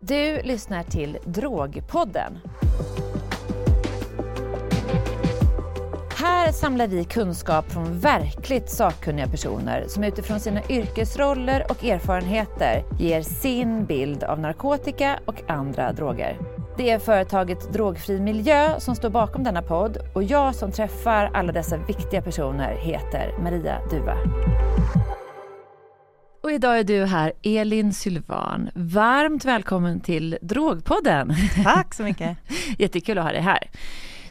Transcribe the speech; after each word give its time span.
Du 0.00 0.42
lyssnar 0.42 0.82
till 0.82 1.18
Drogpodden. 1.24 2.38
Här 6.16 6.52
samlar 6.52 6.86
vi 6.86 7.04
kunskap 7.04 7.72
från 7.72 7.98
verkligt 7.98 8.70
sakkunniga 8.70 9.26
personer 9.26 9.84
som 9.88 10.04
utifrån 10.04 10.40
sina 10.40 10.60
yrkesroller 10.68 11.66
och 11.70 11.84
erfarenheter 11.84 12.84
ger 12.98 13.22
sin 13.22 13.84
bild 13.86 14.24
av 14.24 14.40
narkotika 14.40 15.18
och 15.24 15.42
andra 15.50 15.92
droger. 15.92 16.38
Det 16.76 16.90
är 16.90 16.98
företaget 16.98 17.72
Drogfri 17.72 18.20
Miljö 18.20 18.80
som 18.80 18.96
står 18.96 19.10
bakom 19.10 19.44
denna 19.44 19.62
podd 19.62 19.98
och 20.14 20.22
jag 20.22 20.54
som 20.54 20.72
träffar 20.72 21.30
alla 21.34 21.52
dessa 21.52 21.76
viktiga 21.76 22.22
personer 22.22 22.74
heter 22.74 23.34
Maria 23.42 23.78
Duva. 23.90 24.16
Och 26.48 26.54
idag 26.54 26.78
är 26.78 26.84
du 26.84 27.04
här, 27.04 27.32
Elin 27.42 27.92
Sylvan. 27.94 28.70
Varmt 28.74 29.44
välkommen 29.44 30.00
till 30.00 30.38
Drogpodden. 30.42 31.34
Tack 31.64 31.94
så 31.94 32.02
mycket. 32.02 32.38
Jättekul 32.78 33.18
att 33.18 33.24
ha 33.24 33.32
dig 33.32 33.40
här. 33.40 33.70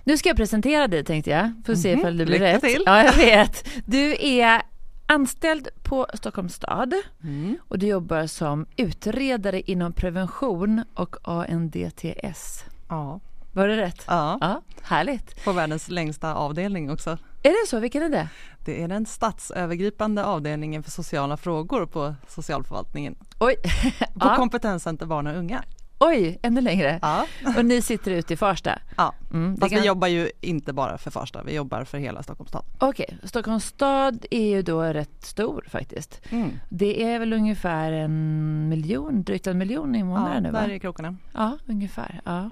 Nu 0.04 0.18
ska 0.18 0.30
jag 0.30 0.38
presentera 0.38 0.88
dig 0.88 1.04
tänkte 1.04 1.30
jag, 1.30 1.52
får 1.66 1.76
se 1.76 1.90
mm 1.90 1.98
-hmm. 1.98 2.02
ifall 2.02 2.18
du 2.18 2.26
blir 2.26 2.40
Lycka 2.40 2.54
rätt. 2.54 2.62
Till. 2.62 2.84
Ja, 2.86 3.04
jag 3.04 3.14
vet. 3.14 3.70
Du 3.86 4.16
är 4.20 4.62
anställd 5.06 5.68
på 5.84 6.08
Stockholms 6.14 6.54
stad 6.54 6.94
mm. 7.24 7.58
och 7.68 7.80
du 7.80 7.88
jobbar 7.88 8.28
som 8.28 8.66
utredare 8.78 9.62
inom 9.62 9.94
prevention 9.94 10.84
och 10.94 11.16
ANDTS. 11.24 12.64
Ja. 12.90 13.20
Var 13.58 13.68
det 13.68 13.78
rätt? 13.78 14.04
Ja. 14.08 14.38
ja. 14.42 14.62
Härligt. 14.82 15.44
På 15.46 15.52
världens 15.52 15.90
längsta 15.90 16.34
avdelning 16.34 16.92
också. 16.92 17.18
Är 17.44 17.64
det 17.64 17.68
så? 17.68 17.80
Vilken 17.80 18.04
är 18.04 18.10
det? 18.10 18.28
Det 18.66 18.84
är 18.84 18.88
den 18.88 19.06
statsövergripande 19.06 20.26
avdelningen 20.26 20.84
för 20.84 20.92
sociala 20.92 21.38
frågor 21.38 21.86
på 21.86 22.16
socialförvaltningen. 22.28 23.16
Oj. 23.40 23.56
på 24.00 24.28
ja. 24.28 24.36
Kompetenscenter 24.36 25.06
barn 25.06 25.28
och 25.28 25.36
unga. 25.36 25.64
Oj, 26.00 26.40
ännu 26.42 26.62
längre. 26.62 27.00
Ja. 27.02 27.26
Och 27.58 27.66
ni 27.66 27.82
sitter 27.82 28.12
ute 28.12 28.34
i 28.34 28.38
Farsta? 28.38 28.80
Ja, 28.98 29.14
mm, 29.34 29.58
fast 29.58 29.72
kan... 29.72 29.82
vi 29.82 29.88
jobbar 29.88 30.08
ju 30.08 30.32
inte 30.42 30.74
bara 30.74 30.98
för 30.98 31.12
Farsta, 31.12 31.44
vi 31.44 31.56
jobbar 31.56 31.84
för 31.84 31.98
hela 31.98 32.24
Stockholms 32.24 32.50
stad. 32.50 32.66
Okej, 32.80 33.06
okay. 33.10 33.28
Stockholms 33.28 33.66
stad 33.66 34.26
är 34.32 34.48
ju 34.48 34.62
då 34.62 34.82
rätt 34.82 35.26
stor 35.26 35.66
faktiskt. 35.70 36.22
Mm. 36.30 36.52
Det 36.70 37.04
är 37.04 37.20
väl 37.20 37.34
ungefär 37.34 37.92
en 37.92 38.70
miljon, 38.70 39.24
drygt 39.24 39.48
en 39.48 39.58
miljon 39.58 39.96
invånare 39.96 40.34
ja, 40.34 40.40
nu 40.40 40.52
va? 40.52 40.62
där 40.62 40.70
är 40.70 40.80
krokarna. 40.80 41.16
Ja, 41.34 41.58
ungefär. 41.66 42.22
Ja. 42.26 42.50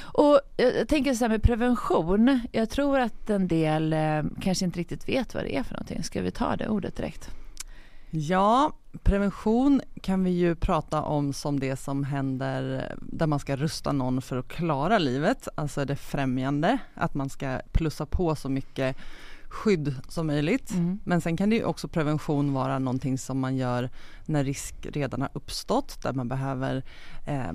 Och 0.00 0.40
jag 0.56 0.88
tänker 0.88 1.14
så 1.14 1.24
här 1.24 1.28
med 1.28 1.42
prevention. 1.42 2.40
Jag 2.52 2.70
tror 2.70 2.98
att 2.98 3.30
en 3.30 3.48
del 3.48 3.92
eh, 3.92 4.22
kanske 4.40 4.64
inte 4.64 4.78
riktigt 4.78 5.08
vet 5.08 5.34
vad 5.34 5.44
det 5.44 5.56
är 5.56 5.62
för 5.62 5.74
någonting. 5.74 6.04
Ska 6.04 6.22
vi 6.22 6.30
ta 6.30 6.56
det 6.56 6.68
ordet 6.68 6.96
direkt? 6.96 7.30
Ja, 8.10 8.72
prevention 9.02 9.80
kan 10.02 10.24
vi 10.24 10.30
ju 10.30 10.54
prata 10.54 11.02
om 11.02 11.32
som 11.32 11.60
det 11.60 11.76
som 11.76 12.04
händer 12.04 12.94
där 13.00 13.26
man 13.26 13.38
ska 13.38 13.56
rusta 13.56 13.92
någon 13.92 14.22
för 14.22 14.36
att 14.36 14.48
klara 14.48 14.98
livet, 14.98 15.48
alltså 15.54 15.84
det 15.84 15.96
främjande, 15.96 16.78
att 16.94 17.14
man 17.14 17.30
ska 17.30 17.60
plussa 17.72 18.06
på 18.06 18.36
så 18.36 18.48
mycket 18.48 18.96
skydd 19.50 19.94
som 20.08 20.26
möjligt. 20.26 20.70
Mm. 20.70 21.00
Men 21.04 21.20
sen 21.20 21.36
kan 21.36 21.50
det 21.50 21.56
ju 21.56 21.64
också 21.64 21.88
prevention 21.88 22.52
vara 22.52 22.78
någonting 22.78 23.18
som 23.18 23.40
man 23.40 23.56
gör 23.56 23.90
när 24.26 24.44
risk 24.44 24.74
redan 24.92 25.20
har 25.20 25.30
uppstått, 25.32 26.02
där 26.02 26.12
man 26.12 26.28
behöver 26.28 26.84
eh, 27.26 27.52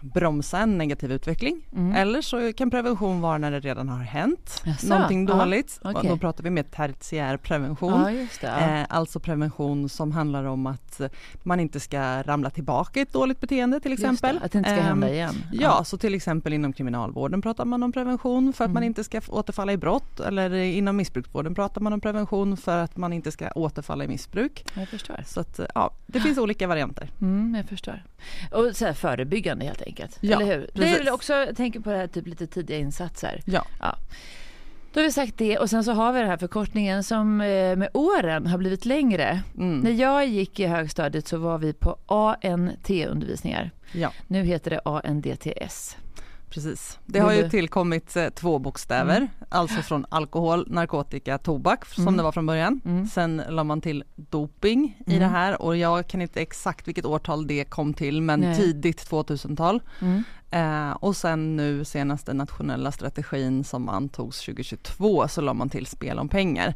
bromsa 0.00 0.58
en 0.58 0.78
negativ 0.78 1.12
utveckling. 1.12 1.62
Mm. 1.72 1.94
Eller 1.94 2.22
så 2.22 2.52
kan 2.52 2.70
prevention 2.70 3.20
vara 3.20 3.38
när 3.38 3.50
det 3.50 3.60
redan 3.60 3.88
har 3.88 3.98
hänt 3.98 4.62
Jaså, 4.64 4.86
någonting 4.86 5.26
dåligt. 5.26 5.80
Ja, 5.84 5.90
okay. 5.90 6.10
Då 6.10 6.16
pratar 6.16 6.44
vi 6.44 6.50
med 6.50 6.70
tertiär 6.70 7.36
prevention. 7.36 7.92
Ja, 7.92 8.26
det, 8.40 8.46
ja. 8.46 8.58
eh, 8.58 8.86
alltså 8.88 9.20
prevention 9.20 9.88
som 9.88 10.12
handlar 10.12 10.44
om 10.44 10.66
att 10.66 11.00
man 11.42 11.60
inte 11.60 11.80
ska 11.80 12.22
ramla 12.22 12.50
tillbaka 12.50 13.00
i 13.00 13.02
ett 13.02 13.12
dåligt 13.12 13.40
beteende 13.40 13.80
till 13.80 13.92
exempel. 13.92 14.38
Det, 14.38 14.44
att 14.44 14.52
det 14.52 14.58
inte 14.58 14.70
ska 14.70 14.80
hända 14.80 15.08
ehm, 15.08 15.14
igen. 15.14 15.34
Ja, 15.52 15.60
ja, 15.62 15.84
så 15.84 15.98
till 15.98 16.14
exempel 16.14 16.52
inom 16.52 16.72
kriminalvården 16.72 17.42
pratar 17.42 17.64
man 17.64 17.82
om 17.82 17.92
prevention 17.92 18.52
för 18.52 18.64
att 18.64 18.68
mm. 18.68 18.74
man 18.74 18.82
inte 18.82 19.04
ska 19.04 19.20
återfalla 19.28 19.72
i 19.72 19.76
brott. 19.76 20.20
Eller 20.20 20.54
inom 20.54 20.96
missbruksvården 20.96 21.54
pratar 21.54 21.80
man 21.80 21.92
om 21.92 22.00
prevention 22.00 22.56
för 22.56 22.78
att 22.78 22.96
man 22.96 23.12
inte 23.12 23.32
ska 23.32 23.50
återfalla 23.50 24.04
i 24.04 24.08
missbruk. 24.08 24.64
Jag 24.74 24.88
förstår. 24.88 25.24
Så 25.26 25.40
att, 25.40 25.60
ja, 25.74 25.90
det 26.06 26.20
finns 26.20 26.38
olika 26.38 26.66
varianter. 26.66 27.10
Mm, 27.20 27.54
jag 27.54 27.68
förstår. 27.68 28.02
Och 28.52 28.76
så 28.76 28.84
här, 28.84 28.92
förebyggande 28.92 29.64
helt 29.64 29.82
enkelt 29.82 29.89
enkelt. 29.90 30.18
Ja, 30.20 30.40
Eller 30.40 30.58
hur? 30.58 30.66
Precis. 30.66 30.98
Det 30.98 31.08
är 31.08 31.12
också, 31.12 31.32
jag 31.32 31.56
tänker 31.56 31.80
på 31.80 31.90
det 31.90 31.96
här 31.96 32.06
typ 32.06 32.26
lite 32.26 32.46
tidiga 32.46 32.78
insatser. 32.78 33.42
Ja. 33.44 33.64
ja. 33.80 33.96
Då 34.92 35.00
har 35.00 35.04
vi 35.04 35.12
sagt 35.12 35.38
det 35.38 35.58
och 35.58 35.70
sen 35.70 35.84
så 35.84 35.92
har 35.92 36.12
vi 36.12 36.20
den 36.20 36.28
här 36.28 36.36
förkortningen 36.36 37.04
som 37.04 37.40
eh, 37.40 37.76
med 37.76 37.88
åren 37.94 38.46
har 38.46 38.58
blivit 38.58 38.84
längre. 38.84 39.42
Mm. 39.58 39.78
När 39.78 39.90
jag 39.90 40.26
gick 40.26 40.60
i 40.60 40.66
högstadiet 40.66 41.28
så 41.28 41.38
var 41.38 41.58
vi 41.58 41.72
på 41.72 41.96
ANT-undervisningar. 42.06 43.70
Ja. 43.92 44.12
Nu 44.26 44.42
heter 44.42 44.70
det 44.70 44.80
ANDTS. 44.84 45.96
Precis. 46.50 46.98
Det 47.06 47.18
har 47.18 47.32
ju 47.32 47.50
tillkommit 47.50 48.16
eh, 48.16 48.28
två 48.28 48.58
bokstäver, 48.58 49.16
mm. 49.16 49.28
alltså 49.48 49.82
från 49.82 50.06
alkohol, 50.08 50.66
narkotika, 50.70 51.38
tobak 51.38 51.86
som 51.86 52.02
mm. 52.02 52.16
det 52.16 52.22
var 52.22 52.32
från 52.32 52.46
början. 52.46 52.80
Mm. 52.84 53.06
Sen 53.06 53.42
la 53.48 53.64
man 53.64 53.80
till 53.80 54.04
doping 54.16 54.96
i 55.06 55.10
det 55.10 55.16
mm. 55.16 55.30
här 55.30 55.62
och 55.62 55.76
jag 55.76 56.06
kan 56.06 56.22
inte 56.22 56.40
exakt 56.40 56.88
vilket 56.88 57.04
årtal 57.04 57.46
det 57.46 57.64
kom 57.64 57.94
till 57.94 58.22
men 58.22 58.40
Nej. 58.40 58.56
tidigt 58.56 59.10
2000-tal. 59.10 59.82
Mm. 60.00 60.24
Eh, 60.50 60.92
och 60.92 61.16
sen 61.16 61.56
nu 61.56 61.84
senaste 61.84 62.32
nationella 62.32 62.92
strategin 62.92 63.64
som 63.64 63.88
antogs 63.88 64.40
2022 64.40 65.28
så 65.28 65.40
la 65.40 65.54
man 65.54 65.68
till 65.68 65.86
spel 65.86 66.18
om 66.18 66.28
pengar. 66.28 66.74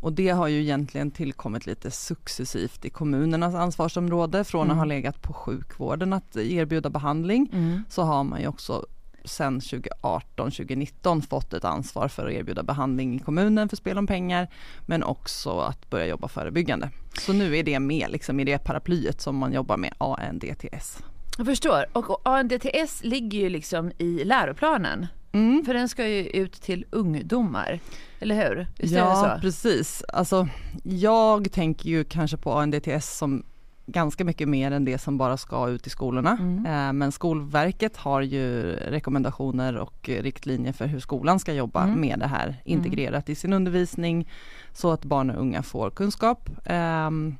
Och 0.00 0.12
det 0.12 0.28
har 0.28 0.48
ju 0.48 0.60
egentligen 0.60 1.10
tillkommit 1.10 1.66
lite 1.66 1.90
successivt 1.90 2.84
i 2.84 2.90
kommunernas 2.90 3.54
ansvarsområde. 3.54 4.44
Från 4.44 4.60
mm. 4.60 4.70
att 4.70 4.76
ha 4.76 4.84
mm. 4.84 4.96
legat 4.96 5.22
på 5.22 5.32
sjukvården 5.32 6.12
att 6.12 6.36
erbjuda 6.36 6.90
behandling 6.90 7.50
mm. 7.52 7.84
så 7.88 8.02
har 8.02 8.24
man 8.24 8.40
ju 8.40 8.46
också 8.46 8.86
sen 9.24 9.60
2018-2019 9.60 11.20
fått 11.28 11.52
ett 11.52 11.64
ansvar 11.64 12.08
för 12.08 12.26
att 12.26 12.32
erbjuda 12.32 12.62
behandling 12.62 13.16
i 13.16 13.18
kommunen 13.18 13.68
för 13.68 13.76
spel 13.76 13.98
om 13.98 14.06
pengar 14.06 14.48
men 14.86 15.02
också 15.02 15.58
att 15.60 15.90
börja 15.90 16.06
jobba 16.06 16.28
förebyggande. 16.28 16.90
Så 17.20 17.32
nu 17.32 17.56
är 17.56 17.62
det 17.62 17.80
med 17.80 18.10
liksom 18.10 18.40
i 18.40 18.44
det 18.44 18.58
paraplyet 18.58 19.20
som 19.20 19.36
man 19.36 19.52
jobbar 19.52 19.76
med 19.76 19.94
ANDTS. 19.98 20.98
Jag 21.38 21.46
förstår 21.46 21.86
och 21.92 22.20
ANDTS 22.28 23.00
ligger 23.04 23.38
ju 23.38 23.48
liksom 23.48 23.92
i 23.98 24.24
läroplanen. 24.24 25.06
Mm. 25.32 25.64
För 25.64 25.74
den 25.74 25.88
ska 25.88 26.06
ju 26.06 26.26
ut 26.26 26.52
till 26.52 26.84
ungdomar, 26.90 27.80
eller 28.20 28.34
hur? 28.34 28.66
Visst 28.78 28.94
ja, 28.94 29.38
precis. 29.40 30.02
Alltså, 30.08 30.48
jag 30.82 31.52
tänker 31.52 31.88
ju 31.88 32.04
kanske 32.04 32.36
på 32.36 32.52
ANDTS 32.52 33.18
som 33.18 33.44
ganska 33.88 34.24
mycket 34.24 34.48
mer 34.48 34.70
än 34.70 34.84
det 34.84 34.98
som 34.98 35.18
bara 35.18 35.36
ska 35.36 35.68
ut 35.68 35.86
i 35.86 35.90
skolorna. 35.90 36.38
Mm. 36.40 36.66
Eh, 36.66 36.92
men 36.92 37.12
Skolverket 37.12 37.96
har 37.96 38.20
ju 38.22 38.72
rekommendationer 38.72 39.76
och 39.76 40.08
riktlinjer 40.08 40.72
för 40.72 40.86
hur 40.86 41.00
skolan 41.00 41.40
ska 41.40 41.52
jobba 41.52 41.84
mm. 41.84 42.00
med 42.00 42.18
det 42.18 42.26
här 42.26 42.46
mm. 42.46 42.58
integrerat 42.64 43.28
i 43.28 43.34
sin 43.34 43.52
undervisning 43.52 44.28
så 44.72 44.90
att 44.90 45.04
barn 45.04 45.30
och 45.30 45.40
unga 45.40 45.62
får 45.62 45.90
kunskap. 45.90 46.50
Ehm, 46.64 47.36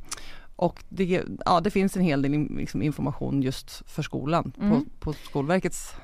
och 0.56 0.84
det, 0.88 1.22
ja, 1.44 1.60
det 1.60 1.70
finns 1.70 1.96
en 1.96 2.02
hel 2.02 2.22
del 2.22 2.48
liksom 2.50 2.82
information 2.82 3.42
just 3.42 3.90
för 3.90 4.02
skolan 4.02 4.50
på, 4.50 4.64
mm. 4.64 4.84
på 5.00 5.12
Skolverkets 5.12 5.94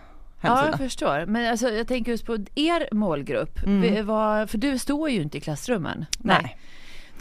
Hemsida. 0.40 0.66
Ja, 0.66 0.70
jag 0.70 0.78
förstår. 0.78 1.26
Men 1.26 1.50
alltså, 1.50 1.68
jag 1.68 1.88
tänker 1.88 2.12
just 2.12 2.26
på 2.26 2.38
er 2.54 2.88
målgrupp. 2.94 3.62
Mm. 3.66 4.06
För 4.48 4.58
du 4.58 4.78
står 4.78 5.10
ju 5.10 5.22
inte 5.22 5.38
i 5.38 5.40
klassrummen. 5.40 6.06
Nej. 6.18 6.38
Nej. 6.42 6.58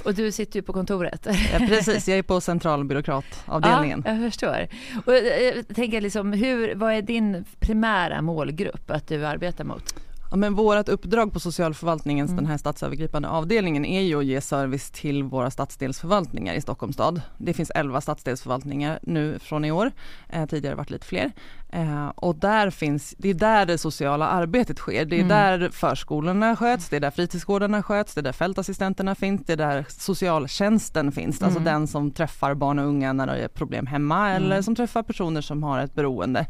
Och 0.03 0.13
du 0.13 0.31
sitter 0.31 0.59
ju 0.59 0.63
på 0.63 0.73
kontoret. 0.73 1.27
Ja, 1.53 1.59
precis, 1.67 2.07
jag 2.07 2.17
är 2.17 2.23
på 2.23 2.41
centralbyråkratavdelningen. 2.41 4.03
Ja, 4.05 4.11
jag 4.11 4.31
förstår. 4.31 4.67
Och 5.05 5.13
jag 5.13 5.75
tänker 5.75 6.01
liksom, 6.01 6.33
hur, 6.33 6.75
vad 6.75 6.93
är 6.93 7.01
din 7.01 7.45
primära 7.59 8.21
målgrupp 8.21 8.91
att 8.91 9.07
du 9.07 9.25
arbetar 9.25 9.63
mot? 9.63 9.95
Ja, 10.33 10.37
men 10.37 10.55
vårt 10.55 10.89
uppdrag 10.89 11.33
på 11.33 11.39
socialförvaltningens, 11.39 12.29
mm. 12.31 12.43
den 12.43 12.51
här 12.51 12.57
statsövergripande 12.57 13.29
avdelningen 13.29 13.85
är 13.85 14.01
ju 14.01 14.19
att 14.19 14.25
ge 14.25 14.41
service 14.41 14.91
till 14.91 15.23
våra 15.23 15.51
stadsdelsförvaltningar 15.51 16.53
i 16.53 16.61
Stockholms 16.61 16.95
stad. 16.95 17.21
Det 17.37 17.53
finns 17.53 17.71
11 17.75 18.01
stadsdelsförvaltningar 18.01 18.99
nu 19.01 19.39
från 19.39 19.65
i 19.65 19.71
år, 19.71 19.91
eh, 20.29 20.45
tidigare 20.45 20.75
varit 20.75 20.89
lite 20.89 21.05
fler. 21.05 21.31
Eh, 21.73 22.07
och 22.15 22.35
där 22.35 22.69
finns, 22.69 23.15
det 23.17 23.29
är 23.29 23.33
där 23.33 23.65
det 23.65 23.77
sociala 23.77 24.27
arbetet 24.27 24.77
sker. 24.77 25.05
Det 25.05 25.15
är 25.15 25.23
mm. 25.23 25.27
där 25.27 25.69
förskolorna 25.69 26.55
sköts, 26.55 26.89
det 26.89 26.95
är 26.95 26.99
där 26.99 27.11
fritidsgårdarna 27.11 27.83
sköts, 27.83 28.13
det 28.13 28.21
är 28.21 28.23
där 28.23 28.31
fältassistenterna 28.31 29.15
finns, 29.15 29.41
det 29.45 29.53
är 29.53 29.57
där 29.57 29.85
socialtjänsten 29.89 31.11
finns. 31.11 31.41
Alltså 31.41 31.59
mm. 31.59 31.73
Alltså 31.73 31.79
den 31.79 31.87
som 31.87 32.11
träffar 32.11 32.53
barn 32.53 32.79
och 32.79 32.85
unga 32.85 33.13
när 33.13 33.27
det 33.27 33.43
är 33.43 33.47
problem 33.47 33.85
hemma 33.85 34.29
mm. 34.29 34.43
eller 34.43 34.61
som 34.61 34.75
träffar 34.75 35.03
personer 35.03 35.41
som 35.41 35.63
har 35.63 35.79
ett 35.79 35.95
beroende. 35.95 36.47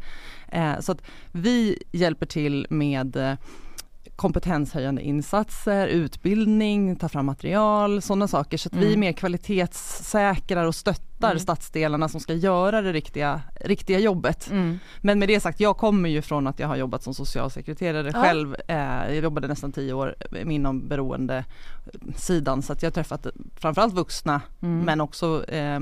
Eh, 0.48 0.80
så 0.80 0.92
att 0.92 1.02
vi 1.32 1.82
hjälper 1.92 2.26
till 2.26 2.66
med 2.70 3.16
eh, 3.16 3.34
kompetenshöjande 4.16 5.02
insatser, 5.02 5.86
utbildning, 5.86 6.96
ta 6.96 7.08
fram 7.08 7.26
material, 7.26 8.02
sådana 8.02 8.28
saker. 8.28 8.58
Så 8.58 8.68
att 8.68 8.72
mm. 8.72 8.88
vi 8.88 8.96
mer 8.96 9.12
kvalitetssäkrar 9.12 10.64
och 10.64 10.74
stöttar 10.74 11.30
mm. 11.30 11.38
stadsdelarna 11.38 12.08
som 12.08 12.20
ska 12.20 12.34
göra 12.34 12.82
det 12.82 12.92
riktiga, 12.92 13.42
riktiga 13.60 13.98
jobbet. 13.98 14.50
Mm. 14.50 14.78
Men 15.00 15.18
med 15.18 15.28
det 15.28 15.40
sagt, 15.40 15.60
jag 15.60 15.76
kommer 15.76 16.08
ju 16.08 16.22
från 16.22 16.46
att 16.46 16.58
jag 16.58 16.68
har 16.68 16.76
jobbat 16.76 17.02
som 17.02 17.14
socialsekreterare 17.14 18.10
ja. 18.14 18.22
själv. 18.22 18.56
Eh, 18.68 18.76
jag 18.76 19.14
jobbade 19.14 19.48
nästan 19.48 19.72
tio 19.72 19.92
år 19.92 20.14
inom 20.46 20.88
beroende 20.88 21.44
sidan 22.16 22.62
så 22.62 22.72
att 22.72 22.82
jag 22.82 22.90
har 22.90 22.94
träffat 22.94 23.26
framförallt 23.56 23.94
vuxna 23.94 24.40
mm. 24.62 24.84
men 24.84 25.00
också 25.00 25.44
eh, 25.48 25.80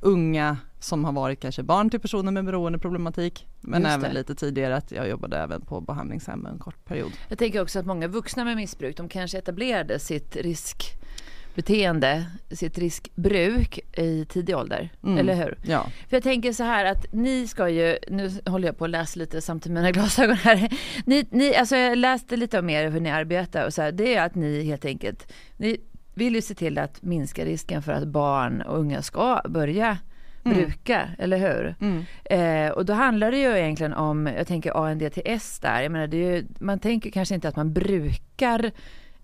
unga 0.00 0.56
som 0.78 1.04
har 1.04 1.12
varit 1.12 1.40
kanske 1.40 1.62
barn 1.62 1.90
till 1.90 2.00
personer 2.00 2.32
med 2.32 2.44
beroendeproblematik 2.44 3.46
men 3.60 3.82
Just 3.82 3.94
även 3.94 4.10
det. 4.10 4.14
lite 4.14 4.34
tidigare 4.34 4.76
att 4.76 4.92
jag 4.92 5.08
jobbade 5.08 5.38
även 5.38 5.60
på 5.60 5.80
behandlingshem 5.80 6.46
en 6.46 6.58
kort 6.58 6.84
period. 6.84 7.12
Jag 7.28 7.38
tänker 7.38 7.62
också 7.62 7.78
att 7.78 7.86
många 7.86 8.08
vuxna 8.08 8.44
med 8.44 8.56
missbruk 8.56 8.96
de 8.96 9.08
kanske 9.08 9.38
etablerade 9.38 9.98
sitt 9.98 10.36
riskbeteende, 10.36 12.26
sitt 12.50 12.78
riskbruk 12.78 13.78
i 13.98 14.24
tidig 14.24 14.56
ålder. 14.56 14.92
Mm. 15.02 15.18
Eller 15.18 15.34
hur? 15.34 15.58
Ja, 15.62 15.86
För 16.08 16.16
jag 16.16 16.22
tänker 16.22 16.52
så 16.52 16.64
här 16.64 16.84
att 16.84 17.12
ni 17.12 17.48
ska 17.48 17.68
ju, 17.68 17.98
nu 18.08 18.30
håller 18.46 18.68
jag 18.68 18.78
på 18.78 18.84
att 18.84 18.90
läsa 18.90 19.18
lite 19.18 19.40
samtidigt 19.40 19.74
med 19.74 19.82
mina 19.82 19.92
glasögon 20.00 20.36
här. 20.36 20.68
Ni, 21.06 21.26
ni, 21.30 21.54
alltså 21.56 21.76
jag 21.76 21.98
läste 21.98 22.36
lite 22.36 22.58
om 22.58 22.70
er 22.70 22.90
hur 22.90 23.00
ni 23.00 23.10
arbetar 23.10 23.66
och 23.66 23.74
så 23.74 23.82
här, 23.82 23.92
det 23.92 24.14
är 24.14 24.26
att 24.26 24.34
ni 24.34 24.62
helt 24.64 24.84
enkelt, 24.84 25.32
ni 25.56 25.80
vill 26.16 26.34
ju 26.34 26.42
se 26.42 26.54
till 26.54 26.78
att 26.78 27.02
minska 27.02 27.44
risken 27.44 27.82
för 27.82 27.92
att 27.92 28.08
barn 28.08 28.60
och 28.62 28.78
unga 28.78 29.02
ska 29.02 29.40
börja 29.48 29.98
Mm. 30.44 30.58
bruka, 30.58 31.08
eller 31.18 31.38
hur? 31.38 31.74
mm. 31.80 32.04
Eh, 32.24 32.70
och 32.72 32.84
då 32.84 32.92
handlar 32.92 33.30
det 33.30 33.38
ju 33.38 33.58
egentligen 33.58 33.92
om, 33.92 34.26
jag 34.26 34.46
tänker 34.46 34.84
ANDTS 34.86 35.58
där, 35.58 35.80
jag 35.82 35.92
menar 35.92 36.06
ju, 36.08 36.44
man 36.60 36.78
tänker 36.78 37.10
kanske 37.10 37.34
inte 37.34 37.48
att 37.48 37.56
man 37.56 37.72
brukar 37.72 38.70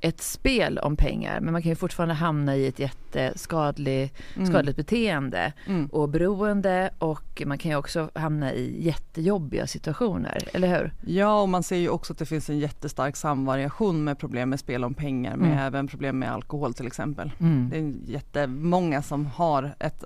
ett 0.05 0.21
spel 0.21 0.79
om 0.79 0.97
pengar 0.97 1.41
men 1.41 1.53
man 1.53 1.63
kan 1.63 1.69
ju 1.69 1.75
fortfarande 1.77 2.15
hamna 2.15 2.57
i 2.57 2.67
ett 2.67 2.79
jätteskadligt 2.79 4.15
Mm. 4.37 4.47
skadligt 4.47 4.77
beteende 4.77 5.53
Mm. 5.67 5.87
och 5.87 6.09
beroende 6.09 6.91
och 6.99 7.43
man 7.47 7.59
kan 7.59 7.71
ju 7.71 7.77
också 7.77 8.11
hamna 8.15 8.53
i 8.53 8.85
jättejobbiga 8.85 9.67
situationer, 9.67 10.39
eller 10.55 10.69
hur? 10.69 10.93
Ja 11.07 11.41
och 11.43 11.49
man 11.49 11.63
ser 11.63 11.77
ju 11.77 11.89
också 11.89 12.13
att 12.13 12.19
det 12.19 12.27
finns 12.27 12.51
en 12.51 12.59
jättestark 12.59 13.17
samvariation 13.17 14.05
med 14.05 14.19
problem 14.19 14.51
med 14.51 14.61
spel 14.61 14.85
om 14.85 14.95
pengar 14.95 15.37
med 15.37 15.47
Mm. 15.53 15.59
även 15.59 15.89
problem 15.89 16.19
med 16.19 16.33
alkohol 16.33 16.75
till 16.75 16.87
exempel. 16.87 17.31
Mm. 17.41 17.69
Det 17.71 17.79
är 17.79 18.13
jättemånga 18.13 19.03
som 19.03 19.27
har 19.27 19.75
ett 19.79 20.05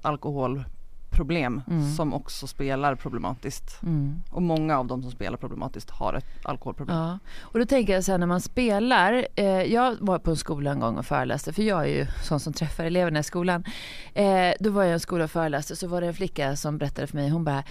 alkoholproblem 1.10 1.62
Mm. 1.68 1.90
som 1.94 2.14
också 2.14 2.46
spelar 2.46 2.94
problematiskt. 2.94 3.82
Mm. 3.82 4.22
Och 4.30 4.42
många 4.42 4.78
av 4.78 4.86
de 4.86 5.02
som 5.02 5.10
spelar 5.10 5.36
problematiskt 5.38 5.90
har 5.90 6.14
ett 6.14 6.26
alkoholproblem. 6.44 6.96
Ja, 6.98 7.18
och 7.40 7.58
då 7.58 7.66
tänker 7.66 7.92
jag 7.92 8.04
så 8.04 8.12
här 8.12 8.18
när 8.18 8.26
man 8.26 8.40
spelar, 8.40 9.26
eh, 9.36 9.44
jag 9.46 9.96
var 10.00 10.18
på 10.18 10.30
en 10.30 10.36
skola 10.36 10.70
en 10.70 10.80
gång 10.80 10.96
och 10.98 11.06
föreläste, 11.06 11.52
för 11.52 11.62
jag 11.62 11.82
är 11.82 11.86
ju 11.88 12.06
sån 12.22 12.40
som 12.40 12.52
träffar 12.52 12.84
eleverna 12.84 13.18
i 13.18 13.22
skolan. 13.22 13.64
Eh, 14.14 14.52
då 14.60 14.70
var 14.70 14.82
jag 14.82 14.90
i 14.90 14.92
en 14.92 15.00
skola 15.00 15.24
och 15.24 15.30
föreläste, 15.30 15.76
så 15.76 15.88
var 15.88 16.00
det 16.00 16.06
en 16.06 16.14
flicka 16.14 16.56
som 16.56 16.78
berättade 16.78 17.06
för 17.06 17.16
mig, 17.16 17.28
hon 17.30 17.44
bara, 17.44 17.62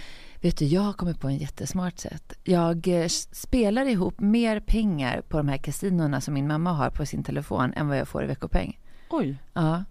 vet 0.42 0.58
du 0.58 0.64
jag 0.64 0.82
har 0.82 0.92
kommit 0.92 1.20
på 1.20 1.28
en 1.28 1.36
jättesmart 1.36 1.98
sätt. 1.98 2.32
Jag 2.44 2.88
eh, 2.88 3.06
spelar 3.32 3.86
ihop 3.86 4.20
mer 4.20 4.60
pengar 4.60 5.22
på 5.28 5.36
de 5.36 5.48
här 5.48 5.58
kasinorna 5.58 6.20
som 6.20 6.34
min 6.34 6.46
mamma 6.46 6.72
har 6.72 6.90
på 6.90 7.06
sin 7.06 7.22
telefon 7.24 7.72
än 7.76 7.88
vad 7.88 7.98
jag 7.98 8.08
får 8.08 8.24
i 8.24 8.26
veckopeng. 8.26 8.78
Oj, 9.10 9.36
Ja. 9.52 9.84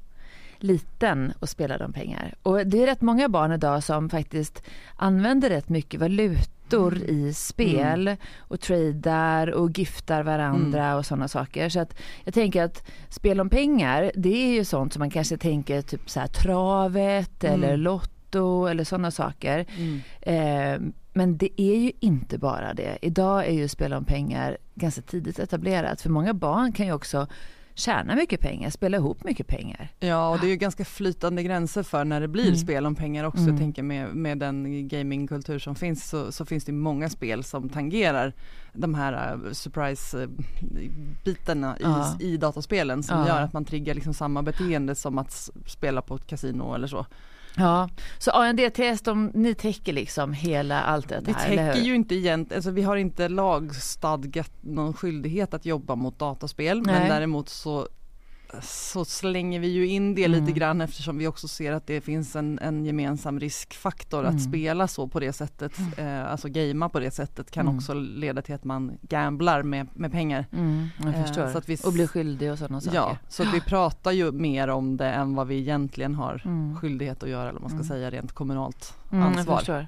Liten 0.66 1.34
och 1.40 1.50
spelar 1.50 1.80
de 1.80 1.94
pengar. 1.94 2.34
Och 2.44 2.68
det 2.68 2.84
är 2.84 2.86
rätt 2.86 3.02
många 3.02 3.30
barn 3.30 3.52
idag 3.52 3.84
som 3.84 4.10
faktiskt 4.10 4.64
använder 4.96 5.50
rätt 5.50 5.70
mycket 5.70 6.00
valutor 6.00 6.98
i 6.98 7.34
spel 7.34 8.16
och 8.38 8.60
tradar 8.60 9.48
och 9.48 9.80
giftar 9.80 10.24
varandra 10.24 10.96
och 10.96 11.06
sådana 11.06 11.28
saker. 11.28 11.70
Så 11.70 11.80
att 11.80 11.96
jag 12.24 12.34
tänker 12.34 12.64
att 12.64 12.84
spel 13.10 13.40
om 13.40 13.50
pengar, 13.50 14.12
det 14.16 14.30
är 14.48 14.54
ju 14.54 14.66
sånt 14.66 14.94
som 14.94 15.00
man 15.00 15.10
kanske 15.10 15.38
tänker 15.38 15.82
typ 15.82 16.10
så 16.10 16.20
här 16.20 16.28
travet 16.28 17.44
Mm. 17.44 17.64
eller 17.64 17.78
lotto 17.78 18.66
eller 18.68 18.84
sådana 18.84 19.12
saker. 19.12 19.66
mm. 19.78 20.02
Eh, 20.22 20.92
men 21.18 21.38
det 21.38 21.62
är 21.62 21.76
ju 21.78 21.92
inte 22.00 22.38
bara 22.38 22.74
det. 22.74 22.98
Idag 23.02 23.46
är 23.48 23.52
ju 23.54 23.68
spel 23.68 23.94
om 23.94 24.06
pengar 24.06 24.58
ganska 24.76 25.02
tidigt 25.02 25.40
etablerat. 25.40 26.02
För 26.02 26.10
många 26.10 26.34
barn 26.34 26.72
kan 26.72 26.86
ju 26.86 26.94
också 26.94 27.28
tjäna 27.76 28.16
mycket 28.16 28.42
pengar, 28.42 28.70
spela 28.70 28.98
ihop 28.98 29.24
mycket 29.24 29.48
pengar. 29.48 29.90
Ja 30.00 30.30
och 30.30 30.40
det 30.40 30.48
är 30.48 30.50
ju 30.50 30.56
ganska 30.56 30.86
flytande 30.86 31.44
gränser 31.44 31.84
för 31.84 32.06
när 32.06 32.22
det 32.22 32.28
blir 32.28 32.44
Mm. 32.46 32.56
spel 32.56 32.86
om 32.86 32.96
pengar 32.96 33.24
också. 33.24 33.40
Mm. 33.42 33.54
Jag 33.54 33.60
tänker 33.62 33.84
med, 33.84 34.16
med 34.16 34.38
den 34.38 34.88
gamingkultur 34.88 35.60
som 35.60 35.76
finns 35.76 36.10
så, 36.10 36.32
så 36.32 36.46
finns 36.46 36.66
det 36.66 36.72
många 36.72 37.10
spel 37.10 37.44
som 37.44 37.70
tangerar 37.70 38.34
de 38.74 38.96
här 38.96 39.34
uh, 39.36 39.52
surprise 39.52 40.18
uh, 40.18 40.30
bitarna 41.26 41.78
Ja. 41.80 42.18
i, 42.20 42.26
i 42.34 42.38
dataspelen 42.38 43.04
som 43.04 43.20
Ja. 43.20 43.28
gör 43.28 43.42
att 43.42 43.54
man 43.54 43.66
triggar 43.66 43.94
liksom 43.94 44.14
samma 44.14 44.42
beteende 44.44 44.96
som 44.96 45.18
att 45.18 45.50
spela 45.66 46.02
på 46.02 46.16
ett 46.16 46.28
kasino 46.28 46.74
eller 46.76 46.88
så. 46.88 47.06
Ja, 47.58 47.90
så 48.18 48.32
ANDTS, 48.32 49.02
de, 49.02 49.32
ni 49.34 49.54
täcker 49.54 49.94
liksom 49.94 50.34
hela 50.34 50.82
allt 50.82 51.10
det 51.10 51.22
Vi 51.26 51.34
här, 51.34 51.52
eller 51.52 51.74
täcker 51.74 51.86
ju 51.86 51.96
inte 51.96 52.16
egentligen, 52.16 52.58
alltså 52.58 52.72
vi 52.72 52.82
har 52.82 52.96
inte 52.96 53.30
lagstadgat 53.30 54.52
någon 54.62 54.94
skyldighet 54.94 55.54
att 55.54 55.66
jobba 55.66 55.96
mot 55.96 56.20
dataspel 56.20 56.82
Nej. 56.82 57.00
men 57.00 57.10
däremot 57.10 57.50
så 57.50 57.88
så 58.62 59.06
slänger 59.06 59.60
vi 59.60 59.68
ju 59.68 59.88
in 59.88 60.16
det 60.16 60.28
lite 60.28 60.42
Mm. 60.42 60.54
grann 60.54 60.82
eftersom 60.82 61.18
vi 61.18 61.28
också 61.28 61.48
ser 61.48 61.72
att 61.72 61.88
det 61.88 62.02
finns 62.02 62.36
en, 62.36 62.60
en 62.60 62.86
gemensam 62.86 63.40
riskfaktor 63.40 64.20
Mm. 64.24 64.36
att 64.36 64.42
spela 64.44 64.88
så 64.88 65.08
på 65.08 65.20
det 65.20 65.34
sättet, 65.34 65.72
eh, 65.98 66.32
alltså 66.32 66.48
gamea 66.50 66.90
på 66.90 67.00
det 67.00 67.12
sättet 67.12 67.52
kan 67.52 67.66
Mm. 67.68 67.78
också 67.78 67.94
leda 67.94 68.42
till 68.42 68.56
att 68.56 68.64
man 68.64 68.98
gamblar 69.02 69.64
med, 69.64 69.88
med 69.94 70.12
pengar. 70.12 70.46
Mm, 70.52 70.88
Eh, 71.16 71.32
så 71.52 71.58
att 71.58 71.70
vi- 71.70 71.78
och 71.86 71.94
blir 71.94 72.08
skyldig 72.08 72.52
och 72.52 72.58
sådana 72.60 72.82
saker. 72.82 72.96
Ja, 72.98 73.18
så 73.30 73.44
vi 73.54 73.62
pratar 73.62 74.12
ju 74.12 74.32
mer 74.32 74.68
om 74.68 74.98
det 74.98 75.08
än 75.10 75.36
vad 75.36 75.48
vi 75.48 75.56
egentligen 75.60 76.16
har 76.16 76.42
Mm. 76.46 76.76
skyldighet 76.76 77.24
att 77.24 77.30
göra 77.30 77.50
eller 77.50 77.60
man 77.60 77.70
ska 77.70 77.76
Mm. 77.78 77.88
säga 77.88 78.10
rent 78.12 78.32
kommunalt 78.32 78.94
Mm, 79.12 79.24
ansvar. 79.24 79.88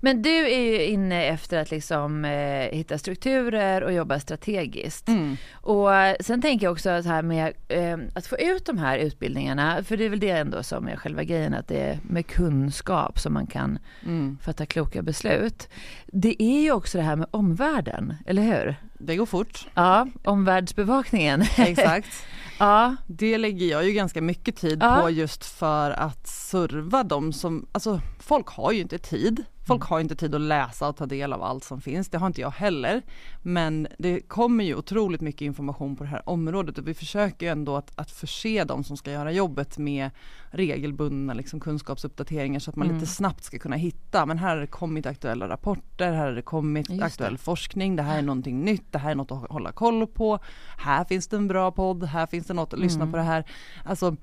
Men 0.00 0.22
du 0.22 0.50
är 0.52 0.58
ju 0.60 0.82
inne 0.84 1.24
efter 1.24 1.58
att 1.58 1.70
liksom 1.70 2.24
eh, 2.24 2.76
hitta 2.76 2.98
strukturer 2.98 3.82
och 3.82 3.92
jobba 3.92 4.20
strategiskt. 4.20 5.08
Mm. 5.08 5.36
Och 5.52 5.94
eh, 5.94 6.16
sen 6.20 6.42
tänker 6.42 6.66
jag 6.66 6.72
också 6.72 6.90
att 6.90 7.06
här 7.06 7.22
med 7.22 7.52
eh, 7.68 7.98
att 8.14 8.26
få 8.26 8.36
ut 8.38 8.66
de 8.66 8.78
här 8.78 8.98
utbildningarna, 8.98 9.84
för 9.84 9.96
det 9.96 10.04
är 10.04 10.08
väl 10.08 10.20
det 10.20 10.30
ändå 10.30 10.62
som 10.62 10.88
är 10.88 10.96
själva 10.96 11.24
grejen, 11.24 11.54
att 11.54 11.68
det 11.68 11.80
är 11.80 11.98
med 12.02 12.26
kunskap 12.26 13.18
som 13.18 13.32
man 13.32 13.46
kan 13.46 13.78
Mm. 14.04 14.38
fatta 14.42 14.66
kloka 14.66 15.02
beslut. 15.02 15.68
Det 16.06 16.42
är 16.42 16.60
ju 16.60 16.72
också 16.72 16.98
det 16.98 17.04
här 17.04 17.16
med 17.16 17.26
omvärlden, 17.30 18.14
eller 18.26 18.42
hur? 18.42 18.76
Det 19.06 19.16
går 19.16 19.26
fort, 19.26 19.66
Ja, 19.74 20.06
omvärldsbevakningen. 20.24 21.42
exakt. 21.56 22.08
ja, 22.58 22.96
Det 23.06 23.38
lägger 23.38 23.66
jag 23.66 23.84
ju 23.84 23.92
ganska 23.92 24.22
mycket 24.22 24.56
tid 24.56 24.78
Ja. 24.82 24.98
på 25.02 25.10
just 25.10 25.44
för 25.44 25.90
att 25.90 26.26
serva 26.26 27.02
dem 27.02 27.32
som, 27.32 27.66
alltså 27.72 28.00
folk 28.20 28.48
har 28.48 28.72
ju 28.72 28.80
inte 28.80 28.98
tid. 28.98 29.44
Folk 29.66 29.80
Mm. 29.82 29.86
har 29.90 30.00
inte 30.00 30.16
tid 30.16 30.34
att 30.34 30.40
läsa 30.40 30.88
och 30.88 30.96
ta 30.96 31.06
del 31.06 31.32
av 31.32 31.42
allt 31.42 31.64
som 31.64 31.80
finns, 31.80 32.08
det 32.08 32.18
har 32.18 32.26
inte 32.26 32.40
jag 32.40 32.50
heller. 32.50 33.02
Men 33.42 33.88
det 33.98 34.20
kommer 34.20 34.64
ju 34.64 34.74
otroligt 34.74 35.20
mycket 35.20 35.42
information 35.42 35.96
på 35.96 36.04
det 36.04 36.10
här 36.10 36.28
området 36.28 36.78
och 36.78 36.88
vi 36.88 36.94
försöker 36.94 37.46
ju 37.46 37.52
ändå 37.52 37.76
att, 37.76 37.92
att 37.98 38.10
förse 38.10 38.64
de 38.64 38.84
som 38.84 38.96
ska 38.96 39.10
göra 39.12 39.32
jobbet 39.32 39.78
med 39.78 40.10
regelbundna 40.50 41.34
liksom, 41.34 41.60
kunskapsuppdateringar 41.60 42.60
så 42.60 42.70
att 42.70 42.76
man 42.76 42.86
Mm. 42.86 43.00
lite 43.00 43.12
snabbt 43.12 43.44
ska 43.44 43.58
kunna 43.58 43.76
hitta, 43.76 44.26
men 44.26 44.38
här 44.38 44.48
har 44.54 44.60
det 44.60 44.66
kommit 44.66 45.06
aktuella 45.06 45.48
rapporter, 45.48 46.12
här 46.12 46.26
har 46.26 46.32
det 46.32 46.42
kommit 46.42 46.88
Just 46.90 47.00
det. 47.00 47.06
aktuell 47.06 47.38
forskning, 47.38 47.96
det 47.96 48.02
här 48.02 48.18
är 48.18 48.22
någonting 48.22 48.64
nytt, 48.64 48.92
det 48.92 48.98
här 48.98 49.10
är 49.10 49.14
något 49.14 49.32
att 49.32 49.50
hålla 49.50 49.72
koll 49.72 50.06
på, 50.06 50.38
här 50.78 51.04
finns 51.04 51.28
det 51.28 51.36
en 51.36 51.48
bra 51.48 51.70
podd, 51.72 52.04
här 52.04 52.26
finns 52.26 52.46
det 52.46 52.54
något 52.54 52.72
att 52.72 52.78
lyssna 52.78 53.02
Mm. 53.02 53.12
på 53.12 53.16
det 53.16 53.22
här. 53.22 53.44
Alltså, 53.84 54.16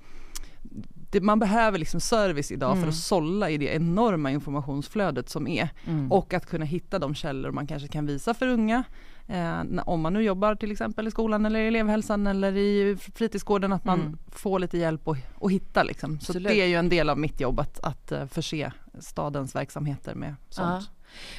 det, 1.11 1.21
man 1.21 1.39
behöver 1.39 1.77
liksom 1.79 1.99
service 1.99 2.51
idag 2.51 2.71
Mm. 2.71 2.81
för 2.81 2.89
att 2.89 2.95
sålla 2.95 3.49
i 3.49 3.57
det 3.57 3.65
enorma 3.75 4.31
informationsflödet 4.31 5.29
som 5.29 5.47
är 5.47 5.69
mm. 5.87 6.11
och 6.11 6.33
att 6.33 6.45
kunna 6.45 6.65
hitta 6.65 6.99
de 6.99 7.15
källor 7.15 7.51
man 7.51 7.67
kanske 7.67 7.87
kan 7.87 8.05
visa 8.05 8.33
för 8.33 8.47
unga. 8.47 8.83
Eh, 9.27 9.61
om 9.85 10.01
man 10.01 10.13
nu 10.13 10.21
jobbar 10.23 10.55
till 10.55 10.71
exempel 10.71 11.07
i 11.07 11.11
skolan 11.11 11.45
eller 11.45 11.59
i 11.59 11.67
elevhälsan 11.67 12.27
eller 12.27 12.57
i 12.57 12.97
fritidsgården 13.15 13.73
att 13.73 13.85
man 13.85 13.99
Mm. 14.01 14.17
får 14.31 14.59
lite 14.59 14.77
hjälp 14.77 15.07
att 15.07 15.17
och 15.35 15.51
hitta 15.51 15.83
liksom. 15.83 16.19
Så 16.19 16.31
Absolut. 16.31 16.47
det 16.47 16.61
är 16.61 16.65
ju 16.67 16.75
en 16.75 16.89
del 16.89 17.09
av 17.09 17.19
mitt 17.19 17.39
jobb 17.41 17.59
att, 17.59 17.79
att 17.79 18.11
eh, 18.11 18.25
förse 18.25 18.71
stadens 18.99 19.55
verksamheter 19.55 20.15
med 20.15 20.35
sånt. 20.49 20.89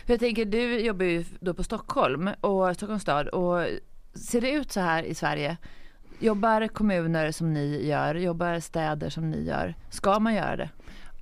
För 0.07 0.13
jag 0.13 0.21
tänker, 0.21 0.45
du 0.45 0.81
jobbar 0.81 1.05
ju 1.05 1.25
då 1.41 1.55
på 1.55 1.63
Stockholm 1.65 2.31
och 2.41 2.75
Stockholms 2.77 3.03
stad 3.03 3.29
och 3.29 3.67
ser 4.15 4.41
det 4.41 4.51
ut 4.51 4.73
så 4.73 4.81
här 4.81 5.03
i 5.03 5.15
Sverige? 5.15 5.57
Jobbar 6.23 6.69
kommuner 6.69 7.33
som 7.33 7.53
ni 7.53 7.87
gör? 7.87 8.15
Jobbar 8.15 8.61
städer 8.61 9.11
som 9.11 9.31
ni 9.31 9.43
gör? 9.43 9.75
Ska 9.91 10.19
man 10.19 10.35
göra 10.35 10.57
det? 10.57 10.71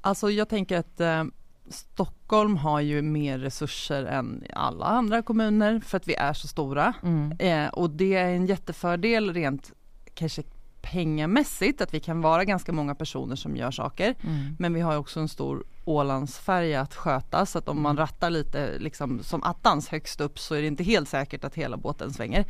Alltså 0.01 0.31
jag 0.31 0.49
tänker 0.49 0.79
att 0.79 1.01
eh, 1.01 1.25
Stockholm 1.69 2.57
har 2.57 2.81
ju 2.81 3.03
mer 3.03 3.39
resurser 3.39 4.05
än 4.05 4.45
alla 4.53 4.85
andra 4.85 5.23
kommuner 5.23 5.81
för 5.81 5.97
att 5.97 6.09
vi 6.09 6.15
är 6.15 6.33
så 6.33 6.49
stora. 6.49 6.95
Mm. 7.03 7.33
Eh, 7.39 7.69
och 7.69 7.91
det 7.91 8.15
är 8.15 8.29
en 8.29 8.47
jättefördel 8.47 9.33
rent 9.33 9.73
kanske 10.15 10.43
pengamässigt 10.83 11.81
att 11.81 11.95
vi 11.95 12.01
kan 12.01 12.21
vara 12.21 12.45
ganska 12.45 12.73
många 12.73 12.95
personer 12.95 13.37
som 13.37 13.57
gör 13.57 13.71
saker. 13.71 14.15
Mm. 14.23 14.57
Men 14.59 14.75
vi 14.75 14.81
har 14.81 14.97
också 14.97 15.21
en 15.21 15.29
stor 15.29 15.65
Ålandsfärja 15.85 16.81
att 16.81 16.95
sköta 16.95 17.47
så 17.47 17.59
att 17.59 17.69
om 17.69 17.83
man 17.83 17.97
rattar 17.97 18.31
lite 18.31 18.79
liksom 18.79 19.23
som 19.23 19.43
attans 19.43 19.89
högst 19.89 20.21
upp 20.21 20.39
så 20.39 20.55
är 20.55 20.61
det 20.61 20.67
inte 20.67 20.85
helt 20.85 21.09
säkert 21.09 21.45
att 21.45 21.55
hela 21.55 21.77
båten 21.77 22.13
svänger. 22.13 22.45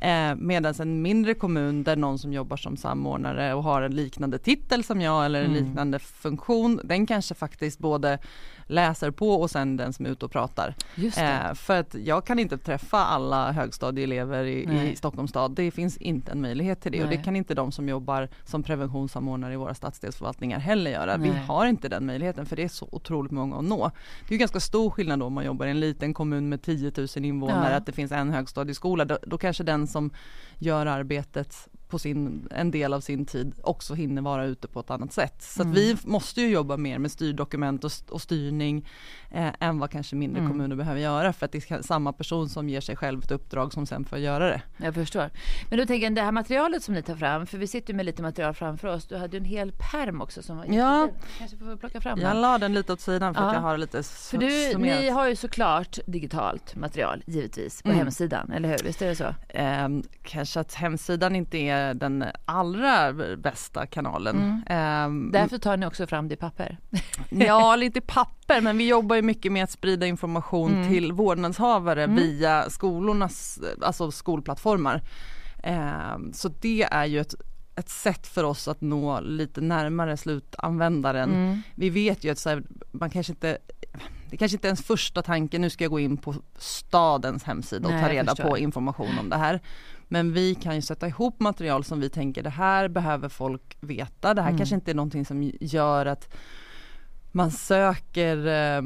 Eh, 0.00 0.34
Medan 0.36 0.74
en 0.78 1.02
mindre 1.02 1.34
kommun 1.34 1.82
där 1.82 1.96
någon 1.96 2.18
som 2.18 2.32
jobbar 2.32 2.56
som 2.56 2.76
samordnare 2.76 3.54
och 3.54 3.62
har 3.62 3.82
en 3.82 3.96
liknande 3.96 4.38
titel 4.38 4.84
som 4.84 5.00
jag 5.00 5.24
eller 5.24 5.44
en 5.44 5.50
mm. 5.50 5.64
liknande 5.64 5.98
funktion 5.98 6.80
den 6.84 7.06
kanske 7.06 7.34
faktiskt 7.34 7.78
både 7.78 8.18
läser 8.70 9.10
på 9.10 9.34
och 9.34 9.50
sen 9.50 9.76
den 9.76 9.92
som 9.92 10.06
är 10.06 10.10
ute 10.10 10.24
och 10.24 10.30
pratar. 10.30 10.74
Eh, 11.16 11.54
för 11.54 11.80
att 11.80 11.94
jag 11.94 12.24
kan 12.24 12.38
inte 12.38 12.58
träffa 12.58 12.98
alla 12.98 13.52
högstadieelever 13.52 14.44
i, 14.44 14.90
i 14.90 14.96
Stockholms 14.96 15.30
stad. 15.30 15.50
Det 15.50 15.70
finns 15.70 15.96
inte 15.96 16.32
en 16.32 16.40
möjlighet 16.40 16.80
till 16.80 16.92
det 16.92 16.98
Nej. 16.98 17.04
och 17.04 17.10
det 17.10 17.22
kan 17.22 17.36
inte 17.36 17.54
de 17.54 17.72
som 17.72 17.88
jobbar 17.88 18.28
som 18.44 18.62
preventionssamordnare 18.62 19.52
i 19.52 19.56
våra 19.56 19.74
stadsdelsförvaltningar 19.74 20.58
heller 20.58 20.90
göra. 20.90 21.16
Nej. 21.16 21.30
Vi 21.30 21.38
har 21.38 21.66
inte 21.66 21.88
den 21.88 22.06
möjligheten 22.06 22.46
för 22.46 22.56
det 22.56 22.64
är 22.64 22.68
så 22.68 22.88
otroligt 22.92 23.32
många 23.32 23.56
att 23.56 23.64
nå. 23.64 23.90
Det 24.28 24.34
är 24.34 24.38
ganska 24.38 24.60
stor 24.60 24.90
skillnad 24.90 25.18
då 25.18 25.26
om 25.26 25.32
man 25.32 25.44
jobbar 25.44 25.66
i 25.66 25.70
en 25.70 25.80
liten 25.80 26.14
kommun 26.14 26.48
med 26.48 26.62
10 26.62 26.92
000 26.96 27.08
invånare 27.16 27.70
ja. 27.70 27.76
att 27.76 27.86
det 27.86 27.92
finns 27.92 28.12
en 28.12 28.30
högstadieskola. 28.30 29.04
Då, 29.04 29.18
då 29.22 29.38
kanske 29.38 29.64
den 29.64 29.86
som 29.86 30.10
gör 30.58 30.86
arbetet 30.86 31.68
på 31.90 31.98
sin, 31.98 32.48
en 32.50 32.70
del 32.70 32.92
av 32.92 33.00
sin 33.00 33.26
tid 33.26 33.54
också 33.62 33.94
hinner 33.94 34.22
vara 34.22 34.44
ute 34.44 34.68
på 34.68 34.80
ett 34.80 34.90
annat 34.90 35.12
sätt. 35.12 35.42
Så 35.42 35.62
mm. 35.62 35.74
vi 35.74 35.96
måste 36.04 36.40
ju 36.40 36.48
jobba 36.48 36.76
mer 36.76 36.98
med 36.98 37.10
styrdokument 37.10 37.84
och, 37.84 37.92
och 38.10 38.22
styrning 38.22 38.88
eh, 39.30 39.52
än 39.60 39.78
vad 39.78 39.90
kanske 39.90 40.16
mindre 40.16 40.38
mm. 40.38 40.50
kommuner 40.50 40.76
behöver 40.76 41.00
göra 41.00 41.32
för 41.32 41.46
att 41.46 41.52
det 41.52 41.70
är 41.70 41.82
samma 41.82 42.12
person 42.12 42.48
som 42.48 42.68
ger 42.68 42.80
sig 42.80 42.96
själv 42.96 43.22
ett 43.22 43.30
uppdrag 43.30 43.72
som 43.72 43.86
sen 43.86 44.04
får 44.04 44.18
göra 44.18 44.48
det. 44.48 44.62
Jag 44.76 44.94
förstår. 44.94 45.30
Men 45.68 45.78
då 45.78 45.86
tänker 45.86 46.06
jag 46.06 46.14
det 46.14 46.22
här 46.22 46.32
materialet 46.32 46.82
som 46.82 46.94
ni 46.94 47.02
tar 47.02 47.16
fram, 47.16 47.46
för 47.46 47.58
vi 47.58 47.66
sitter 47.66 47.94
med 47.94 48.06
lite 48.06 48.22
material 48.22 48.54
framför 48.54 48.88
oss. 48.88 49.06
Du 49.06 49.16
hade 49.16 49.36
en 49.36 49.44
hel 49.44 49.72
perm 49.72 50.20
också 50.20 50.42
som 50.42 50.56
var 50.56 50.66
Ja, 50.68 51.08
kanske 51.38 51.56
får 51.56 51.76
plocka 51.76 52.00
fram 52.00 52.20
Jag 52.20 52.30
den. 52.30 52.40
la 52.40 52.58
den 52.58 52.74
lite 52.74 52.92
åt 52.92 53.00
sidan 53.00 53.34
för 53.34 53.42
ja. 53.42 53.48
att 53.48 53.54
jag 53.54 53.60
har 53.60 53.78
lite 53.78 54.02
För 54.02 54.38
du, 54.38 54.78
ni 54.78 55.08
har 55.08 55.28
ju 55.28 55.36
såklart 55.36 55.98
digitalt 56.06 56.76
material 56.76 57.22
givetvis 57.26 57.82
på 57.82 57.88
mm. 57.88 57.98
hemsidan, 57.98 58.52
eller 58.52 58.68
hur? 58.68 58.78
Visst 58.84 59.02
är 59.02 59.08
det 59.08 59.16
så? 59.16 59.34
Eh, 59.48 59.88
kanske 60.22 60.60
att 60.60 60.74
hemsidan 60.74 61.36
inte 61.36 61.58
är 61.58 61.79
den 61.88 62.24
allra 62.44 63.12
bästa 63.36 63.86
kanalen. 63.86 64.62
Mm. 64.68 65.26
Eh, 65.26 65.32
Därför 65.32 65.58
tar 65.58 65.76
ni 65.76 65.86
också 65.86 66.06
fram 66.06 66.28
det 66.28 66.34
i 66.34 66.36
papper? 66.36 66.78
ja, 67.30 67.76
lite 67.76 68.00
papper, 68.00 68.60
men 68.60 68.78
vi 68.78 68.88
jobbar 68.88 69.16
ju 69.16 69.22
mycket 69.22 69.52
med 69.52 69.64
att 69.64 69.70
sprida 69.70 70.06
information 70.06 70.74
mm. 70.74 70.88
till 70.88 71.12
vårdnadshavare 71.12 72.04
mm. 72.04 72.16
via 72.16 72.70
skolornas, 72.70 73.60
alltså 73.82 74.10
skolplattformar. 74.10 75.02
Eh, 75.62 76.18
så 76.32 76.48
det 76.48 76.82
är 76.82 77.04
ju 77.04 77.20
ett 77.20 77.34
ett 77.76 77.88
sätt 77.88 78.26
för 78.26 78.44
oss 78.44 78.68
att 78.68 78.80
nå 78.80 79.20
lite 79.20 79.60
närmare 79.60 80.16
slutanvändaren. 80.16 81.30
Mm. 81.30 81.62
Vi 81.74 81.90
vet 81.90 82.24
ju 82.24 82.30
att 82.30 82.44
här, 82.44 82.62
man 82.92 83.10
kanske 83.10 83.32
inte 83.32 83.58
det 84.30 84.36
kanske 84.36 84.56
inte 84.56 84.66
är 84.66 84.68
ens 84.68 84.82
första 84.82 85.22
tanken, 85.22 85.60
nu 85.60 85.70
ska 85.70 85.84
jag 85.84 85.90
gå 85.90 86.00
in 86.00 86.16
på 86.16 86.34
stadens 86.58 87.44
hemsida 87.44 87.88
och 87.88 87.94
Nej, 87.94 88.02
ta 88.02 88.08
reda 88.08 88.36
på 88.36 88.58
information 88.58 89.18
om 89.18 89.28
det 89.28 89.36
här. 89.36 89.60
Men 90.12 90.32
vi 90.32 90.54
kan 90.54 90.74
ju 90.74 90.82
sätta 90.82 91.08
ihop 91.08 91.40
material 91.40 91.84
som 91.84 92.00
vi 92.00 92.10
tänker 92.10 92.42
det 92.42 92.50
här 92.50 92.88
behöver 92.88 93.28
folk 93.28 93.76
veta. 93.80 94.34
Det 94.34 94.42
här 94.42 94.48
mm. 94.48 94.58
kanske 94.58 94.74
inte 94.74 94.90
är 94.90 94.94
någonting 94.94 95.24
som 95.24 95.52
gör 95.60 96.06
att 96.06 96.34
man 97.32 97.50
söker 97.50 98.46
eh, 98.46 98.82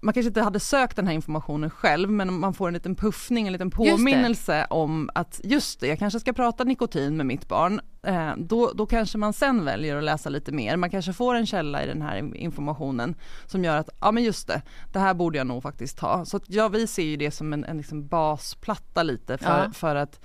man 0.00 0.14
kanske 0.14 0.28
inte 0.28 0.42
hade 0.42 0.60
sökt 0.60 0.96
den 0.96 1.06
här 1.06 1.14
informationen 1.14 1.70
själv 1.70 2.10
men 2.10 2.40
man 2.40 2.54
får 2.54 2.68
en 2.68 2.74
liten 2.74 2.94
puffning, 2.94 3.46
en 3.46 3.52
liten 3.52 3.70
påminnelse 3.70 4.66
om 4.70 5.10
att 5.14 5.40
just 5.44 5.80
det, 5.80 5.86
jag 5.86 5.98
kanske 5.98 6.20
ska 6.20 6.32
prata 6.32 6.64
nikotin 6.64 7.16
med 7.16 7.26
mitt 7.26 7.48
barn. 7.48 7.80
Eh, 8.02 8.30
då, 8.36 8.72
då 8.74 8.86
kanske 8.86 9.18
man 9.18 9.32
sen 9.32 9.64
väljer 9.64 9.96
att 9.96 10.04
läsa 10.04 10.28
lite 10.28 10.52
mer. 10.52 10.76
Man 10.76 10.90
kanske 10.90 11.12
får 11.12 11.34
en 11.34 11.46
källa 11.46 11.84
i 11.84 11.86
den 11.86 12.02
här 12.02 12.36
informationen 12.36 13.14
som 13.46 13.64
gör 13.64 13.76
att, 13.76 13.90
ja 14.00 14.12
men 14.12 14.24
just 14.24 14.48
det, 14.48 14.62
det 14.92 14.98
här 14.98 15.14
borde 15.14 15.38
jag 15.38 15.46
nog 15.46 15.62
faktiskt 15.62 15.98
ta. 15.98 16.24
Så 16.24 16.36
att, 16.36 16.44
ja, 16.46 16.68
vi 16.68 16.86
ser 16.86 17.04
ju 17.04 17.16
det 17.16 17.30
som 17.30 17.52
en, 17.52 17.64
en 17.64 17.76
liksom 17.76 18.06
basplatta 18.08 19.02
lite 19.02 19.38
för, 19.38 19.64
ja. 19.64 19.70
för 19.70 19.96
att 19.96 20.20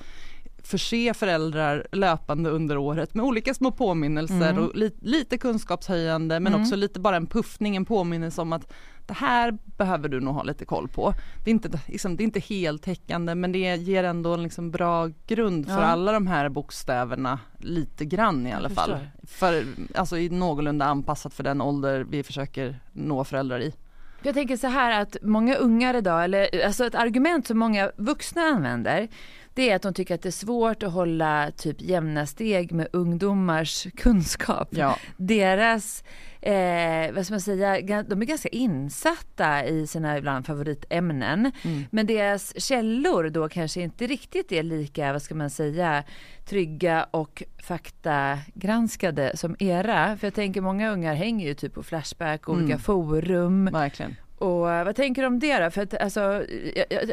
förse 0.63 1.13
föräldrar 1.13 1.87
löpande 1.91 2.49
under 2.49 2.77
året 2.77 3.13
med 3.13 3.25
olika 3.25 3.53
små 3.53 3.71
påminnelser 3.71 4.49
mm. 4.49 4.63
och 4.63 4.75
li, 4.75 4.91
lite 5.01 5.37
kunskapshöjande 5.37 6.39
men 6.39 6.53
mm. 6.53 6.61
också 6.61 6.75
lite 6.75 6.99
bara 6.99 7.15
en 7.15 7.27
puffning, 7.27 7.75
en 7.75 7.85
påminnelse 7.85 8.41
om 8.41 8.53
att 8.53 8.73
det 9.05 9.13
här 9.13 9.57
behöver 9.77 10.09
du 10.09 10.19
nog 10.19 10.35
ha 10.35 10.43
lite 10.43 10.65
koll 10.65 10.87
på. 10.87 11.13
Det 11.43 11.49
är 11.49 11.53
inte, 11.53 11.79
liksom, 11.85 12.17
det 12.17 12.23
är 12.23 12.25
inte 12.25 12.39
heltäckande 12.39 13.35
men 13.35 13.51
det 13.51 13.75
ger 13.75 14.03
ändå 14.03 14.33
en 14.33 14.43
liksom 14.43 14.71
bra 14.71 15.09
grund 15.27 15.65
för 15.65 15.81
ja. 15.81 15.85
alla 15.85 16.11
de 16.11 16.27
här 16.27 16.49
bokstäverna 16.49 17.39
lite 17.57 18.05
grann 18.05 18.47
i 18.47 18.53
alla 18.53 18.69
fall. 18.69 18.97
För, 19.23 19.65
alltså 19.95 20.17
i 20.17 20.29
någorlunda 20.29 20.85
anpassat 20.85 21.33
för 21.33 21.43
den 21.43 21.61
ålder 21.61 22.05
vi 22.09 22.23
försöker 22.23 22.79
nå 22.91 23.23
föräldrar 23.23 23.59
i. 23.59 23.73
Jag 24.25 24.35
tänker 24.35 24.57
så 24.57 24.67
här 24.67 25.01
att 25.01 25.17
många 25.21 25.55
ungar 25.55 25.93
idag, 25.93 26.23
eller 26.23 26.65
alltså 26.65 26.85
ett 26.85 26.95
argument 26.95 27.47
som 27.47 27.59
många 27.59 27.91
vuxna 27.97 28.41
använder 28.41 29.07
det 29.53 29.69
är 29.69 29.75
att 29.75 29.81
de 29.81 29.93
tycker 29.93 30.15
att 30.15 30.21
det 30.21 30.29
är 30.29 30.31
svårt 30.31 30.83
att 30.83 30.93
hålla 30.93 31.51
typ 31.57 31.81
jämna 31.81 32.25
steg 32.25 32.71
med 32.71 32.87
ungdomars 32.93 33.87
kunskap. 33.97 34.67
Ja. 34.71 34.97
Deras, 35.17 36.03
eh, 36.41 37.11
vad 37.13 37.25
ska 37.25 37.33
man 37.33 37.41
säga, 37.41 38.03
de 38.03 38.21
är 38.21 38.25
ganska 38.25 38.49
insatta 38.49 39.65
i 39.65 39.87
sina 39.87 40.17
ibland 40.17 40.45
favoritämnen. 40.45 41.51
Mm. 41.63 41.83
Men 41.91 42.05
deras 42.05 42.61
källor 42.61 43.29
då 43.29 43.49
kanske 43.49 43.81
inte 43.81 44.07
riktigt 44.07 44.51
är 44.51 44.63
lika, 44.63 45.13
vad 45.13 45.21
ska 45.21 45.35
man 45.35 45.49
säga, 45.49 46.03
trygga 46.45 47.07
och 47.11 47.43
faktagranskade 47.63 49.37
som 49.37 49.55
era. 49.59 50.17
För 50.17 50.27
jag 50.27 50.33
tänker 50.33 50.61
många 50.61 50.91
ungar 50.91 51.13
hänger 51.13 51.47
ju 51.47 51.53
typ 51.53 51.73
på 51.73 51.83
Flashback, 51.83 52.49
olika 52.49 52.65
mm. 52.65 52.79
forum. 52.79 53.65
Verkligen. 53.65 54.15
Och 54.43 54.85
vad 54.85 54.95
tänker 54.95 55.21
du 55.21 55.27
om 55.27 55.39
det 55.39 55.59
då? 55.59 55.71
För 55.71 55.81
att, 55.81 55.93
alltså, 55.93 56.45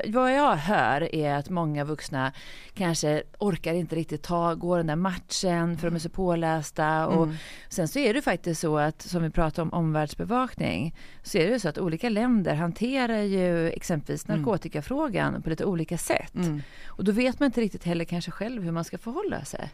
vad 0.07 0.35
jag 0.35 0.57
hör 0.57 1.15
är 1.15 1.35
att 1.35 1.51
många 1.51 1.85
vuxna 1.85 2.33
kanske 2.75 3.23
orkar 3.39 3.75
inte 3.75 3.97
riktigt 3.97 4.23
ta, 4.23 4.55
gå 4.55 4.77
den 4.77 4.87
där 4.87 4.97
matchen 4.97 5.79
för 5.79 5.87
de 5.91 5.95
är 5.95 5.99
så 5.99 6.09
pålästa. 6.09 7.07
Och 7.07 7.25
mm. 7.25 7.37
Sen 7.69 7.89
så 7.89 7.99
är 7.99 8.15
det 8.15 8.23
faktiskt 8.23 8.61
så 8.61 8.79
att, 8.79 9.03
som 9.03 9.23
vi 9.23 9.31
pratar 9.31 9.63
om 9.63 9.73
omvärldsbevakning, 9.73 10.95
så 11.23 11.39
är 11.39 11.51
det 11.51 11.61
så 11.61 11.69
att 11.69 11.79
olika 11.79 12.09
länder 12.09 12.55
hanterar 12.55 13.23
ju 13.23 13.71
exempelvis 13.71 14.29
mm. 14.29 14.39
narkotikafrågan 14.39 15.29
mm. 15.29 15.43
på 15.43 15.51
lite 15.51 15.65
olika 15.65 15.99
sätt. 15.99 16.35
Mm. 16.35 16.63
Och 16.87 17.05
då 17.05 17.13
vet 17.13 17.41
man 17.41 17.47
inte 17.47 17.61
riktigt 17.61 17.85
heller 17.85 18.05
kanske 18.05 18.31
själv 18.31 18.63
hur 18.63 18.73
man 18.73 18.85
ska 18.85 18.99
förhålla 18.99 19.45
sig. 19.45 19.71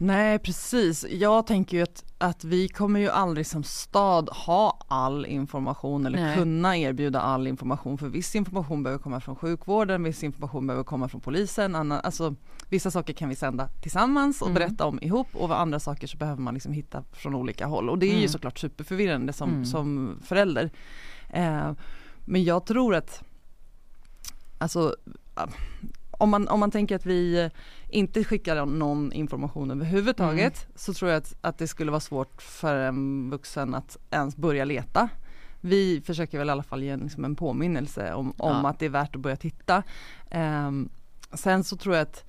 Nej 0.00 0.38
precis, 0.38 1.06
jag 1.10 1.46
tänker 1.46 1.76
ju 1.76 1.82
att, 1.82 2.04
att 2.18 2.44
vi 2.44 2.68
kommer 2.68 3.00
ju 3.00 3.08
aldrig 3.08 3.46
som 3.46 3.62
stad 3.64 4.28
ha 4.28 4.78
all 4.88 5.26
information 5.26 6.06
eller 6.06 6.18
Nej. 6.18 6.36
kunna 6.36 6.76
erbjuda 6.76 7.20
all 7.20 7.46
information 7.46 7.98
för 7.98 8.08
viss 8.08 8.34
information 8.34 8.82
behöver 8.82 9.02
komma 9.02 9.20
från 9.20 9.36
sjukvården, 9.36 10.02
viss 10.02 10.24
information 10.24 10.66
behöver 10.66 10.84
komma 10.84 11.08
från 11.08 11.20
polisen, 11.20 11.74
annan, 11.74 12.00
alltså 12.04 12.34
vissa 12.68 12.90
saker 12.90 13.12
kan 13.12 13.28
vi 13.28 13.34
sända 13.34 13.68
tillsammans 13.68 14.42
och 14.42 14.48
mm. 14.48 14.54
berätta 14.54 14.86
om 14.86 14.98
ihop 15.02 15.28
och 15.32 15.60
andra 15.60 15.80
saker 15.80 16.06
så 16.06 16.16
behöver 16.16 16.42
man 16.42 16.54
liksom 16.54 16.72
hitta 16.72 17.04
från 17.12 17.34
olika 17.34 17.66
håll 17.66 17.90
och 17.90 17.98
det 17.98 18.06
är 18.06 18.10
mm. 18.10 18.22
ju 18.22 18.28
såklart 18.28 18.58
superförvirrande 18.58 19.32
som, 19.32 19.50
mm. 19.50 19.64
som 19.64 20.18
förälder. 20.24 20.70
Eh, 21.30 21.72
men 22.24 22.44
jag 22.44 22.66
tror 22.66 22.94
att 22.94 23.22
alltså 24.58 24.96
om 26.18 26.30
man, 26.30 26.48
om 26.48 26.60
man 26.60 26.70
tänker 26.70 26.96
att 26.96 27.06
vi 27.06 27.50
inte 27.88 28.24
skickar 28.24 28.66
någon 28.66 29.12
information 29.12 29.70
överhuvudtaget 29.70 30.64
mm. 30.64 30.72
så 30.74 30.94
tror 30.94 31.10
jag 31.10 31.18
att, 31.18 31.34
att 31.40 31.58
det 31.58 31.68
skulle 31.68 31.90
vara 31.90 32.00
svårt 32.00 32.42
för 32.42 32.76
en 32.76 33.30
vuxen 33.30 33.74
att 33.74 33.96
ens 34.10 34.36
börja 34.36 34.64
leta. 34.64 35.08
Vi 35.60 36.00
försöker 36.00 36.38
väl 36.38 36.48
i 36.48 36.50
alla 36.50 36.62
fall 36.62 36.82
ge 36.82 36.96
liksom 36.96 37.24
en 37.24 37.36
påminnelse 37.36 38.14
om, 38.14 38.34
om 38.36 38.60
ja. 38.62 38.68
att 38.68 38.78
det 38.78 38.86
är 38.86 38.90
värt 38.90 39.16
att 39.16 39.22
börja 39.22 39.36
titta. 39.36 39.82
Um, 40.30 40.88
sen 41.32 41.64
så 41.64 41.76
tror 41.76 41.94
jag 41.94 42.02
att 42.02 42.24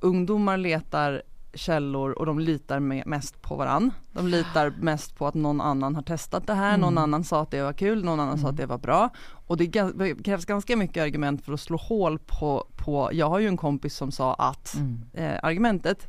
ungdomar 0.00 0.56
letar 0.56 1.22
källor 1.54 2.10
och 2.10 2.26
de 2.26 2.38
litar 2.38 2.80
mest 3.08 3.42
på 3.42 3.56
varann. 3.56 3.92
De 4.12 4.28
litar 4.28 4.70
mest 4.80 5.16
på 5.16 5.26
att 5.26 5.34
någon 5.34 5.60
annan 5.60 5.94
har 5.94 6.02
testat 6.02 6.46
det 6.46 6.54
här, 6.54 6.68
mm. 6.68 6.80
någon 6.80 6.98
annan 6.98 7.24
sa 7.24 7.42
att 7.42 7.50
det 7.50 7.62
var 7.62 7.72
kul, 7.72 8.04
någon 8.04 8.20
annan 8.20 8.34
mm. 8.34 8.42
sa 8.42 8.48
att 8.48 8.52
mm. 8.52 8.60
det 8.60 8.66
var 8.66 8.78
bra. 8.78 9.10
Och 9.46 9.56
det 9.56 9.66
krävs 10.24 10.44
ganska 10.44 10.76
mycket 10.76 11.02
argument 11.02 11.44
för 11.44 11.52
att 11.52 11.60
slå 11.60 11.76
hål 11.76 12.18
på, 12.18 12.66
på 12.76 13.10
jag 13.12 13.28
har 13.28 13.38
ju 13.38 13.48
en 13.48 13.56
kompis 13.56 13.96
som 13.96 14.12
sa 14.12 14.34
att 14.34 14.74
mm. 14.74 15.00
eh, 15.12 15.38
argumentet. 15.42 16.08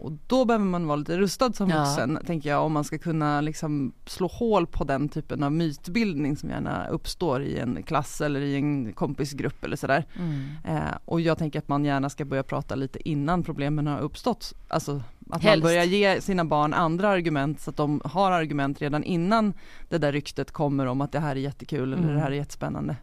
Och 0.00 0.12
då 0.26 0.44
behöver 0.44 0.64
man 0.64 0.86
vara 0.86 0.96
lite 0.96 1.18
rustad 1.18 1.52
som 1.52 1.68
vuxen, 1.68 2.18
ja. 2.20 2.26
tänker 2.26 2.50
jag, 2.50 2.64
om 2.64 2.72
man 2.72 2.84
ska 2.84 2.98
kunna 2.98 3.40
liksom 3.40 3.92
slå 4.06 4.26
hål 4.26 4.66
på 4.66 4.84
den 4.84 5.08
typen 5.08 5.42
av 5.42 5.52
mytbildning 5.52 6.36
som 6.36 6.50
gärna 6.50 6.86
uppstår 6.86 7.42
i 7.42 7.58
en 7.58 7.82
klass 7.82 8.20
eller 8.20 8.40
i 8.40 8.56
en 8.56 8.92
kompisgrupp 8.92 9.64
eller 9.64 9.76
sådär. 9.76 10.04
Mm. 10.16 10.48
Eh, 10.64 10.94
och 11.04 11.20
jag 11.20 11.38
tänker 11.38 11.58
att 11.58 11.68
man 11.68 11.84
gärna 11.84 12.10
ska 12.10 12.24
börja 12.24 12.42
prata 12.42 12.74
lite 12.74 13.08
innan 13.08 13.42
problemen 13.42 13.86
har 13.86 14.00
uppstått. 14.00 14.54
Alltså 14.68 15.02
Att 15.32 15.42
Helst. 15.42 15.62
man 15.64 15.68
börjar 15.70 15.84
ge 15.84 16.20
sina 16.20 16.44
barn 16.44 16.74
andra 16.74 17.08
argument 17.08 17.60
så 17.60 17.70
att 17.70 17.76
de 17.76 18.00
har 18.04 18.30
argument 18.32 18.80
redan 18.82 19.04
innan 19.04 19.52
det 19.88 19.98
där 19.98 20.12
ryktet 20.12 20.50
kommer 20.52 20.86
om 20.86 21.00
att 21.00 21.12
det 21.12 21.20
här 21.20 21.30
är 21.36 21.40
jättekul 21.40 21.92
eller 21.92 22.02
Mm. 22.02 22.14
det 22.14 22.20
här 22.20 22.30
är 22.30 22.34
jättespännande. 22.34 22.96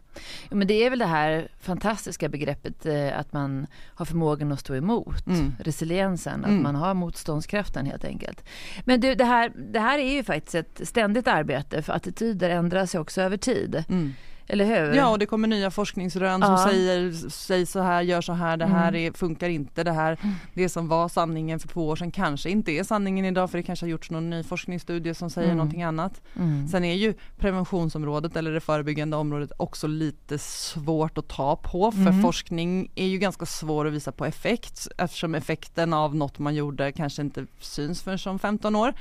Ja, 0.48 0.56
men 0.56 0.66
det 0.68 0.74
är 0.86 0.90
väl 0.90 0.98
det 0.98 1.06
här 1.06 1.48
fantastiska 1.60 2.28
begreppet 2.28 2.86
eh, 2.86 3.18
att 3.18 3.32
man 3.32 3.66
har 3.94 4.04
förmågan 4.04 4.52
att 4.52 4.60
stå 4.60 4.74
emot. 4.74 5.26
Mm. 5.26 5.54
Resiliensen, 5.60 6.44
att 6.44 6.50
Mm. 6.50 6.62
man 6.62 6.74
har 6.74 6.94
motståndskraften 6.94 7.86
helt 7.86 8.04
enkelt. 8.04 8.44
Men 8.84 9.00
du, 9.00 9.14
det, 9.14 9.24
här, 9.24 9.52
det 9.72 9.80
här 9.80 9.98
är 9.98 10.12
ju 10.12 10.22
faktiskt 10.24 10.54
ett 10.54 10.80
ständigt 10.88 11.28
arbete 11.28 11.82
för 11.82 11.92
attityder 11.92 12.50
ändras 12.50 12.94
ju 12.94 12.98
också 12.98 13.22
över 13.22 13.36
tid. 13.36 13.84
Mm. 13.88 14.14
Eller 14.50 14.64
hur? 14.64 14.94
Ja 14.94 15.08
och 15.08 15.18
det 15.18 15.26
kommer 15.26 15.48
nya 15.48 15.70
forskningsrön 15.70 16.40
Ja. 16.40 16.46
som 16.56 16.70
säger 16.70 17.12
säg 17.30 17.66
så 17.66 17.80
här, 17.80 18.02
gör 18.02 18.20
så 18.20 18.32
här, 18.32 18.56
det 18.56 18.66
här 18.66 18.88
Mm. 18.88 19.00
är, 19.06 19.12
funkar 19.18 19.48
inte, 19.48 19.84
det 19.84 19.92
här, 19.92 20.18
det 20.54 20.68
som 20.68 20.88
var 20.88 21.08
sanningen 21.08 21.58
för 21.60 21.68
två 21.68 21.88
år 21.88 21.96
sedan 21.96 22.10
kanske 22.10 22.50
inte 22.50 22.72
är 22.72 22.84
sanningen 22.84 23.24
idag 23.24 23.50
för 23.50 23.58
det 23.58 23.62
kanske 23.62 23.86
har 23.86 23.90
gjorts 23.90 24.10
någon 24.10 24.30
ny 24.30 24.42
forskningsstudie 24.42 25.14
som 25.14 25.30
säger 25.30 25.48
Mm. 25.48 25.56
någonting 25.58 25.82
annat. 25.82 26.20
Mm. 26.36 26.68
Sen 26.68 26.84
är 26.84 26.94
ju 26.94 27.14
preventionsområdet 27.38 28.36
eller 28.36 28.52
det 28.52 28.60
förebyggande 28.60 29.16
området 29.16 29.52
också 29.56 29.86
lite 29.86 30.38
svårt 30.38 31.18
att 31.18 31.28
ta 31.28 31.56
på 31.56 31.92
för 31.92 32.00
Mm. 32.00 32.22
forskning 32.22 32.90
är 32.94 33.06
ju 33.06 33.18
ganska 33.18 33.46
svår 33.46 33.86
att 33.86 33.92
visa 33.92 34.12
på 34.12 34.24
effekt 34.26 34.88
eftersom 34.98 35.34
effekten 35.34 35.92
av 35.92 36.14
något 36.16 36.38
man 36.38 36.54
gjorde 36.54 36.92
kanske 36.92 37.22
inte 37.22 37.46
syns 37.60 38.02
förrän 38.02 38.18
som 38.18 38.38
15 38.38 38.76
år. 38.76 38.94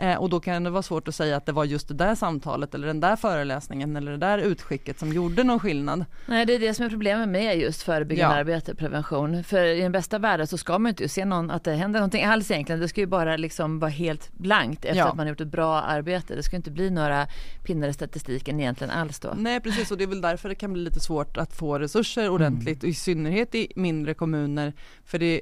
Eh, 0.00 0.14
och 0.18 0.30
då 0.30 0.40
kan 0.40 0.64
det 0.64 0.70
vara 0.70 0.82
svårt 0.82 1.08
att 1.08 1.14
säga 1.14 1.36
att 1.36 1.46
det 1.46 1.52
var 1.52 1.64
just 1.64 1.88
det 1.88 1.94
där 1.94 2.14
samtalet 2.14 2.74
eller 2.74 2.86
den 2.86 3.00
där 3.00 3.16
föreläsningen 3.16 3.96
eller 3.96 4.10
det 4.12 4.18
där 4.18 4.38
utskicket 4.38 4.79
som 4.98 5.12
gjorde 5.12 5.44
någon 5.44 5.60
skillnad. 5.60 6.04
Nej, 6.26 6.46
det 6.46 6.54
är 6.54 6.58
det 6.58 6.74
som 6.74 6.86
är 6.86 6.90
problemet 6.90 7.28
med 7.28 7.58
just 7.58 7.82
förebyggande 7.82 8.34
Ja. 8.36 8.40
arbete, 8.40 8.74
prevention. 8.74 9.44
För 9.44 9.64
i 9.64 9.80
den 9.80 9.92
bästa 9.92 10.18
världen 10.18 10.46
så 10.46 10.58
ska 10.58 10.72
man 10.78 10.88
ju 10.88 10.90
inte 10.90 11.08
se 11.08 11.24
någon, 11.24 11.50
att 11.50 11.64
det 11.64 11.72
händer 11.74 12.00
någonting 12.00 12.24
alls 12.24 12.50
egentligen. 12.50 12.80
Det 12.80 12.88
ska 12.88 13.00
ju 13.00 13.06
bara 13.06 13.36
liksom 13.36 13.78
vara 13.78 13.90
helt 13.90 14.32
blankt 14.32 14.84
efter 14.84 14.98
Ja. 14.98 15.08
att 15.08 15.16
man 15.16 15.26
har 15.26 15.28
gjort 15.30 15.40
ett 15.40 15.48
bra 15.48 15.80
arbete. 15.80 16.34
Det 16.36 16.42
ska 16.42 16.56
inte 16.56 16.70
bli 16.70 16.90
några 16.90 17.26
pinnar 17.64 17.88
i 17.88 17.92
statistiken 17.92 18.60
egentligen 18.60 18.90
alls 18.90 19.20
då. 19.20 19.34
Nej 19.36 19.60
precis 19.60 19.90
och 19.90 19.98
det 19.98 20.04
är 20.04 20.08
väl 20.08 20.20
därför 20.20 20.48
det 20.48 20.54
kan 20.54 20.72
bli 20.72 20.82
lite 20.82 21.00
svårt 21.00 21.36
att 21.36 21.52
få 21.56 21.78
resurser 21.78 22.28
ordentligt 22.30 22.82
och 22.82 22.88
i 22.88 22.94
synnerhet 22.94 23.54
i 23.54 23.72
mindre 23.76 24.14
kommuner 24.14 24.72
för 25.04 25.18
det, 25.18 25.40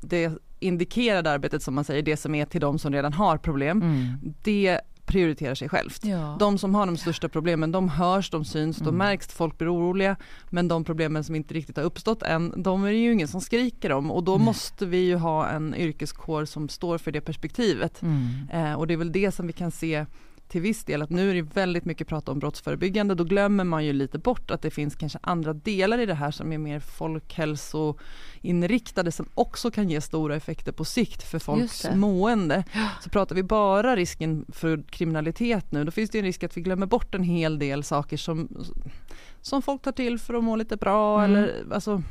det 0.00 0.32
indikerade 0.60 1.30
arbetet 1.30 1.62
som 1.62 1.74
man 1.74 1.84
säger, 1.84 2.02
det 2.02 2.16
som 2.16 2.34
är 2.34 2.44
till 2.46 2.60
de 2.60 2.78
som 2.78 2.92
redan 2.92 3.12
har 3.12 3.38
problem, 3.38 3.82
Mm. 3.82 4.06
det 4.42 4.80
prioriterar 5.08 5.54
sig 5.54 5.68
självt. 5.68 6.04
Ja. 6.04 6.36
De 6.40 6.58
som 6.58 6.74
har 6.74 6.86
de 6.86 6.96
största 6.96 7.28
problemen, 7.28 7.72
de 7.72 7.88
hörs, 7.88 8.30
de 8.30 8.44
syns, 8.44 8.76
de 8.76 8.84
Mm. 8.88 8.96
märks, 8.96 9.26
folk 9.26 9.58
blir 9.58 9.74
oroliga. 9.74 10.16
Men 10.50 10.68
de 10.68 10.84
problemen 10.84 11.24
som 11.24 11.34
inte 11.34 11.54
riktigt 11.54 11.76
har 11.76 11.84
uppstått 11.84 12.22
än, 12.22 12.62
de 12.62 12.84
är 12.84 12.88
det 12.92 12.98
ju 12.98 13.12
ingen 13.12 13.28
som 13.28 13.40
skriker 13.40 13.92
om. 13.92 14.10
Och 14.10 14.24
då 14.24 14.36
Nej. 14.36 14.44
måste 14.44 14.86
vi 14.86 14.98
ju 14.98 15.16
ha 15.16 15.48
en 15.48 15.74
yrkeskår 15.74 16.44
som 16.44 16.68
står 16.68 16.98
för 16.98 17.12
det 17.12 17.20
perspektivet. 17.20 18.02
Mm. 18.02 18.28
Eh, 18.52 18.74
och 18.74 18.86
det 18.86 18.94
är 18.94 18.98
väl 18.98 19.12
det 19.12 19.32
som 19.32 19.46
vi 19.46 19.52
kan 19.52 19.70
se 19.70 20.06
till 20.48 20.60
viss 20.60 20.84
del 20.84 21.02
att 21.02 21.10
nu 21.10 21.30
är 21.30 21.34
det 21.34 21.42
väldigt 21.42 21.84
mycket 21.84 22.08
prat 22.08 22.28
om 22.28 22.38
brottsförebyggande. 22.38 23.14
Då 23.14 23.24
glömmer 23.24 23.64
man 23.64 23.84
ju 23.84 23.92
lite 23.92 24.18
bort 24.18 24.50
att 24.50 24.62
det 24.62 24.70
finns 24.70 24.96
kanske 24.96 25.18
andra 25.22 25.52
delar 25.52 25.98
i 25.98 26.06
det 26.06 26.14
här 26.14 26.30
som 26.30 26.52
är 26.52 26.58
mer 26.58 26.80
folkhälsoinriktade 26.80 29.12
som 29.12 29.28
också 29.34 29.70
kan 29.70 29.88
ge 29.88 30.00
stora 30.00 30.36
effekter 30.36 30.72
på 30.72 30.84
sikt 30.84 31.22
för 31.22 31.38
folks 31.38 31.86
mående. 31.94 32.64
Så 33.00 33.10
pratar 33.10 33.34
vi 33.34 33.42
bara 33.42 33.96
risken 33.96 34.44
för 34.48 34.82
kriminalitet 34.90 35.72
nu 35.72 35.84
då 35.84 35.90
finns 35.90 36.10
det 36.10 36.18
en 36.18 36.24
risk 36.24 36.44
att 36.44 36.56
vi 36.56 36.60
glömmer 36.60 36.86
bort 36.86 37.14
en 37.14 37.22
hel 37.22 37.58
del 37.58 37.84
saker 37.84 38.16
som, 38.16 38.64
som 39.40 39.62
folk 39.62 39.82
tar 39.82 39.92
till 39.92 40.18
för 40.18 40.34
att 40.34 40.44
må 40.44 40.56
lite 40.56 40.76
bra 40.76 41.24
Mm. 41.24 41.30
eller 41.30 41.64
alltså 41.72 42.02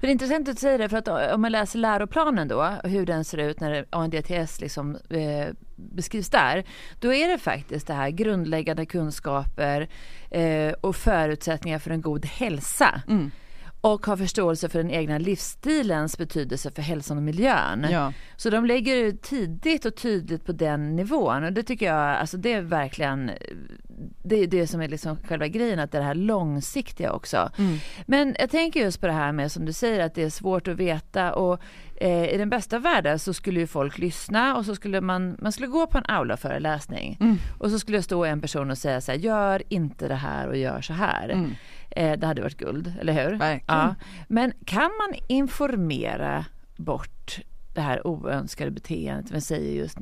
det 0.00 0.06
är 0.06 0.10
intressant 0.12 0.48
att 0.48 0.56
du 0.56 0.60
säger 0.60 0.78
det, 0.78 0.88
för 0.88 0.96
att 0.96 1.08
om 1.34 1.42
man 1.42 1.52
läser 1.52 1.78
läroplanen 1.78 2.48
då, 2.48 2.74
hur 2.84 3.06
den 3.06 3.24
ser 3.24 3.38
ut 3.38 3.60
när 3.60 3.86
ANDTS 3.90 4.60
liksom, 4.60 4.96
eh, 5.10 5.46
beskrivs 5.92 6.30
där, 6.30 6.64
då 7.00 7.14
är 7.14 7.28
det 7.28 7.38
faktiskt 7.38 7.86
det 7.86 7.94
här 7.94 8.10
grundläggande 8.10 8.86
kunskaper 8.86 9.88
eh, 10.30 10.72
och 10.80 10.96
förutsättningar 10.96 11.78
för 11.78 11.90
en 11.90 12.00
god 12.00 12.26
hälsa. 12.26 13.02
mm, 13.08 13.30
Och 13.80 14.06
ha 14.06 14.16
förståelse 14.16 14.68
för 14.68 14.78
den 14.78 14.90
egna 14.90 15.18
livsstilens 15.18 16.18
betydelse 16.18 16.70
för 16.70 16.82
hälsan 16.82 17.16
och 17.16 17.22
miljön. 17.22 17.86
ja. 17.90 18.12
Så 18.36 18.50
de 18.50 18.64
lägger 18.66 18.96
ut 18.96 19.22
tidigt 19.22 19.84
och 19.84 19.96
tydligt 19.96 20.44
på 20.46 20.52
den 20.52 20.96
nivån 20.96 21.44
och 21.44 21.52
det 21.52 21.62
tycker 21.62 21.86
jag, 21.86 22.16
alltså 22.16 22.36
det 22.36 22.52
är 22.52 22.62
verkligen, 22.62 23.30
det 24.24 24.36
är 24.36 24.46
det 24.46 24.66
som 24.66 24.80
är 24.80 24.88
liksom 24.88 25.16
själva 25.28 25.48
grejen, 25.48 25.78
att 25.78 25.92
det 25.92 25.98
är 25.98 26.00
det 26.00 26.06
här 26.06 26.14
långsiktiga 26.14 27.12
också. 27.12 27.50
Mm. 27.58 27.78
Men 28.06 28.36
jag 28.38 28.50
tänker 28.50 28.80
just 28.80 29.00
på 29.00 29.06
det 29.06 29.12
här 29.12 29.32
med 29.32 29.52
som 29.52 29.64
du 29.64 29.72
säger 29.72 30.00
att 30.00 30.14
det 30.14 30.22
är 30.22 30.30
svårt 30.30 30.68
att 30.68 30.76
veta 30.76 31.34
och 31.34 31.60
eh, 31.96 32.24
i 32.34 32.36
den 32.38 32.50
bästa 32.50 32.78
världen 32.78 33.18
så 33.18 33.34
skulle 33.34 33.60
ju 33.60 33.66
folk 33.66 33.98
lyssna 33.98 34.56
och 34.56 34.64
så 34.64 34.74
skulle 34.74 35.00
man, 35.00 35.36
man 35.40 35.52
skulle 35.52 35.68
gå 35.68 35.86
på 35.86 35.98
en 35.98 36.04
aula-föreläsning 36.08 37.16
Mm. 37.20 37.36
och 37.58 37.70
så 37.70 37.78
skulle 37.78 38.02
stå 38.02 38.24
en 38.24 38.40
person 38.40 38.70
och 38.70 38.78
säga 38.78 39.00
så 39.00 39.12
här, 39.12 39.18
gör 39.18 39.62
inte 39.68 40.08
det 40.08 40.14
här 40.14 40.48
och 40.48 40.56
gör 40.56 40.80
så 40.80 40.92
här. 40.92 41.28
Mm. 41.28 41.50
Eh, 41.90 42.18
det 42.18 42.26
hade 42.26 42.42
varit 42.42 42.56
guld, 42.58 42.92
eller 43.00 43.12
hur? 43.12 43.38
Verkligen. 43.38 43.78
Ja. 43.80 43.94
Men 44.28 44.52
kan 44.66 44.82
man 44.98 45.20
informera 45.28 46.44
bort 46.76 47.38
det 47.74 47.80
här 47.80 48.06
oönskade 48.06 48.70
beteendet, 48.70 49.30
vi 49.30 49.40
säger 49.40 49.72
just 49.74 49.98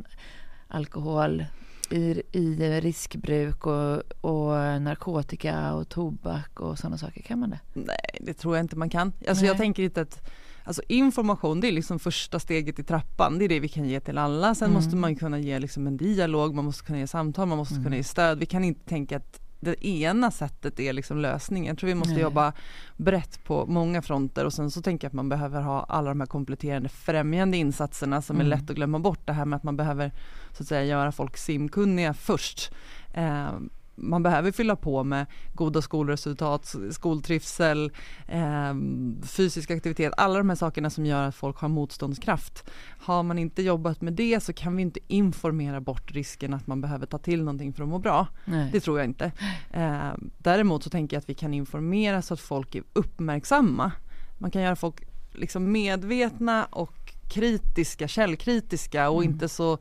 alkohol 0.68 1.44
i, 1.90 2.22
i 2.32 2.80
riskbruk 2.80 3.66
och, 3.66 4.02
och 4.20 4.82
narkotika 4.82 5.72
och 5.74 5.88
tobak 5.88 6.60
och 6.60 6.78
sådana 6.78 6.98
saker, 6.98 7.22
kan 7.22 7.38
man 7.38 7.50
det? 7.50 7.58
Nej 7.72 8.18
det 8.20 8.34
tror 8.34 8.56
jag 8.56 8.64
inte 8.64 8.76
man 8.76 8.90
kan. 8.90 9.12
Alltså 9.28 9.44
jag 9.44 9.56
tänker 9.56 9.82
inte 9.82 10.00
att 10.00 10.28
Alltså 10.64 10.82
information 10.88 11.60
det 11.60 11.68
är 11.68 11.72
liksom 11.72 11.98
första 11.98 12.38
steget 12.38 12.78
i 12.78 12.82
trappan, 12.84 13.38
det 13.38 13.44
är 13.44 13.48
det 13.48 13.60
vi 13.60 13.68
kan 13.68 13.88
ge 13.88 14.00
till 14.00 14.18
alla. 14.18 14.54
Sen 14.54 14.66
Mm. 14.70 14.74
måste 14.82 14.96
man 14.96 15.16
kunna 15.16 15.38
ge 15.38 15.58
liksom 15.58 15.86
en 15.86 15.96
dialog, 15.96 16.54
man 16.54 16.64
måste 16.64 16.84
kunna 16.84 16.98
ge 16.98 17.06
samtal, 17.06 17.48
man 17.48 17.58
måste 17.58 17.74
Mm. 17.74 17.84
kunna 17.84 17.96
ge 17.96 18.04
stöd. 18.04 18.38
Vi 18.38 18.46
kan 18.46 18.64
inte 18.64 18.88
tänka 18.88 19.16
att 19.16 19.40
det 19.60 19.86
ena 19.86 20.30
sättet 20.30 20.80
är 20.80 20.92
liksom 20.92 21.18
lösningen. 21.18 21.66
Jag 21.66 21.78
tror 21.78 21.88
vi 21.88 21.94
måste 21.94 22.12
Nej. 22.14 22.22
jobba 22.22 22.52
brett 22.96 23.44
på 23.44 23.66
många 23.66 24.02
fronter 24.02 24.44
och 24.44 24.52
sen 24.52 24.70
så 24.70 24.82
tänker 24.82 25.04
jag 25.04 25.10
att 25.10 25.14
man 25.14 25.28
behöver 25.28 25.60
ha 25.60 25.82
alla 25.88 26.08
de 26.08 26.20
här 26.20 26.26
kompletterande 26.26 26.88
främjande 26.88 27.56
insatserna 27.56 28.22
som 28.22 28.36
Mm. 28.36 28.46
är 28.46 28.50
lätt 28.56 28.70
att 28.70 28.76
glömma 28.76 28.98
bort. 28.98 29.26
Det 29.26 29.32
här 29.32 29.44
med 29.44 29.56
att 29.56 29.62
man 29.62 29.76
behöver 29.76 30.12
så 30.56 30.62
att 30.62 30.68
säga 30.68 30.84
göra 30.84 31.12
folk 31.12 31.36
simkunniga 31.36 32.14
först. 32.14 32.72
Eh, 33.14 33.50
man 33.94 34.22
behöver 34.22 34.52
fylla 34.52 34.76
på 34.76 35.04
med 35.04 35.26
goda 35.54 35.82
skolresultat, 35.82 36.74
skoltrivsel, 36.90 37.92
eh, 38.28 38.74
fysisk 39.22 39.70
aktivitet, 39.70 40.12
alla 40.16 40.38
de 40.38 40.48
här 40.48 40.56
sakerna 40.56 40.90
som 40.90 41.06
gör 41.06 41.22
att 41.28 41.34
folk 41.34 41.56
har 41.58 41.68
motståndskraft. 41.68 42.70
Har 42.98 43.22
man 43.22 43.38
inte 43.38 43.62
jobbat 43.62 44.00
med 44.00 44.12
det 44.12 44.40
så 44.42 44.52
kan 44.52 44.76
vi 44.76 44.82
inte 44.82 45.00
informera 45.06 45.80
bort 45.80 46.12
risken 46.12 46.54
att 46.54 46.66
man 46.66 46.80
behöver 46.80 47.06
ta 47.06 47.18
till 47.18 47.38
någonting 47.44 47.72
för 47.72 47.82
att 47.82 47.88
må 47.88 47.98
bra. 47.98 48.26
Nej. 48.44 48.68
Det 48.72 48.80
tror 48.80 48.98
jag 48.98 49.04
inte. 49.08 49.32
Eh, 49.70 50.12
däremot 50.38 50.82
så 50.82 50.90
tänker 50.90 51.16
jag 51.16 51.20
att 51.20 51.28
vi 51.28 51.34
kan 51.34 51.54
informera 51.54 52.22
så 52.22 52.34
att 52.34 52.40
folk 52.40 52.74
är 52.74 52.82
uppmärksamma. 52.92 53.92
Man 54.38 54.50
kan 54.50 54.62
göra 54.62 54.76
folk 54.76 55.02
liksom 55.32 55.72
medvetna 55.72 56.64
och 56.64 57.12
kritiska, 57.30 58.08
källkritiska 58.08 59.10
och 59.10 59.22
Mm. 59.22 59.32
inte 59.32 59.48
så 59.48 59.78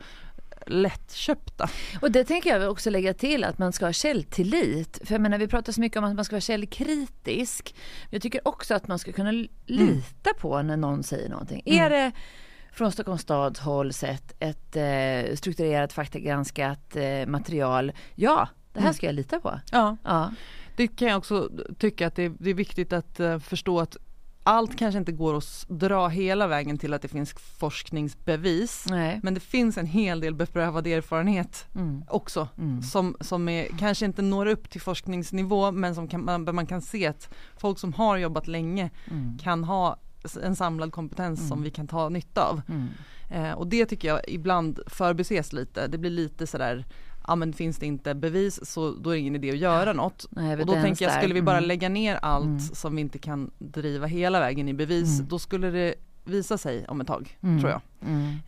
lättköpta. 0.68 1.70
Och 2.02 2.12
det 2.12 2.24
tänker 2.24 2.58
jag 2.60 2.72
också 2.72 2.90
lägga 2.90 3.14
till 3.14 3.44
att 3.44 3.58
man 3.58 3.74
ska 3.74 3.86
ha 3.86 3.94
källtillit. 3.94 5.00
För 5.04 5.14
jag 5.14 5.22
menar 5.22 5.38
vi 5.38 5.48
pratar 5.48 5.74
så 5.74 5.82
mycket 5.82 5.98
om 5.98 6.04
att 6.04 6.16
man 6.16 6.26
ska 6.26 6.34
vara 6.36 6.42
källkritisk. 6.42 7.76
Jag 8.10 8.22
tycker 8.22 8.48
också 8.48 8.74
att 8.76 8.88
man 8.88 9.00
ska 9.00 9.12
kunna 9.12 9.30
l- 9.30 9.50
lita 9.66 10.34
på 10.40 10.62
när 10.62 10.78
någon 10.78 11.04
säger 11.04 11.30
någonting. 11.30 11.62
Mm. 11.66 11.86
Är 11.86 11.90
det 11.90 12.12
från 12.74 12.92
Stockholms 12.92 13.22
stads 13.22 13.60
håll 13.60 13.94
sett 13.94 14.34
ett 14.40 14.76
eh, 14.76 15.36
strukturerat 15.36 15.94
faktagranskat 15.94 16.96
eh, 16.96 17.26
material? 17.28 17.92
Ja, 18.16 18.48
det 18.74 18.80
här 18.80 18.86
Mm. 18.88 18.94
ska 18.94 19.06
jag 19.06 19.16
lita 19.16 19.40
på. 19.40 19.60
Ja. 19.72 19.98
Ja. 20.04 20.32
Det 20.76 20.88
kan 20.88 21.08
jag 21.08 21.18
också 21.18 21.50
tycka 21.78 22.08
att 22.08 22.16
det 22.16 22.24
är, 22.24 22.34
det 22.40 22.50
är 22.50 22.54
viktigt 22.54 22.94
att 22.94 23.20
eh, 23.20 23.40
förstå 23.40 23.80
att 23.80 23.98
allt 24.44 24.76
kanske 24.78 24.98
inte 25.00 25.12
går 25.12 25.38
att 25.38 25.66
dra 25.68 26.08
hela 26.08 26.48
vägen 26.48 26.78
till 26.78 26.94
att 26.94 27.02
det 27.02 27.08
finns 27.08 27.34
forskningsbevis. 27.92 28.86
Nej. 28.90 29.20
Men 29.24 29.34
det 29.34 29.40
finns 29.40 29.78
en 29.78 29.86
hel 29.86 30.20
del 30.20 30.36
beprövad 30.36 30.88
erfarenhet 30.88 31.66
Mm. 31.76 32.04
också 32.10 32.48
Mm. 32.58 32.82
som, 32.82 33.16
som 33.22 33.50
är, 33.50 33.68
kanske 33.80 34.06
inte 34.06 34.22
når 34.22 34.46
upp 34.46 34.70
till 34.70 34.82
forskningsnivå 34.82 35.72
men 35.72 35.96
som 35.96 36.08
kan, 36.08 36.26
man, 36.26 36.56
man 36.56 36.66
kan 36.68 36.82
se 36.82 37.08
att 37.08 37.30
folk 37.58 37.80
som 37.80 37.94
har 37.94 38.18
jobbat 38.18 38.48
länge 38.48 38.90
Mm. 39.12 39.38
kan 39.38 39.64
ha 39.64 39.98
en 40.44 40.56
samlad 40.56 40.92
kompetens 40.92 41.40
Mm. 41.40 41.50
som 41.50 41.64
vi 41.64 41.72
kan 41.72 41.88
ta 41.88 42.10
nytta 42.10 42.44
av. 42.44 42.62
Mm. 42.70 42.88
Eh, 43.30 43.52
och 43.52 43.68
det 43.68 43.86
tycker 43.86 44.08
jag 44.08 44.20
ibland 44.28 44.80
förbises 44.88 45.54
lite. 45.54 45.88
Det 45.88 45.98
blir 45.98 46.12
lite 46.12 46.48
sådär, 46.48 46.86
ja 47.28 47.36
men 47.36 47.54
finns 47.54 47.78
det 47.78 47.86
inte 47.86 48.14
bevis 48.16 48.60
så 48.70 48.92
då 48.92 49.10
är 49.10 49.14
det 49.14 49.20
ingen 49.20 49.36
idé 49.36 49.50
att 49.50 49.58
göra 49.58 49.94
något. 49.94 50.26
Nej, 50.30 50.60
Och 50.60 50.66
då 50.66 50.74
tänker 50.74 51.06
jag, 51.06 51.14
skulle 51.14 51.34
vi 51.34 51.42
bara 51.42 51.58
Mm. 51.58 51.68
lägga 51.68 51.90
ner 51.90 52.16
allt 52.16 52.46
Mm. 52.46 52.60
som 52.60 52.96
vi 52.96 53.02
inte 53.02 53.20
kan 53.20 53.52
driva 53.58 54.08
hela 54.08 54.40
vägen 54.40 54.70
i 54.70 54.74
bevis, 54.74 55.20
Mm. 55.20 55.30
då 55.30 55.40
skulle 55.40 55.70
det 55.70 55.96
visa 56.24 56.58
sig 56.58 56.86
om 56.88 57.02
ett 57.02 57.08
tag, 57.08 57.38
mm. 57.44 57.60
tror 57.60 57.72
jag. 57.72 57.82
Mm. 58.06 58.22
Um, 58.26 58.40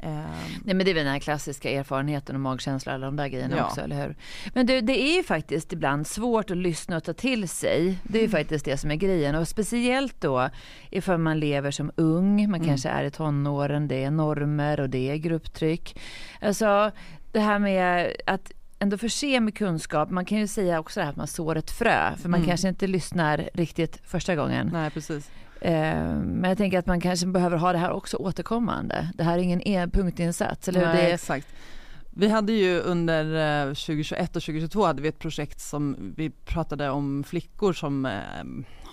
Nej 0.63 0.75
men 0.75 0.77
det 0.77 0.91
är 0.91 0.93
väl 0.93 1.03
den 1.03 1.13
här 1.13 1.19
klassiska 1.19 1.69
erfarenheten 1.69 2.35
och 2.35 2.41
magkänsla 2.41 2.93
alla 2.93 3.05
de 3.05 3.15
där 3.15 3.27
grejerna 3.27 3.57
ja. 3.57 3.65
också, 3.65 3.81
eller 3.81 4.07
hur? 4.07 4.15
Men 4.53 4.65
det, 4.65 4.81
det 4.81 5.01
är 5.01 5.17
ju 5.17 5.23
faktiskt 5.23 5.73
ibland 5.73 6.07
svårt 6.07 6.51
att 6.51 6.57
lyssna 6.57 6.97
och 6.97 7.03
ta 7.03 7.13
till 7.13 7.49
sig. 7.49 7.99
Det 8.03 8.17
är 8.17 8.21
ju 8.21 8.27
mm. 8.27 8.39
faktiskt 8.39 8.65
det 8.65 8.77
som 8.77 8.91
är 8.91 8.95
grejen 8.95 9.35
och 9.35 9.47
speciellt 9.47 10.21
då 10.21 10.49
ifall 10.91 11.17
man 11.17 11.39
lever 11.39 11.71
som 11.71 11.91
ung, 11.95 12.35
man 12.35 12.55
mm. 12.55 12.67
kanske 12.67 12.89
är 12.89 13.03
i 13.03 13.11
tonåren, 13.11 13.87
det 13.87 14.03
är 14.03 14.11
normer 14.11 14.79
och 14.79 14.89
det 14.89 15.09
är 15.11 15.15
grupptryck. 15.15 15.99
Alltså 16.41 16.91
det 17.31 17.39
här 17.39 17.59
med 17.59 18.15
att 18.27 18.51
ändå 18.83 18.97
förse 18.97 19.39
med 19.39 19.55
kunskap. 19.55 20.09
Man 20.09 20.25
kan 20.25 20.37
ju 20.37 20.47
säga 20.47 20.79
också 20.79 20.99
det 20.99 21.03
här 21.03 21.11
att 21.11 21.17
man 21.17 21.27
sår 21.27 21.55
ett 21.55 21.71
frö, 21.71 22.15
för 22.17 22.29
man 22.29 22.39
mm. 22.39 22.49
kanske 22.49 22.67
inte 22.67 22.87
lyssnar 22.87 23.49
riktigt 23.53 23.99
första 24.03 24.35
gången. 24.35 24.69
Nej, 24.73 24.89
precis. 24.89 25.29
Eh, 25.61 25.71
men 26.15 26.43
jag 26.43 26.57
tänker 26.57 26.79
att 26.79 26.85
man 26.85 27.01
kanske 27.01 27.27
behöver 27.27 27.57
ha 27.57 27.71
det 27.71 27.77
här 27.77 27.91
också 27.91 28.17
återkommande. 28.17 29.09
Det 29.15 29.23
här 29.23 29.37
är 29.37 29.41
ingen 29.41 29.67
e 29.67 29.87
punktinsats, 29.93 30.67
eller 30.67 30.79
hur? 30.79 30.87
Nej, 30.87 30.95
det 30.95 31.09
är... 31.09 31.13
exakt. 31.13 31.47
Vi 32.15 32.29
hade 32.29 32.53
ju 32.53 32.79
under 32.79 33.67
2021 33.67 34.19
eh, 34.19 34.25
och 34.25 34.43
2022 34.43 34.85
hade 34.85 35.01
vi 35.01 35.07
ett 35.07 35.19
projekt 35.19 35.61
som 35.61 36.13
vi 36.17 36.29
pratade 36.29 36.89
om 36.89 37.23
flickor 37.23 37.73
som 37.73 38.05
eh, 38.05 38.11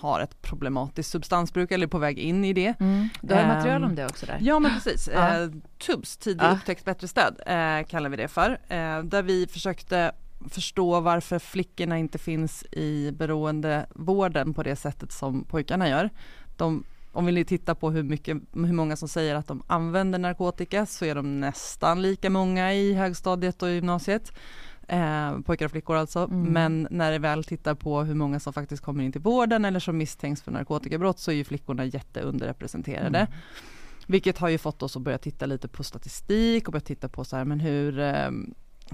har 0.01 0.19
ett 0.19 0.41
problematiskt 0.41 1.11
substansbruk 1.11 1.71
eller 1.71 1.87
är 1.87 1.89
på 1.89 1.97
väg 1.97 2.19
in 2.19 2.45
i 2.45 2.53
det. 2.53 2.79
Mm. 2.79 3.09
Du 3.21 3.33
har 3.33 3.45
material 3.45 3.83
om 3.83 3.95
det 3.95 4.05
också 4.05 4.25
där? 4.25 4.37
Ja 4.41 4.59
men 4.59 4.71
precis. 4.73 5.09
Ja. 5.13 5.43
Eh, 5.43 5.49
TUBS, 5.85 6.17
tidig 6.17 6.43
ja. 6.43 6.51
upptäckt 6.51 6.85
bättre 6.85 7.07
stöd 7.07 7.41
eh, 7.45 7.87
kallar 7.87 8.09
vi 8.09 8.17
det 8.17 8.27
för. 8.27 8.49
Eh, 8.67 9.03
där 9.03 9.23
vi 9.23 9.47
försökte 9.47 10.11
förstå 10.49 10.99
varför 10.99 11.39
flickorna 11.39 11.97
inte 11.97 12.17
finns 12.17 12.65
i 12.71 13.11
beroendevården 13.11 14.53
på 14.53 14.63
det 14.63 14.75
sättet 14.75 15.11
som 15.11 15.43
pojkarna 15.43 15.89
gör. 15.89 16.09
De, 16.57 16.83
om 17.11 17.25
vi 17.25 17.45
tittar 17.45 17.75
på 17.75 17.91
hur, 17.91 18.03
mycket, 18.03 18.37
hur 18.53 18.73
många 18.73 18.95
som 18.95 19.07
säger 19.07 19.35
att 19.35 19.47
de 19.47 19.63
använder 19.67 20.19
narkotika 20.19 20.85
så 20.85 21.05
är 21.05 21.15
de 21.15 21.39
nästan 21.39 22.01
lika 22.01 22.29
många 22.29 22.73
i 22.73 22.93
högstadiet 22.93 23.63
och 23.63 23.69
gymnasiet. 23.69 24.31
Eh, 24.91 25.39
pojkar 25.39 25.65
och 25.65 25.71
flickor 25.71 25.95
alltså. 25.95 26.19
Mm. 26.19 26.43
Men 26.43 26.87
när 26.91 27.11
det 27.11 27.19
väl 27.19 27.43
tittar 27.43 27.75
på 27.75 28.01
hur 28.03 28.15
många 28.15 28.39
som 28.39 28.53
faktiskt 28.53 28.83
kommer 28.83 29.03
in 29.03 29.11
till 29.11 29.21
vården 29.21 29.65
eller 29.65 29.79
som 29.79 29.97
misstänks 29.97 30.41
för 30.41 30.51
narkotikabrott 30.51 31.19
så 31.19 31.31
är 31.31 31.35
ju 31.35 31.43
flickorna 31.43 31.85
jätteunderrepresenterade. 31.85 33.19
Mm. 33.19 33.31
Vilket 34.07 34.37
har 34.37 34.49
ju 34.49 34.57
fått 34.57 34.83
oss 34.83 34.95
att 34.95 35.01
börja 35.01 35.17
titta 35.17 35.45
lite 35.45 35.67
på 35.67 35.83
statistik 35.83 36.67
och 36.67 36.71
börja 36.71 36.81
titta 36.81 37.09
på 37.09 37.23
så 37.23 37.35
här, 37.35 37.45
men 37.45 37.59
hur 37.59 37.99
eh, 37.99 38.29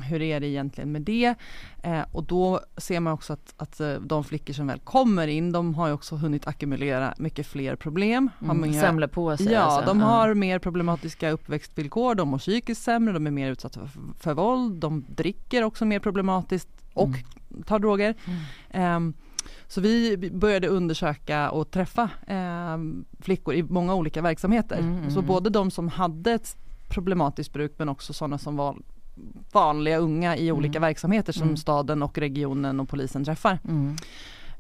hur 0.01 0.21
är 0.21 0.39
det 0.39 0.47
egentligen 0.47 0.91
med 0.91 1.01
det? 1.01 1.35
Eh, 1.83 2.01
och 2.11 2.23
då 2.23 2.61
ser 2.77 2.99
man 2.99 3.13
också 3.13 3.33
att, 3.33 3.53
att 3.57 3.79
eh, 3.79 3.93
de 3.93 4.23
flickor 4.23 4.53
som 4.53 4.67
väl 4.67 4.79
kommer 4.79 5.27
in, 5.27 5.51
de 5.51 5.75
har 5.75 5.87
ju 5.87 5.93
också 5.93 6.15
hunnit 6.15 6.47
ackumulera 6.47 7.13
mycket 7.17 7.47
fler 7.47 7.75
problem. 7.75 8.29
Mm, 8.41 8.57
många, 8.57 8.81
samla 8.81 9.07
på 9.07 9.37
sig 9.37 9.51
Ja, 9.51 9.59
alltså. 9.59 9.93
de 9.93 10.01
har 10.01 10.25
mm. 10.25 10.39
mer 10.39 10.59
problematiska 10.59 11.31
uppväxtvillkor, 11.31 12.15
de 12.15 12.29
mår 12.29 12.37
psykiskt 12.37 12.83
sämre, 12.83 13.13
de 13.13 13.27
är 13.27 13.31
mer 13.31 13.51
utsatta 13.51 13.79
för, 13.79 14.01
för 14.19 14.33
våld, 14.33 14.75
de 14.75 15.05
dricker 15.09 15.63
också 15.63 15.85
mer 15.85 15.99
problematiskt 15.99 16.69
och 16.93 17.07
mm. 17.07 17.63
tar 17.65 17.79
droger. 17.79 18.15
Eh, 18.69 18.99
så 19.67 19.81
vi 19.81 20.17
började 20.33 20.67
undersöka 20.67 21.51
och 21.51 21.71
träffa 21.71 22.09
eh, 22.27 22.77
flickor 23.19 23.53
i 23.53 23.63
många 23.63 23.95
olika 23.95 24.21
verksamheter. 24.21 24.77
Mm, 24.77 24.97
mm 24.97 25.11
så 25.11 25.21
både 25.21 25.49
de 25.49 25.71
som 25.71 25.87
hade 25.87 26.31
ett 26.31 26.57
problematiskt 26.87 27.53
bruk 27.53 27.73
men 27.77 27.89
också 27.89 28.13
sådana 28.13 28.37
som 28.37 28.55
var 28.55 28.77
vanliga 29.51 29.97
unga 29.97 30.37
i 30.37 30.51
olika 30.51 30.77
mm. 30.77 30.87
verksamheter 30.87 31.33
som 31.33 31.43
mm. 31.43 31.57
staden 31.57 32.03
och 32.03 32.17
regionen 32.17 32.79
och 32.79 32.89
polisen 32.89 33.25
träffar. 33.25 33.59
Mm. 33.67 33.95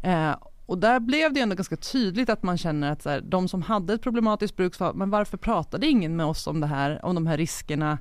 Eh, 0.01 0.35
och 0.65 0.77
där 0.77 0.99
blev 0.99 1.33
det 1.33 1.39
ändå 1.39 1.55
ganska 1.55 1.77
tydligt 1.77 2.29
att 2.29 2.43
man 2.43 2.57
känner 2.57 2.91
att 2.91 3.01
så 3.01 3.09
här, 3.09 3.21
de 3.21 3.47
som 3.47 3.61
hade 3.61 3.93
ett 3.93 4.01
problematiskt 4.01 4.55
bruk 4.55 4.75
sa, 4.75 4.93
men 4.93 5.09
varför 5.09 5.37
pratade 5.37 5.87
ingen 5.87 6.15
med 6.15 6.25
oss 6.25 6.47
om 6.47 6.59
det 6.59 6.67
här, 6.67 7.05
om 7.05 7.15
de 7.15 7.27
här 7.27 7.37
riskerna 7.37 7.97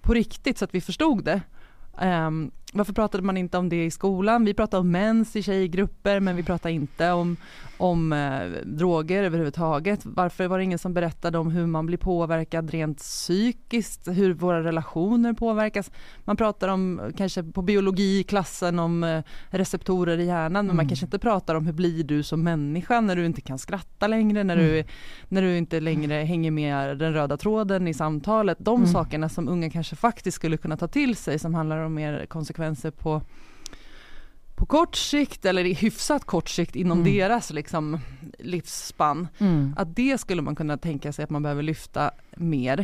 på 0.00 0.14
riktigt 0.14 0.58
så 0.58 0.64
att 0.64 0.74
vi 0.74 0.80
förstod 0.80 1.24
det. 1.24 1.40
Um, 2.02 2.50
varför 2.72 2.92
pratade 2.92 3.22
man 3.24 3.36
inte 3.36 3.58
om 3.58 3.68
det 3.68 3.84
i 3.84 3.90
skolan? 3.90 4.44
Vi 4.44 4.54
pratade 4.54 4.80
om 4.80 4.90
mens 4.90 5.36
i 5.36 5.42
tjejgrupper 5.42 6.20
men 6.20 6.36
vi 6.36 6.42
pratade 6.42 6.74
inte 6.74 7.10
om, 7.10 7.36
om 7.80 8.12
eh, 8.12 8.40
droger 8.64 9.22
överhuvudtaget. 9.22 10.00
Varför 10.04 10.48
var 10.48 10.58
det 10.58 10.64
ingen 10.64 10.78
som 10.78 10.94
berättade 10.94 11.38
om 11.38 11.50
hur 11.50 11.66
man 11.66 11.86
blir 11.86 11.98
påverkad 11.98 12.70
rent 12.70 12.98
psykiskt, 12.98 14.08
hur 14.08 14.34
våra 14.34 14.64
relationer 14.64 15.32
påverkas? 15.32 15.90
Man 16.24 16.36
pratar 16.36 16.68
om 16.68 17.12
kanske 17.16 17.42
på 17.42 17.62
biologi 17.62 18.20
i 18.20 18.22
klassen 18.22 18.78
om 18.78 19.04
eh, 19.04 19.22
receptorer 19.48 20.18
i 20.18 20.24
hjärnan 20.24 20.52
men 20.52 20.66
mm. 20.66 20.76
man 20.76 20.88
kanske 20.88 21.06
inte 21.06 21.18
pratar 21.18 21.54
om 21.54 21.66
hur 21.66 21.72
blir 21.72 22.04
du 22.04 22.22
som 22.22 22.42
människa 22.42 23.00
när 23.00 23.16
du 23.16 23.26
inte 23.26 23.40
kan 23.40 23.58
skratta 23.58 24.06
längre, 24.06 24.44
när, 24.44 24.56
mm. 24.56 24.68
du, 24.68 24.84
när 25.28 25.42
du 25.42 25.58
inte 25.58 25.80
längre 25.80 26.14
hänger 26.14 26.50
med 26.50 26.98
den 26.98 27.12
röda 27.12 27.36
tråden 27.36 27.88
i 27.88 27.94
samtalet. 27.94 28.58
De 28.60 28.76
mm. 28.76 28.92
sakerna 28.92 29.28
som 29.28 29.48
unga 29.48 29.70
kanske 29.70 29.96
faktiskt 29.96 30.34
skulle 30.34 30.56
kunna 30.56 30.76
ta 30.76 30.88
till 30.88 31.16
sig 31.16 31.38
som 31.38 31.54
handlar 31.54 31.78
om 31.78 31.94
mer 31.94 32.26
konsekvenser 32.26 32.90
på 32.90 33.22
på 34.60 34.66
kort 34.66 34.96
sikt 34.96 35.44
eller 35.44 35.64
i 35.64 35.72
hyfsat 35.72 36.24
kort 36.24 36.48
sikt 36.48 36.76
inom 36.76 37.00
mm. 37.00 37.12
deras 37.12 37.50
liksom, 37.50 37.98
livsspann. 38.38 39.28
Mm. 39.38 39.74
Att 39.76 39.96
det 39.96 40.20
skulle 40.20 40.42
man 40.42 40.56
kunna 40.56 40.76
tänka 40.76 41.12
sig 41.12 41.22
att 41.22 41.30
man 41.30 41.42
behöver 41.42 41.62
lyfta 41.62 42.10
mer. 42.36 42.76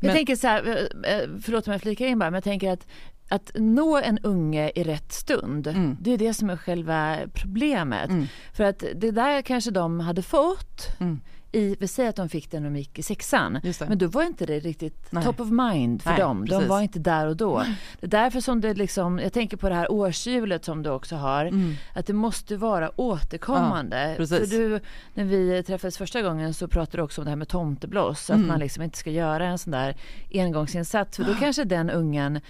Men 0.00 0.08
jag 0.08 0.16
tänker 0.16 0.36
så 0.36 0.46
här, 0.46 0.88
eh, 1.04 1.12
eh, 1.12 1.28
förlåt 1.42 1.66
om 1.66 1.72
jag 1.72 1.82
flikar 1.82 2.06
in 2.06 2.18
bara, 2.18 2.30
men 2.30 2.34
jag 2.34 2.44
tänker 2.44 2.72
att 2.72 2.86
att 3.28 3.50
nå 3.54 3.96
en 3.96 4.18
unge 4.18 4.72
i 4.74 4.82
rätt 4.84 5.12
stund, 5.12 5.66
mm. 5.66 5.96
det 6.00 6.12
är 6.12 6.18
det 6.18 6.34
som 6.34 6.50
är 6.50 6.56
själva 6.56 7.18
problemet. 7.34 8.10
Mm. 8.10 8.26
För 8.52 8.64
att 8.64 8.84
det 8.94 9.10
där 9.10 9.42
kanske 9.42 9.70
de 9.70 10.00
hade 10.00 10.22
fått 10.22 11.00
mm 11.00 11.20
i, 11.52 11.76
vi 11.80 11.88
säger 11.88 12.08
att 12.08 12.16
de 12.16 12.28
fick 12.28 12.50
den 12.50 12.62
när 12.62 12.70
de 12.70 12.78
gick 12.78 12.98
i 12.98 13.02
sexan, 13.02 13.60
men 13.88 13.98
då 13.98 14.06
var 14.06 14.22
inte 14.22 14.46
det 14.46 14.58
riktigt 14.58 15.06
Nej. 15.10 15.24
top 15.24 15.40
of 15.40 15.50
mind 15.50 16.02
för 16.02 16.10
Nej, 16.10 16.20
dem. 16.20 16.46
De 16.46 16.68
var 16.68 16.80
inte 16.80 16.98
där 16.98 17.26
och 17.26 17.36
då. 17.36 17.64
Det 18.00 18.06
är 18.06 18.10
därför 18.10 18.40
som 18.40 18.60
det 18.60 18.74
liksom, 18.74 19.18
jag 19.18 19.32
tänker 19.32 19.56
på 19.56 19.68
det 19.68 19.74
här 19.74 19.92
årshjulet 19.92 20.64
som 20.64 20.82
du 20.82 20.90
också 20.90 21.16
har, 21.16 21.44
mm. 21.44 21.74
att 21.94 22.06
det 22.06 22.12
måste 22.12 22.56
vara 22.56 23.00
återkommande. 23.00 24.16
Ja, 24.18 24.26
för 24.26 24.46
du, 24.46 24.80
när 25.14 25.24
vi 25.24 25.62
träffades 25.62 25.98
första 25.98 26.22
gången 26.22 26.54
så 26.54 26.68
pratade 26.68 26.98
du 26.98 27.02
också 27.02 27.20
om 27.20 27.24
det 27.24 27.30
här 27.30 27.36
med 27.36 27.48
tomtebloss, 27.48 28.30
mm. 28.30 28.42
att 28.42 28.48
man 28.48 28.60
liksom 28.60 28.82
inte 28.82 28.98
ska 28.98 29.10
göra 29.10 29.46
en 29.46 29.58
sån 29.58 29.70
där 29.70 29.96
engångsinsats, 30.32 31.16
för 31.16 31.24
då 31.24 31.34
kanske 31.34 31.64
den 31.64 31.90
ungen 31.90 32.40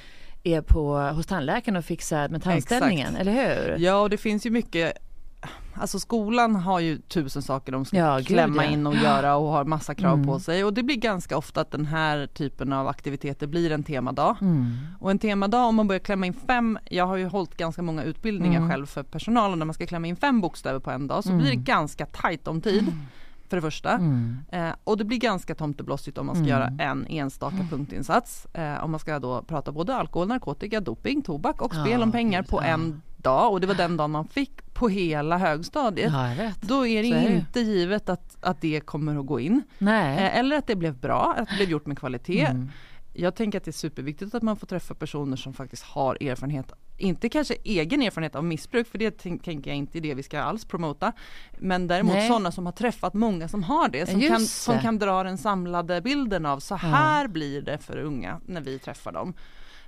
är 0.43 0.61
på, 0.61 0.99
hos 0.99 1.27
tandläkaren 1.27 1.77
och 1.77 1.85
fixar 1.85 2.29
med 2.29 2.43
tandställningen, 2.43 3.07
Exakt. 3.07 3.21
eller 3.21 3.33
hur? 3.33 3.77
Ja, 3.79 4.01
och 4.01 4.11
det 4.11 4.17
finns 4.17 4.47
ju 4.47 4.51
mycket 4.51 4.99
alltså 5.74 6.00
skolan 6.00 6.57
har 6.57 6.81
ju 6.81 6.98
tusen 6.98 7.42
saker 7.42 7.72
de 7.72 7.85
ska 7.85 7.96
ja, 7.96 8.20
klämma 8.26 8.64
in 8.64 8.87
och 8.87 8.94
göra 8.94 9.37
och 9.37 9.48
har 9.48 9.64
massa 9.64 9.94
krav 9.94 10.14
mm. 10.14 10.26
på 10.26 10.40
sig 10.40 10.64
och 10.64 10.74
det 10.74 10.83
blir 10.83 10.96
ganska 10.96 11.37
ofta 11.37 11.61
att 11.61 11.70
den 11.70 11.87
här 11.87 12.26
typen 12.26 12.72
av 12.72 12.88
aktiviteter 12.88 13.46
blir 13.46 13.72
en 13.72 13.83
temadag. 13.83 14.37
Mm. 14.40 14.76
Och 15.00 15.11
en 15.11 15.18
temadag 15.18 15.68
om 15.68 15.74
man 15.74 15.88
börjar 15.88 16.00
klämma 16.00 16.26
in 16.26 16.35
fem, 16.46 16.78
jag 16.90 17.07
har 17.07 17.16
ju 17.16 17.26
hållit 17.26 17.57
ganska 17.57 17.83
många 17.83 18.05
utbildningar 18.05 18.59
mm. 18.59 18.70
själv 18.70 18.87
för 18.87 19.02
personalen 19.02 19.59
där 19.59 19.66
man 19.66 19.74
ska 19.74 19.87
klämma 19.87 20.07
in 20.07 20.16
fem 20.16 20.40
bokstäver 20.40 20.78
på 20.78 20.90
en 20.90 21.07
dag 21.07 21.24
så 21.24 21.33
blir 21.33 21.46
det 21.46 21.52
mm. 21.52 21.64
ganska 21.64 22.07
tajt 22.07 22.48
om 22.48 22.61
tid 22.61 22.83
mm. 22.83 22.94
för 23.48 23.57
det 23.57 23.61
första. 23.61 23.90
Mm. 23.90 24.38
Eh, 24.52 24.70
och 24.85 24.96
det 24.96 25.05
blir 25.05 25.18
ganska 25.18 25.55
tomteblossigt 25.55 26.18
om 26.18 26.26
man 26.26 26.35
ska 26.35 26.44
mm. 26.44 26.50
göra 26.50 26.72
en 26.78 27.07
enstaka 27.07 27.66
punktinsats. 27.70 28.46
Eh, 28.55 28.85
om 28.85 28.90
man 28.90 29.00
ska 29.00 29.18
då 29.18 29.42
prata 29.42 29.72
både 29.72 29.94
alkohol, 29.94 30.28
narkotika, 30.28 30.81
doping, 30.81 31.22
tobak 31.22 31.62
och 31.62 31.74
spel 31.74 32.02
om 32.02 32.12
pengar 32.12 32.42
på 32.42 32.61
en 32.61 33.02
dag 33.16 33.52
och 33.52 33.61
det 33.61 33.66
var 33.66 33.74
den 33.74 33.96
dagen 33.96 34.11
man 34.11 34.28
fick 34.28 34.62
på 34.73 34.89
hela 34.89 35.39
högstadiet. 35.39 36.13
Ja, 36.13 36.53
då 36.61 36.87
är 36.87 37.03
det 37.03 37.09
Så 37.09 37.33
inte 37.33 37.61
är 37.61 37.65
det. 37.65 37.71
givet 37.71 38.09
att, 38.09 38.37
att 38.41 38.61
det 38.61 38.81
kommer 38.81 39.21
att 39.21 39.27
gå 39.27 39.41
in. 39.41 39.63
Nej. 39.79 40.19
Eh, 40.19 40.37
eller 40.39 40.57
att 40.57 40.67
det 40.67 40.77
blev 40.77 40.99
bra, 40.99 41.35
att 41.39 41.49
det 41.49 41.57
blev 41.57 41.71
gjort 41.71 41.87
med 41.87 41.99
kvalitet. 41.99 42.45
Mm. 42.45 42.71
Jag 43.13 43.35
tänker 43.35 43.59
att 43.59 43.65
det 43.65 43.71
är 43.71 43.73
superviktigt 43.73 44.35
att 44.35 44.43
man 44.43 44.57
får 44.57 44.67
träffa 44.67 44.95
personer 44.95 45.37
som 45.37 45.55
faktiskt 45.55 45.83
har 45.83 46.23
erfarenhet 46.23 46.73
inte 47.03 47.29
kanske 47.29 47.55
egen 47.65 48.03
erfarenhet 48.03 48.35
av 48.35 48.45
missbruk 48.45 48.89
för 48.89 48.99
det 48.99 49.11
tänker 49.19 49.71
jag 49.71 49.77
inte 49.77 49.99
är 49.99 50.01
det 50.01 50.15
vi 50.15 50.23
ska 50.23 50.41
alls 50.41 50.65
promota. 50.65 51.13
Men 51.59 51.87
däremot 51.87 52.15
Nej. 52.15 52.29
sådana 52.29 52.53
som 52.53 52.67
har 52.67 52.73
träffat 52.73 53.15
många 53.15 53.49
som 53.49 53.63
har 53.63 53.89
det 53.89 54.07
som, 54.07 54.21
kan, 54.21 54.41
som 54.41 54.79
kan 54.79 54.99
dra 54.99 55.23
den 55.23 55.39
samlade 55.39 56.01
bilden 56.01 56.47
av 56.47 56.61
så 56.61 56.75
här 56.75 57.23
ja. 57.23 57.29
blir 57.29 57.63
det 57.63 57.79
för 57.79 57.99
unga 57.99 58.41
när 58.47 58.61
vi 58.61 58.79
träffar 58.79 59.13
dem. 59.13 59.35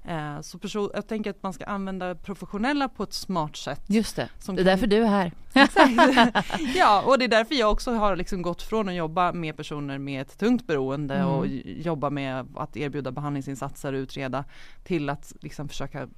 Eh, 0.05 0.41
så 0.41 0.59
person, 0.59 0.91
jag 0.95 1.07
tänker 1.07 1.31
att 1.31 1.43
man 1.43 1.53
ska 1.53 1.65
använda 1.65 2.15
professionella 2.15 2.89
på 2.89 3.03
ett 3.03 3.13
smart 3.13 3.57
sätt. 3.57 3.81
Just 3.87 4.17
det, 4.17 4.29
det 4.47 4.53
är 4.53 4.57
kan... 4.57 4.65
därför 4.65 4.87
du 4.87 4.97
är 4.97 5.09
här. 5.09 5.33
ja, 6.77 7.03
och 7.07 7.19
det 7.19 7.25
är 7.25 7.29
därför 7.29 7.55
jag 7.55 7.73
också 7.73 7.93
har 7.93 8.17
liksom 8.17 8.43
gått 8.43 8.63
från 8.63 8.89
att 8.89 8.95
jobba 8.95 9.33
med 9.33 9.57
personer 9.57 9.99
med 9.99 10.23
ett 10.23 10.39
tungt 10.39 10.67
beroende 10.67 11.15
mm. 11.15 11.29
och 11.29 11.47
jobba 11.65 12.11
med 12.11 12.47
att 12.57 12.77
erbjuda 12.77 13.13
behandlingsinsatser 13.13 13.93
och 13.93 13.99
utreda 13.99 14.45
till 14.85 15.11
att 15.11 15.33
liksom 15.41 15.69
försöka 15.69 16.09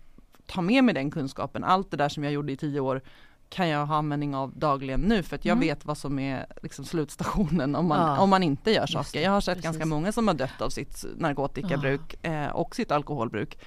ta 0.46 0.60
med 0.60 0.84
mig 0.84 0.94
den 0.94 1.10
kunskapen. 1.10 1.64
Allt 1.64 1.90
det 1.90 1.96
där 1.96 2.08
som 2.08 2.24
jag 2.24 2.32
gjorde 2.32 2.52
i 2.52 2.56
tio 2.56 2.80
år 2.80 3.02
kan 3.48 3.68
jag 3.68 3.86
ha 3.86 3.96
användning 3.96 4.34
av 4.34 4.52
dagligen 4.58 5.00
nu 5.00 5.22
för 5.22 5.36
att 5.36 5.44
jag 5.44 5.52
mm. 5.52 5.68
vet 5.68 5.84
vad 5.84 5.98
som 5.98 6.18
är 6.18 6.46
liksom 6.62 6.84
slutstationen 6.84 7.74
om 7.74 7.86
man, 7.86 8.00
ja. 8.00 8.20
om 8.20 8.30
man 8.30 8.42
inte 8.42 8.70
gör 8.70 8.86
saker. 8.86 9.20
Jag 9.20 9.30
har 9.30 9.40
sett 9.40 9.54
Precis. 9.54 9.64
ganska 9.64 9.86
många 9.86 10.12
som 10.12 10.28
har 10.28 10.34
dött 10.34 10.60
av 10.60 10.70
sitt 10.70 11.04
narkotikabruk 11.16 12.14
ja. 12.22 12.30
eh, 12.30 12.48
och 12.48 12.76
sitt 12.76 12.90
alkoholbruk. 12.90 13.58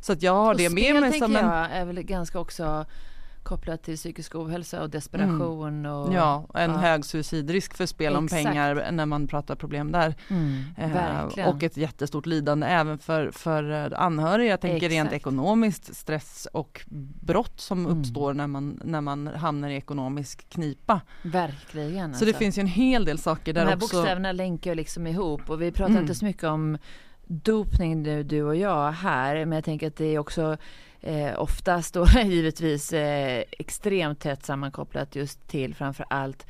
Så 0.00 0.12
att 0.12 0.22
jag 0.22 0.32
har 0.32 0.52
och 0.52 0.58
det 0.58 0.70
med 0.70 1.00
mig 1.00 1.18
som 1.18 1.36
en... 1.36 1.44
jag 1.44 1.70
är 1.70 1.84
väl 1.84 2.02
ganska 2.02 2.38
också 2.38 2.86
kopplat 3.46 3.82
till 3.82 3.96
psykisk 3.96 4.34
ohälsa 4.34 4.82
och 4.82 4.90
desperation. 4.90 5.68
Mm. 5.68 5.92
Och, 5.92 6.14
ja, 6.14 6.46
en 6.54 6.70
ja. 6.70 6.76
hög 6.76 7.04
suicidrisk 7.04 7.74
för 7.74 7.86
spel 7.86 8.16
om 8.16 8.28
pengar 8.28 8.88
när 8.92 9.06
man 9.06 9.26
pratar 9.26 9.54
problem 9.54 9.92
där. 9.92 10.14
Mm, 10.28 10.64
eh, 10.76 11.48
och 11.48 11.62
ett 11.62 11.76
jättestort 11.76 12.26
lidande 12.26 12.66
även 12.66 12.98
för, 12.98 13.30
för 13.30 13.92
anhöriga. 13.94 14.50
Jag 14.50 14.60
tänker 14.60 14.76
Exakt. 14.76 14.92
rent 14.92 15.12
ekonomiskt 15.12 15.96
stress 15.96 16.48
och 16.52 16.84
brott 17.20 17.60
som 17.60 17.86
mm. 17.86 17.98
uppstår 17.98 18.34
när 18.34 18.46
man, 18.46 18.80
när 18.84 19.00
man 19.00 19.26
hamnar 19.26 19.68
i 19.68 19.76
ekonomisk 19.76 20.48
knipa. 20.48 21.00
Verkligen. 21.22 22.00
Så 22.00 22.08
alltså. 22.08 22.24
det 22.24 22.34
finns 22.34 22.58
ju 22.58 22.60
en 22.60 22.66
hel 22.66 23.04
del 23.04 23.18
saker 23.18 23.52
där 23.52 23.62
också. 23.62 23.64
De 23.64 23.70
här 23.70 23.76
också. 23.76 23.96
bokstäverna 23.96 24.32
länkar 24.32 24.74
liksom 24.74 25.06
ihop 25.06 25.50
och 25.50 25.62
vi 25.62 25.72
pratar 25.72 25.90
mm. 25.90 26.02
inte 26.02 26.14
så 26.14 26.24
mycket 26.24 26.44
om 26.44 26.78
dopning 27.26 28.02
nu 28.02 28.22
du 28.22 28.42
och 28.42 28.56
jag 28.56 28.92
här 28.92 29.44
men 29.44 29.52
jag 29.52 29.64
tänker 29.64 29.86
att 29.86 29.96
det 29.96 30.14
är 30.14 30.18
också 30.18 30.56
eh, 31.00 31.40
oftast 31.40 31.94
då 31.94 32.06
givetvis 32.24 32.92
eh, 32.92 33.44
extremt 33.50 34.20
tätt 34.20 34.44
sammankopplat 34.44 35.16
just 35.16 35.48
till 35.48 35.74
framför 35.74 36.06
allt 36.10 36.46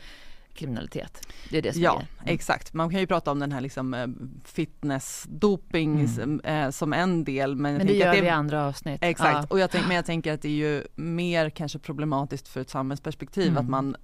kriminalitet. 0.56 1.28
Det 1.50 1.58
är 1.58 1.62
det 1.62 1.72
som 1.72 1.82
Ja, 1.82 1.92
är. 1.92 1.96
Mm. 1.96 2.34
exakt. 2.34 2.72
Man 2.72 2.90
kan 2.90 3.00
ju 3.00 3.06
prata 3.06 3.30
om 3.30 3.38
den 3.38 3.52
här 3.52 3.60
liksom 3.60 3.94
eh, 3.94 4.06
fitness, 4.44 5.26
doping 5.28 6.00
mm. 6.00 6.40
eh, 6.40 6.70
som 6.70 6.92
en 6.92 7.24
del. 7.24 7.56
Men, 7.56 7.76
men 7.76 7.86
det 7.86 7.92
gör 7.92 8.14
det, 8.14 8.20
vi 8.20 8.26
i 8.26 8.30
andra 8.30 8.66
avsnitt. 8.66 8.98
Exakt, 9.02 9.34
ja. 9.34 9.46
och 9.50 9.58
jag 9.58 9.70
tänk, 9.70 9.86
men 9.86 9.96
jag 9.96 10.06
tänker 10.06 10.32
att 10.32 10.42
det 10.42 10.48
är 10.48 10.52
ju 10.52 10.84
mer 10.94 11.50
kanske 11.50 11.78
problematiskt 11.78 12.48
för 12.48 12.60
ett 12.60 12.70
samhällsperspektiv 12.70 13.48
mm. 13.48 13.58
att 13.58 13.68
man 13.70 13.96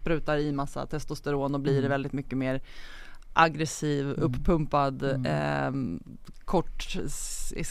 sprutar 0.00 0.36
i 0.36 0.52
massa 0.52 0.86
testosteron 0.86 1.54
och 1.54 1.60
blir 1.60 1.78
mm. 1.78 1.90
väldigt 1.90 2.12
mycket 2.12 2.38
mer 2.38 2.60
aggressiv, 3.32 4.06
mm. 4.06 4.22
uppumpad, 4.22 5.02
mm. 5.02 5.26
Eh, 5.26 5.98
kort, 6.44 6.96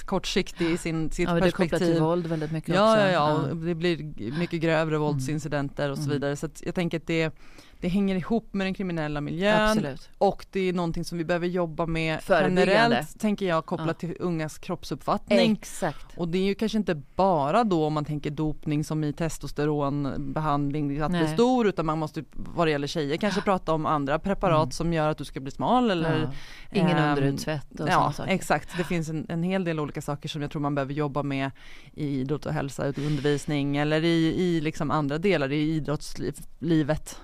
kortsiktig 0.05 0.71
i 0.71 0.77
sin, 0.77 1.11
sitt 1.11 1.29
ja, 1.29 1.39
perspektiv. 1.39 1.79
Det 1.79 1.85
till 1.85 2.01
våld 2.01 2.27
väldigt 2.27 2.51
mycket 2.51 2.75
ja, 2.75 2.91
också. 2.91 3.01
Ja, 3.01 3.11
ja, 3.11 3.47
ja. 3.49 3.53
det 3.53 3.75
blir 3.75 3.97
mycket 4.39 4.61
grövre 4.61 4.97
våldsincidenter 4.97 5.91
och 5.91 5.97
så 5.97 6.03
mm. 6.03 6.13
vidare. 6.13 6.35
Så 6.35 6.49
jag 6.63 6.75
tänker 6.75 6.97
att 6.97 7.07
det 7.07 7.31
det 7.81 7.87
hänger 7.87 8.15
ihop 8.15 8.53
med 8.53 8.67
den 8.67 8.73
kriminella 8.73 9.21
miljön 9.21 9.61
Absolut. 9.61 10.09
och 10.17 10.45
det 10.51 10.59
är 10.59 10.73
någonting 10.73 11.05
som 11.05 11.17
vi 11.17 11.25
behöver 11.25 11.47
jobba 11.47 11.85
med 11.85 12.19
generellt 12.29 13.19
tänker 13.19 13.45
jag 13.45 13.65
kopplat 13.65 13.87
ja. 13.87 13.93
till 13.93 14.15
ungas 14.19 14.57
kroppsuppfattning. 14.57 15.51
Exakt. 15.51 16.17
Och 16.17 16.27
det 16.27 16.37
är 16.37 16.45
ju 16.45 16.55
kanske 16.55 16.77
inte 16.77 16.95
bara 17.15 17.63
då 17.63 17.85
om 17.85 17.93
man 17.93 18.05
tänker 18.05 18.29
dopning 18.29 18.83
som 18.83 19.03
i 19.03 19.13
testosteronbehandling 19.13 21.01
att 21.01 21.11
bli 21.11 21.27
stor 21.27 21.67
utan 21.67 21.85
man 21.85 21.97
måste 21.97 22.23
vad 22.31 22.67
det 22.67 22.71
gäller 22.71 22.87
tjejer 22.87 23.17
kanske 23.17 23.41
prata 23.41 23.73
om 23.73 23.85
andra 23.85 24.19
preparat 24.19 24.63
mm. 24.63 24.71
som 24.71 24.93
gör 24.93 25.09
att 25.09 25.17
du 25.17 25.25
ska 25.25 25.39
bli 25.39 25.51
smal 25.51 25.91
eller 25.91 26.21
ja. 26.21 26.31
Ingen 26.71 26.97
ähm, 26.97 27.09
underutsvett 27.09 27.79
och 27.79 27.89
Ja 27.89 28.11
saker. 28.11 28.31
exakt, 28.31 28.77
det 28.77 28.83
finns 28.83 29.09
en, 29.09 29.25
en, 29.29 29.43
hel 29.43 29.63
del 29.63 29.79
olika 29.79 30.01
saker 30.01 30.29
som 30.29 30.41
jag 30.41 30.51
tror 30.51 30.61
man 30.61 30.75
behöver 30.75 30.93
jobba 30.93 31.23
med 31.23 31.51
i 31.93 32.19
idrott 32.19 32.45
och 32.45 32.53
hälsa, 32.53 32.87
undervisning 32.87 33.77
eller 33.77 34.03
i, 34.03 34.35
i 34.37 34.61
liksom 34.61 34.91
andra 34.91 35.17
delar 35.17 35.51
i 35.51 35.75
idrottslivet. 35.75 37.19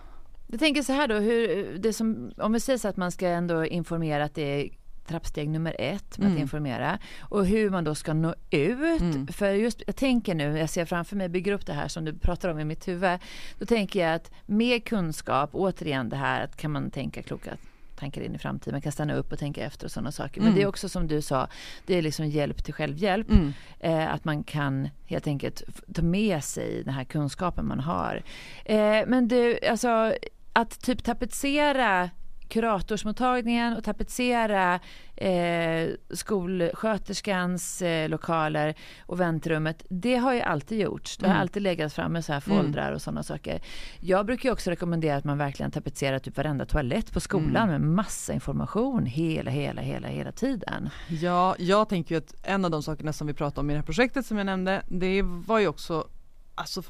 Jag 0.53 0.59
tänker 0.59 0.81
så 0.81 0.93
här 0.93 1.07
då, 1.07 1.15
hur, 1.15 1.77
det 1.77 1.93
som, 1.93 2.31
om 2.37 2.53
vi 2.53 2.59
säger 2.59 2.79
så 2.79 2.87
att 2.87 2.97
man 2.97 3.11
ska 3.11 3.27
ändå 3.27 3.65
informera 3.65 4.23
att 4.23 4.35
det 4.35 4.41
är 4.41 4.69
trappsteg 5.07 5.49
nummer 5.49 5.75
ett 5.79 6.17
med 6.17 6.25
mm. 6.25 6.37
att 6.37 6.41
informera 6.41 6.99
och 7.21 7.45
hur 7.45 7.69
man 7.69 7.83
då 7.83 7.95
ska 7.95 8.13
nå 8.13 8.35
ut. 8.51 9.01
Mm. 9.01 9.27
För 9.27 9.53
just, 9.53 9.83
jag 9.87 9.95
tänker 9.95 10.35
nu, 10.35 10.57
jag 10.57 10.69
ser 10.69 10.85
framför 10.85 11.15
mig, 11.15 11.29
bygger 11.29 11.51
upp 11.51 11.65
det 11.65 11.73
här 11.73 11.87
som 11.87 12.05
du 12.05 12.13
pratar 12.13 12.49
om 12.49 12.59
i 12.59 12.65
mitt 12.65 12.87
huvud. 12.87 13.19
Då 13.59 13.65
tänker 13.65 13.99
jag 13.99 14.15
att 14.15 14.31
med 14.45 14.85
kunskap, 14.85 15.49
återigen 15.53 16.09
det 16.09 16.15
här 16.15 16.43
att 16.43 16.57
kan 16.57 16.71
man 16.71 16.91
tänka 16.91 17.23
kloka 17.23 17.57
tankar 17.95 18.21
in 18.21 18.35
i 18.35 18.37
framtiden, 18.37 18.73
man 18.73 18.81
kan 18.81 18.91
stanna 18.91 19.15
upp 19.15 19.31
och 19.31 19.39
tänka 19.39 19.65
efter 19.65 19.85
och 19.85 19.91
sådana 19.91 20.11
saker. 20.11 20.41
Men 20.41 20.47
mm. 20.47 20.55
det 20.55 20.63
är 20.63 20.67
också 20.67 20.89
som 20.89 21.07
du 21.07 21.21
sa, 21.21 21.47
det 21.85 21.95
är 21.95 22.01
liksom 22.01 22.27
hjälp 22.27 22.63
till 22.63 22.73
självhjälp. 22.73 23.31
Mm. 23.31 23.53
Eh, 23.79 24.13
att 24.13 24.25
man 24.25 24.43
kan 24.43 24.89
helt 25.05 25.27
enkelt 25.27 25.63
ta 25.93 26.01
med 26.01 26.43
sig 26.43 26.83
den 26.83 26.93
här 26.93 27.03
kunskapen 27.03 27.67
man 27.67 27.79
har. 27.79 28.23
Eh, 28.65 29.01
men 29.07 29.27
du, 29.27 29.59
alltså 29.69 30.13
att 30.53 30.81
typ 30.81 31.03
tapetsera 31.03 32.09
kuratorsmottagningen 32.53 33.77
och 33.77 33.83
tapetsera 33.83 34.79
eh, 35.15 35.89
skolsköterskans 36.09 37.81
eh, 37.81 38.09
lokaler 38.09 38.75
och 39.05 39.19
väntrummet. 39.19 39.85
Det 39.89 40.15
har 40.15 40.33
ju 40.33 40.41
alltid 40.41 40.79
gjorts. 40.79 41.17
Det 41.17 41.25
har 41.25 41.33
mm. 41.33 41.41
alltid 41.41 41.61
legat 41.61 41.93
framme 41.93 42.21
så 42.21 42.33
här 42.33 42.39
foldrar 42.39 42.83
mm. 42.83 42.95
och 42.95 43.01
sådana 43.01 43.23
saker. 43.23 43.61
Jag 43.99 44.25
brukar 44.25 44.51
också 44.51 44.69
rekommendera 44.69 45.15
att 45.15 45.23
man 45.23 45.37
verkligen 45.37 45.71
tapetserar 45.71 46.19
typ 46.19 46.37
varenda 46.37 46.65
toalett 46.65 47.13
på 47.13 47.19
skolan 47.19 47.69
mm. 47.69 47.81
med 47.81 47.81
massa 47.81 48.33
information 48.33 49.05
hela, 49.05 49.51
hela, 49.51 49.81
hela, 49.81 50.07
hela 50.07 50.31
tiden. 50.31 50.89
Ja, 51.09 51.55
jag 51.59 51.89
tänker 51.89 52.15
ju 52.15 52.19
att 52.19 52.35
en 52.43 52.65
av 52.65 52.71
de 52.71 52.83
sakerna 52.83 53.13
som 53.13 53.27
vi 53.27 53.33
pratade 53.33 53.59
om 53.59 53.69
i 53.69 53.73
det 53.73 53.79
här 53.79 53.85
projektet 53.85 54.25
som 54.25 54.37
jag 54.37 54.45
nämnde, 54.45 54.81
det 54.87 55.21
var 55.21 55.59
ju 55.59 55.67
också 55.67 56.07
alltså 56.55 56.83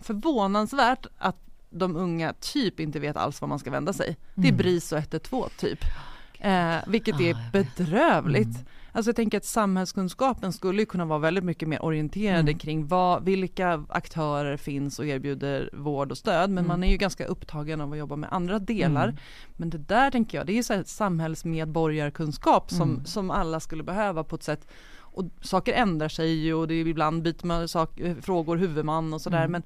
förvånansvärt 0.00 1.06
att 1.18 1.47
de 1.70 1.96
unga 1.96 2.32
typ 2.32 2.80
inte 2.80 3.00
vet 3.00 3.16
alls 3.16 3.40
var 3.40 3.48
man 3.48 3.58
ska 3.58 3.70
vända 3.70 3.92
sig. 3.92 4.06
Mm. 4.06 4.18
Det 4.34 4.48
är 4.48 4.52
mm. 4.52 4.56
BRIS 4.56 4.92
och 4.92 4.98
112 4.98 5.48
typ. 5.58 5.78
Eh, 6.40 6.76
vilket 6.86 7.20
är 7.20 7.34
ah, 7.34 7.50
bedrövligt. 7.52 8.46
Mm. 8.46 8.66
Alltså 8.92 9.08
jag 9.08 9.16
tänker 9.16 9.38
att 9.38 9.44
samhällskunskapen 9.44 10.52
skulle 10.52 10.84
kunna 10.84 11.04
vara 11.04 11.18
väldigt 11.18 11.44
mycket 11.44 11.68
mer 11.68 11.84
orienterade 11.84 12.38
mm. 12.38 12.58
kring 12.58 12.86
vad, 12.86 13.24
vilka 13.24 13.84
aktörer 13.88 14.56
finns 14.56 14.98
och 14.98 15.06
erbjuder 15.06 15.70
vård 15.72 16.10
och 16.10 16.18
stöd 16.18 16.50
men 16.50 16.58
mm. 16.58 16.68
man 16.68 16.84
är 16.84 16.90
ju 16.90 16.96
ganska 16.96 17.26
upptagen 17.26 17.80
av 17.80 17.92
att 17.92 17.98
jobba 17.98 18.16
med 18.16 18.32
andra 18.32 18.58
delar. 18.58 19.04
Mm. 19.04 19.16
Men 19.56 19.70
det 19.70 19.78
där 19.78 20.10
tänker 20.10 20.38
jag, 20.38 20.46
det 20.46 20.52
är 20.52 20.56
ju 20.56 20.62
så 20.62 20.74
här 20.74 20.84
samhällsmedborgarkunskap 20.86 22.70
som, 22.70 22.90
mm. 22.90 23.04
som 23.04 23.30
alla 23.30 23.60
skulle 23.60 23.82
behöva 23.82 24.24
på 24.24 24.36
ett 24.36 24.42
sätt 24.42 24.66
och 25.18 25.24
saker 25.40 25.72
ändrar 25.72 26.08
sig 26.08 26.34
ju 26.34 26.54
och 26.54 26.68
det 26.68 26.74
är 26.74 26.86
ibland 26.86 27.22
byter 27.22 27.46
man 27.46 27.68
sak, 27.68 28.00
eh, 28.00 28.16
frågor 28.16 28.56
huvudman 28.56 29.14
och 29.14 29.20
sådär 29.20 29.38
mm. 29.38 29.52
men, 29.52 29.62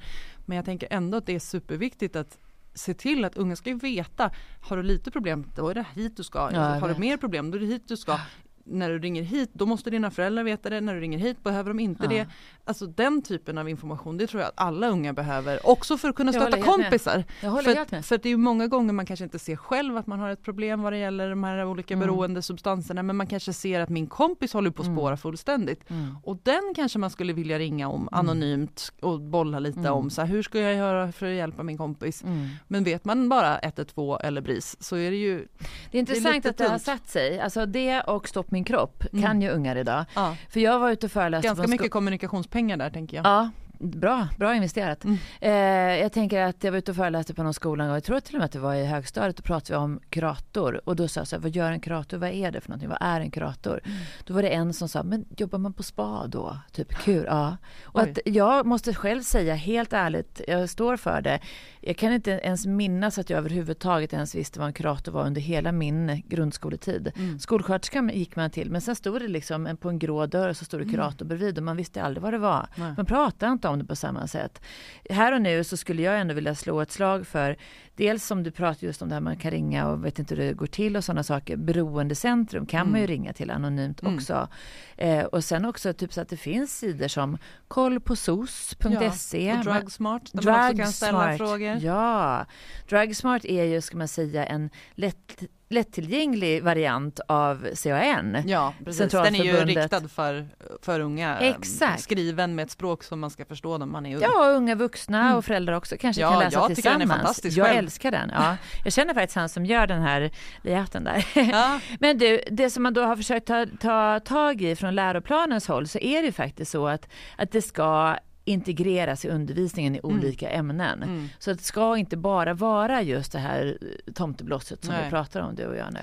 men 0.47 0.57
jag 0.57 0.65
tänker 0.65 0.89
ändå 0.91 1.19
att 1.19 1.27
det 1.27 1.35
är 1.35 1.41
superviktigt 1.41 2.17
att 2.17 2.39
se 2.75 2.95
till 2.95 3.25
att 3.25 3.37
unga 3.37 3.57
ska 3.57 3.71
ju 3.71 3.79
veta, 3.79 4.31
har 4.61 4.77
du 4.77 4.83
lite 4.83 5.11
problem, 5.11 5.51
då 5.57 5.69
är 5.69 5.75
det 5.75 5.87
hit 5.95 6.17
du 6.17 6.23
ska. 6.23 6.51
Ja, 6.53 6.61
har 6.61 6.89
du 6.89 7.01
mer 7.01 7.17
problem, 7.17 7.51
då 7.51 7.57
är 7.57 7.61
det 7.61 7.67
hit 7.67 7.89
du 7.89 7.97
ska 7.97 8.19
när 8.65 8.91
du 8.91 8.99
ringer 8.99 9.23
hit, 9.23 9.51
då 9.53 9.67
måste 9.67 9.91
dina 9.91 10.11
föräldrar 10.11 10.45
veta 10.45 10.71
det. 10.71 10.81
När 10.81 10.95
du 10.95 11.01
ringer 11.01 11.19
hit 11.19 11.43
behöver 11.43 11.71
de 11.71 11.81
inte 11.81 12.05
ja. 12.05 12.09
det. 12.09 12.27
Alltså 12.65 12.87
den 12.87 13.23
typen 13.23 13.59
av 13.59 13.69
information, 13.69 14.19
det 14.19 14.27
tror 14.27 14.41
jag 14.43 14.49
att 14.49 14.61
alla 14.61 14.89
unga 14.89 15.13
behöver. 15.13 15.67
Också 15.67 15.99
för 15.99 16.09
att 16.09 16.15
kunna 16.15 16.33
stötta 16.33 16.63
kompisar. 16.63 17.25
För, 17.41 18.03
för 18.03 18.19
det 18.19 18.29
är 18.29 18.31
ju 18.31 18.37
många 18.37 18.67
gånger 18.67 18.93
man 18.93 19.07
kanske 19.07 19.25
inte 19.25 19.39
ser 19.39 19.57
själv 19.57 19.97
att 19.97 20.07
man 20.07 20.19
har 20.19 20.31
ett 20.31 20.43
problem 20.43 20.83
vad 20.83 20.93
det 20.93 20.99
gäller 20.99 21.31
de 21.31 21.45
här 21.45 21.65
olika 21.65 21.95
mm. 21.95 22.07
beroendesubstanserna. 22.07 23.03
Men 23.03 23.17
man 23.17 23.27
kanske 23.27 23.53
ser 23.53 23.81
att 23.81 23.89
min 23.89 24.07
kompis 24.07 24.53
håller 24.53 24.71
på 24.71 24.83
att 24.83 24.87
mm. 24.87 24.99
spåra 24.99 25.09
mm. 25.09 25.19
fullständigt. 25.19 25.91
Mm. 25.91 26.17
Och 26.25 26.39
den 26.43 26.73
kanske 26.77 26.99
man 26.99 27.11
skulle 27.11 27.33
vilja 27.33 27.59
ringa 27.59 27.89
om 27.89 28.01
mm. 28.01 28.09
anonymt 28.13 28.93
och 29.01 29.21
bolla 29.21 29.59
lite 29.59 29.81
mm. 29.81 29.93
om. 29.93 30.11
Så 30.11 30.21
här, 30.21 30.29
hur 30.29 30.43
ska 30.43 30.59
jag 30.59 30.75
göra 30.75 31.13
för 31.13 31.27
att 31.27 31.37
hjälpa 31.37 31.63
min 31.63 31.79
kompis? 31.79 32.25
Men 32.69 32.85
vet 32.85 33.05
man 33.05 33.29
bara 33.29 33.59
112 33.59 34.19
eller 34.23 34.41
BRIS 34.41 34.77
så 34.81 34.97
är 34.97 35.11
det 35.11 35.17
ju 35.17 35.47
Det 35.91 35.99
är 35.99 36.01
intressant 36.01 36.43
det 36.43 36.49
är 36.49 36.51
att 36.51 36.59
det 36.59 36.69
har 36.69 36.79
satt 36.79 37.09
sig. 37.09 37.41
Alltså 37.41 37.67
det 37.67 38.01
och 38.01 38.29
Stopp 38.29 38.51
min 38.53 38.65
kropp 38.65 39.05
mm. 39.13 39.25
kan 39.25 39.43
ju 39.43 39.51
ungar 39.51 39.77
idag. 39.77 40.05
Ja. 40.15 40.37
För 40.49 40.61
jag 40.61 40.79
var 40.79 40.91
ute 40.91 41.07
och 41.07 41.13
föreläste. 41.13 41.49
Ganska 41.49 41.67
mycket 41.67 41.91
kommunikationspengar 41.91 42.77
där 42.77 42.91
tänker 42.91 43.17
jag. 43.17 43.27
Ja, 43.27 43.51
Bra, 43.83 44.29
bra 44.39 44.55
investerat. 44.55 45.05
Mm. 45.05 45.19
Eh, 45.41 46.01
jag 46.03 46.13
tänker 46.13 46.43
att 46.43 46.65
jag 46.65 46.73
var 46.73 46.79
ute 46.79 46.91
och 46.91 46.97
föreläste 46.97 47.35
på 47.35 47.43
någon 47.43 47.55
skola 47.55 47.91
och 47.91 47.97
jag 47.97 48.05
tror 48.05 48.21
till 48.21 48.35
och 48.35 48.39
med 48.39 48.45
att 48.45 48.53
det 48.53 48.59
var 48.59 48.75
i 48.75 48.85
högstadiet 48.85 49.39
och 49.39 49.45
pratade 49.45 49.79
vi 49.79 49.85
om 49.85 50.01
kurator 50.11 50.81
och 50.85 50.97
då 50.97 51.09
sa 51.09 51.21
jag 51.21 51.29
så 51.29 51.37
här, 51.37 51.41
vad 51.43 51.51
gör 51.51 51.73
en 51.73 51.81
kurator, 51.81 52.19
vad 52.19 52.31
är 52.31 52.51
det 52.51 52.61
för 52.61 52.69
någonting, 52.69 52.89
vad 52.89 52.99
är 53.01 53.21
en 53.21 53.31
kurator? 53.31 53.81
Mm. 53.85 53.99
Då 54.25 54.35
var 54.35 54.43
det 54.43 54.49
en 54.49 54.73
som 54.73 54.89
sa, 54.89 55.03
men 55.03 55.25
jobbar 55.37 55.59
man 55.59 55.73
på 55.73 55.83
spa 55.83 56.27
då? 56.27 56.59
Typ 56.73 56.95
kur, 56.95 57.25
ja. 57.25 57.57
Och 57.83 58.01
att 58.01 58.19
jag 58.25 58.67
måste 58.67 58.95
själv 58.95 59.23
säga 59.23 59.55
helt 59.55 59.93
ärligt, 59.93 60.41
jag 60.49 60.69
står 60.69 60.97
för 60.97 61.21
det, 61.21 61.41
jag 61.81 61.97
kan 61.97 62.13
inte 62.13 62.31
ens 62.31 62.67
minnas 62.67 63.19
att 63.19 63.31
jag 63.31 63.39
överhuvudtaget 63.39 64.13
ens 64.13 64.35
visste 64.35 64.59
vad 64.59 64.69
en 64.69 64.75
kurator 64.75 65.13
var 65.13 65.27
under 65.27 65.41
hela 65.41 65.73
min 65.73 66.23
grundskoletid. 66.29 67.13
Mm. 67.17 67.39
Skolsköterskan 67.39 68.11
gick 68.15 68.37
man 68.37 68.51
till 68.51 68.71
men 68.71 68.81
sen 68.81 68.97
stod 68.97 69.21
det 69.21 69.29
liksom 69.29 69.77
på 69.81 69.89
en 69.89 69.99
grå 69.99 70.27
dörr 70.27 70.53
så 70.53 70.65
stod 70.65 70.81
det 70.81 70.85
mm. 70.85 70.95
kurator 70.95 71.27
bredvid 71.27 71.59
och 71.59 71.65
man 71.65 71.77
visste 71.77 72.03
aldrig 72.03 72.23
vad 72.23 72.33
det 72.33 72.39
var. 72.39 72.67
Nej. 72.77 72.95
Man 72.97 73.07
pratade 73.07 73.53
inte 73.53 73.69
om 73.69 73.72
det 73.79 73.85
på 73.85 73.97
samma 73.97 74.27
sätt. 74.27 74.63
Här 75.11 75.33
och 75.33 75.43
nu 75.43 75.65
så 75.65 75.77
skulle 75.77 76.03
jag 76.03 76.21
ändå 76.21 76.35
vilja 76.35 76.55
slå 76.55 76.81
ett 76.81 76.91
slag 76.91 77.27
för 77.27 77.57
dels 77.97 78.27
som 78.27 78.43
du 78.43 78.51
pratar 78.51 78.87
just 78.87 79.03
om 79.03 79.09
det 79.09 79.15
här 79.15 79.21
man 79.21 79.37
kan 79.37 79.51
ringa 79.51 79.89
och 79.89 80.05
vet 80.05 80.19
inte 80.19 80.35
hur 80.35 80.45
det 80.45 80.53
går 80.53 80.67
till 80.67 80.97
och 80.97 81.05
sådana 81.05 81.23
saker. 81.23 81.57
Beroendecentrum 81.57 82.67
kan 82.67 82.81
mm. 82.81 82.91
man 82.91 83.01
ju 83.01 83.05
mm. 83.05 83.17
ringa 83.17 83.33
till 83.33 83.51
anonymt 83.51 84.03
mm. 84.03 84.15
också. 84.15 84.49
Eh, 84.97 85.25
och 85.25 85.45
sen 85.45 85.65
också 85.65 85.93
typ 85.93 86.13
så 86.13 86.21
att 86.21 86.29
det 86.29 86.37
finns 86.37 86.79
sidor 86.79 87.09
som 87.09 87.39
kollpåsos.se. 87.69 89.47
Ja, 89.47 89.59
och 89.59 89.65
Drugsmart 89.65 90.33
där 90.33 90.43
Drug 90.43 90.55
man 90.55 90.71
också 90.71 90.83
kan 90.83 90.93
ställa 90.93 91.37
frågor. 91.37 91.77
Ja, 91.81 92.47
Drugsmart 92.89 93.45
är 93.45 93.65
ju 93.65 93.81
ska 93.81 93.97
man 93.97 94.09
säga 94.09 94.47
en 94.47 94.71
lätt 94.95 95.43
lättillgänglig 95.73 96.63
variant 96.63 97.21
av 97.29 97.67
CAN. 97.83 98.37
Ja, 98.47 98.75
precis. 98.85 99.13
Den 99.13 99.35
är 99.35 99.45
ju 99.45 99.53
riktad 99.53 100.09
för, 100.09 100.49
för 100.83 101.01
unga. 101.01 101.39
Exakt. 101.39 102.03
Skriven 102.03 102.55
med 102.55 102.63
ett 102.63 102.71
språk 102.71 103.05
som 103.05 103.21
man 103.21 103.31
ska 103.31 103.45
förstå 103.45 103.79
när 103.79 103.87
man 103.87 104.07
är 104.07 104.17
ung. 104.17 104.23
Ja, 104.23 104.49
unga 104.49 104.75
vuxna 104.75 105.21
mm. 105.21 105.37
och 105.37 105.45
föräldrar 105.45 105.75
också 105.75 105.97
kanske 106.01 106.23
ja, 106.23 106.31
kan 106.31 106.41
läsa 106.41 106.59
jag 106.59 106.75
tillsammans. 106.75 106.99
Den 106.99 107.11
är 107.11 107.15
fantastisk 107.15 107.59
jag 107.59 107.67
själv. 107.67 107.79
älskar 107.79 108.11
den. 108.11 108.33
Ja. 108.35 108.57
Jag 108.85 108.93
känner 108.93 109.15
faktiskt 109.15 109.37
han 109.37 109.49
som 109.49 109.67
gör 109.67 109.87
den 109.87 110.03
här 110.03 110.31
layouten 110.63 111.05
där. 111.05 111.27
Ja. 111.35 111.81
Men 112.01 112.19
du, 112.19 112.41
det 112.51 112.71
som 112.71 112.83
man 112.83 112.95
då 112.95 113.03
har 113.03 113.17
försökt 113.17 113.47
ta, 113.47 113.67
ta 113.81 114.21
tag 114.21 114.63
i 114.63 114.77
från 114.77 114.95
läroplanens 114.95 115.69
håll 115.69 115.89
så 115.89 115.99
är 115.99 116.21
det 116.23 116.27
ju 116.27 116.33
faktiskt 116.33 116.71
så 116.71 116.89
att, 116.89 117.09
att 117.37 117.53
det 117.53 117.63
ska 117.63 118.17
integreras 118.45 119.25
i 119.25 119.29
undervisningen 119.29 119.95
i 119.97 120.01
Mm. 120.05 120.17
olika 120.17 120.51
ämnen. 120.51 121.03
Mm. 121.03 121.29
Så 121.39 121.53
det 121.53 121.63
ska 121.63 121.97
inte 121.97 122.17
bara 122.17 122.55
vara 122.55 123.03
just 123.03 123.33
det 123.33 123.39
här 123.39 123.79
eh, 124.07 124.13
tomteblosset 124.13 124.85
som 124.85 124.95
Nej. 124.95 125.05
vi 125.05 125.11
pratar 125.11 125.41
om 125.41 125.55
du 125.55 125.67
och 125.67 125.77
jag 125.77 125.93
nu. 125.93 126.01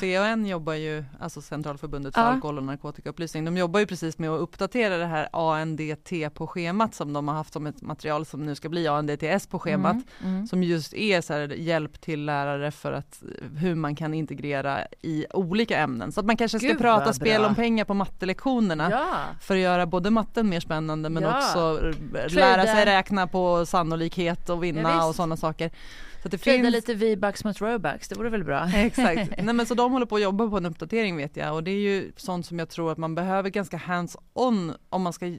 CAN 0.00 0.46
jobbar 0.46 0.72
ju, 0.74 1.04
alltså 1.20 1.40
Centralförbundet 1.40 2.14
för 2.14 2.20
Ja. 2.20 2.26
alkohol 2.26 2.58
och 2.58 2.64
narkotikaupplysning, 2.64 3.44
de 3.44 3.56
jobbar 3.56 3.80
ju 3.80 3.86
precis 3.86 4.18
med 4.18 4.30
att 4.30 4.40
uppdatera 4.40 4.96
det 4.96 5.06
här 5.06 5.28
ANDT 5.32 6.12
på 6.34 6.46
schemat 6.46 6.94
som 6.94 7.12
de 7.12 7.28
har 7.28 7.34
haft 7.34 7.52
som 7.52 7.66
ett 7.66 7.82
material 7.82 8.26
som 8.26 8.46
nu 8.46 8.54
ska 8.54 8.68
bli 8.68 8.88
ANDTS 8.88 9.46
på 9.46 9.58
schemat. 9.58 9.96
Mm, 10.22 10.34
mm. 10.34 10.46
Som 10.46 10.62
just 10.62 10.94
är 10.94 11.20
så 11.20 11.32
här 11.32 11.48
hjälp 11.48 12.00
till 12.00 12.24
lärare 12.24 12.70
för 12.70 12.92
att 12.92 13.22
hur 13.56 13.74
man 13.74 13.94
kan 13.96 14.14
integrera 14.14 14.78
i 15.02 15.26
olika 15.30 15.78
ämnen. 15.78 16.12
Så 16.12 16.20
att 16.20 16.26
man 16.26 16.36
kanske 16.36 16.58
ska 16.58 16.68
Gud, 16.68 16.78
prata 16.78 17.12
spel 17.12 17.44
om 17.44 17.54
pengar 17.54 17.84
på 17.84 17.94
mattelektionerna. 17.94 18.88
Ja, 18.90 19.14
För 19.40 19.54
att 19.54 19.60
göra 19.60 19.86
både 19.86 20.10
matten 20.10 20.48
mer 20.48 20.60
spännande 20.60 21.08
men 21.10 21.22
Ja. 21.22 21.38
också 21.38 21.73
Trada. 21.78 22.26
lära 22.28 22.66
sig 22.66 22.84
räkna 22.84 23.26
på 23.26 23.66
sannolikhet 23.66 24.48
och 24.50 24.64
vinna 24.64 24.80
Ja, 24.90 25.08
och 25.08 25.14
sådana 25.14 25.36
saker. 25.36 25.70
Så 26.22 26.28
att 26.28 26.30
det 26.30 26.38
trada 26.38 26.58
finns... 26.62 26.72
lite 26.72 26.94
V-bucks 26.94 27.44
mot 27.44 27.60
Robux, 27.60 28.08
det 28.08 28.14
vore 28.14 28.30
väl 28.30 28.44
bra? 28.44 28.68
Exakt. 28.74 29.30
Nej, 29.42 29.54
men 29.54 29.66
så 29.66 29.74
de 29.74 29.92
håller 29.92 30.06
på 30.06 30.16
att 30.16 30.22
jobba 30.22 30.48
på 30.50 30.56
en 30.56 30.66
uppdatering 30.66 31.16
vet 31.16 31.36
jag 31.36 31.54
och 31.54 31.64
det 31.64 31.70
är 31.70 31.80
ju 31.80 32.12
sånt 32.16 32.46
som 32.46 32.58
jag 32.58 32.68
tror 32.68 32.92
att 32.92 32.98
man 32.98 33.14
behöver 33.14 33.50
ganska 33.50 33.76
hands-on 33.76 34.74
om 34.88 35.02
man 35.02 35.12
ska 35.12 35.36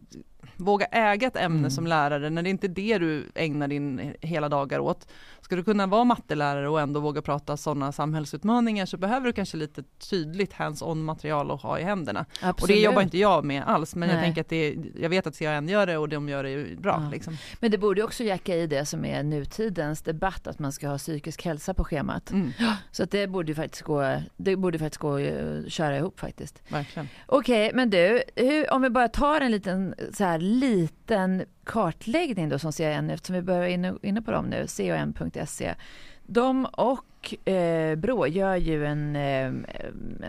våga 0.55 0.85
äga 0.85 1.27
ett 1.27 1.35
ämne 1.35 1.59
Mm. 1.59 1.71
som 1.71 1.87
lärare 1.87 2.29
när 2.29 2.41
det 2.41 2.49
inte 2.49 2.67
är 2.67 2.69
det 2.69 2.97
du 2.97 3.31
ägnar 3.35 3.67
din 3.67 4.13
hela 4.21 4.49
dagar 4.49 4.79
åt. 4.79 5.07
Ska 5.45 5.55
du 5.55 5.63
kunna 5.63 5.87
vara 5.87 6.03
mattelärare 6.03 6.69
och 6.69 6.81
ändå 6.81 6.99
våga 6.99 7.21
prata 7.21 7.57
sådana 7.57 7.91
samhällsutmaningar 7.91 8.85
så 8.85 8.97
behöver 8.97 9.27
du 9.27 9.33
kanske 9.33 9.57
lite 9.57 9.83
tydligt 9.83 10.53
hands-on 10.53 11.03
material 11.03 11.51
att 11.51 11.61
ha 11.61 11.79
i 11.79 11.83
händerna. 11.83 12.25
Absolut. 12.41 12.61
Och 12.61 12.67
det 12.67 12.73
jobbar 12.81 13.01
inte 13.01 13.17
jag 13.17 13.45
med 13.45 13.63
alls 13.67 13.95
men 13.95 14.09
jag 14.09 14.15
Nej. 14.15 14.25
tänker 14.25 14.41
att 14.41 14.49
det 14.49 14.77
jag 14.95 15.09
vet 15.09 15.27
att 15.27 15.39
CAN 15.39 15.67
gör 15.69 15.87
det 15.87 15.97
och 15.97 16.09
de 16.09 16.29
gör 16.29 16.43
det 16.43 16.79
bra. 16.79 17.01
Ja. 17.03 17.09
Liksom. 17.11 17.37
Men 17.59 17.71
det 17.71 17.77
borde 17.77 18.03
också 18.03 18.23
jacka 18.23 18.55
i 18.55 18.67
det 18.67 18.85
som 18.85 19.05
är 19.05 19.23
nutidens 19.23 20.01
debatt, 20.01 20.47
att 20.47 20.59
man 20.59 20.71
ska 20.71 20.87
ha 20.87 20.97
psykisk 20.97 21.45
hälsa 21.45 21.73
på 21.73 21.83
schemat. 21.83 22.31
Mm, 22.31 22.51
Så 22.91 23.03
att 23.03 23.11
det 23.11 23.27
borde 23.27 23.55
faktiskt 23.55 23.83
gå, 23.83 24.21
det 24.37 24.55
borde 24.55 24.79
faktiskt 24.79 25.01
gå 25.01 25.15
att 25.15 25.71
köra 25.71 25.97
ihop 25.97 26.19
faktiskt. 26.19 26.61
verkligen. 26.67 27.07
Okej, 27.25 27.71
men 27.73 27.89
du, 27.89 28.23
hur, 28.35 28.73
om 28.73 28.81
vi 28.81 28.89
bara 28.89 29.07
tar 29.07 29.41
en 29.41 29.51
liten, 29.51 29.95
så 30.13 30.23
här, 30.23 30.39
liten 30.39 31.43
kartläggning 31.65 32.49
då 32.49 32.59
som 32.59 32.71
CAN, 32.71 33.09
eftersom 33.09 33.35
vi 33.35 33.41
börjar 33.41 33.67
inne, 33.67 33.95
inne 34.01 34.21
på 34.21 34.31
dem 34.31 34.45
nu, 34.45 34.65
can.se. 34.77 35.75
De 36.23 36.65
och 36.65 37.47
eh, 37.49 37.95
Brå 37.95 38.27
gör 38.27 38.55
ju 38.55 38.85
en, 38.85 39.15
eh, 39.15 39.45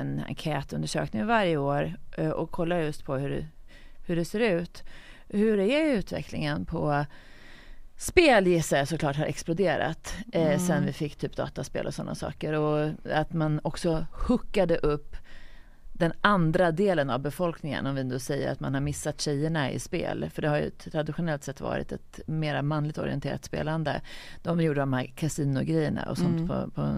en 0.00 0.22
enkätundersökning 0.28 1.26
varje 1.26 1.56
år 1.56 1.94
eh, 2.16 2.30
och 2.30 2.50
kollar 2.50 2.78
just 2.78 3.04
på 3.04 3.16
hur, 3.16 3.46
hur 4.06 4.16
det 4.16 4.24
ser 4.24 4.40
ut. 4.40 4.84
Hur 5.28 5.58
är 5.58 5.94
utvecklingen 5.94 6.66
på 6.66 7.04
spel 7.96 8.46
gissar 8.46 8.76
jag 8.76 8.88
såklart 8.88 9.16
har 9.16 9.26
exploderat 9.26 10.14
eh, 10.32 10.46
Mm. 10.46 10.58
sen 10.58 10.86
vi 10.86 10.92
fick 10.92 11.16
typ 11.16 11.36
dataspel 11.36 11.86
och 11.86 11.94
sådana 11.94 12.14
saker 12.14 12.52
och 12.52 12.90
att 13.12 13.32
man 13.32 13.60
också 13.64 14.06
hookade 14.28 14.76
upp 14.76 15.16
den 15.98 16.12
andra 16.20 16.70
delen 16.72 17.10
av 17.10 17.20
befolkningen 17.20 17.86
om 17.86 17.94
vi 17.94 18.02
då 18.02 18.18
säger 18.18 18.52
att 18.52 18.60
man 18.60 18.74
har 18.74 18.80
missat 18.80 19.20
tjejerna 19.20 19.70
i 19.70 19.78
spel 19.78 20.30
för 20.34 20.42
det 20.42 20.48
har 20.48 20.58
ju 20.58 20.70
traditionellt 20.70 21.44
sett 21.44 21.60
varit 21.60 21.92
ett 21.92 22.20
mera 22.26 22.62
manligt 22.62 22.98
orienterat 22.98 23.44
spelande. 23.44 24.00
De 24.42 24.60
gjorde 24.60 24.80
de 24.80 24.92
här 24.92 25.06
kasinogrejerna 25.16 26.02
och 26.10 26.18
sånt 26.18 26.36
Mm. 26.36 26.48
på, 26.48 26.70
på 26.70 26.96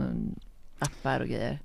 appar 0.78 1.20
och 1.20 1.26
grejer. 1.26 1.58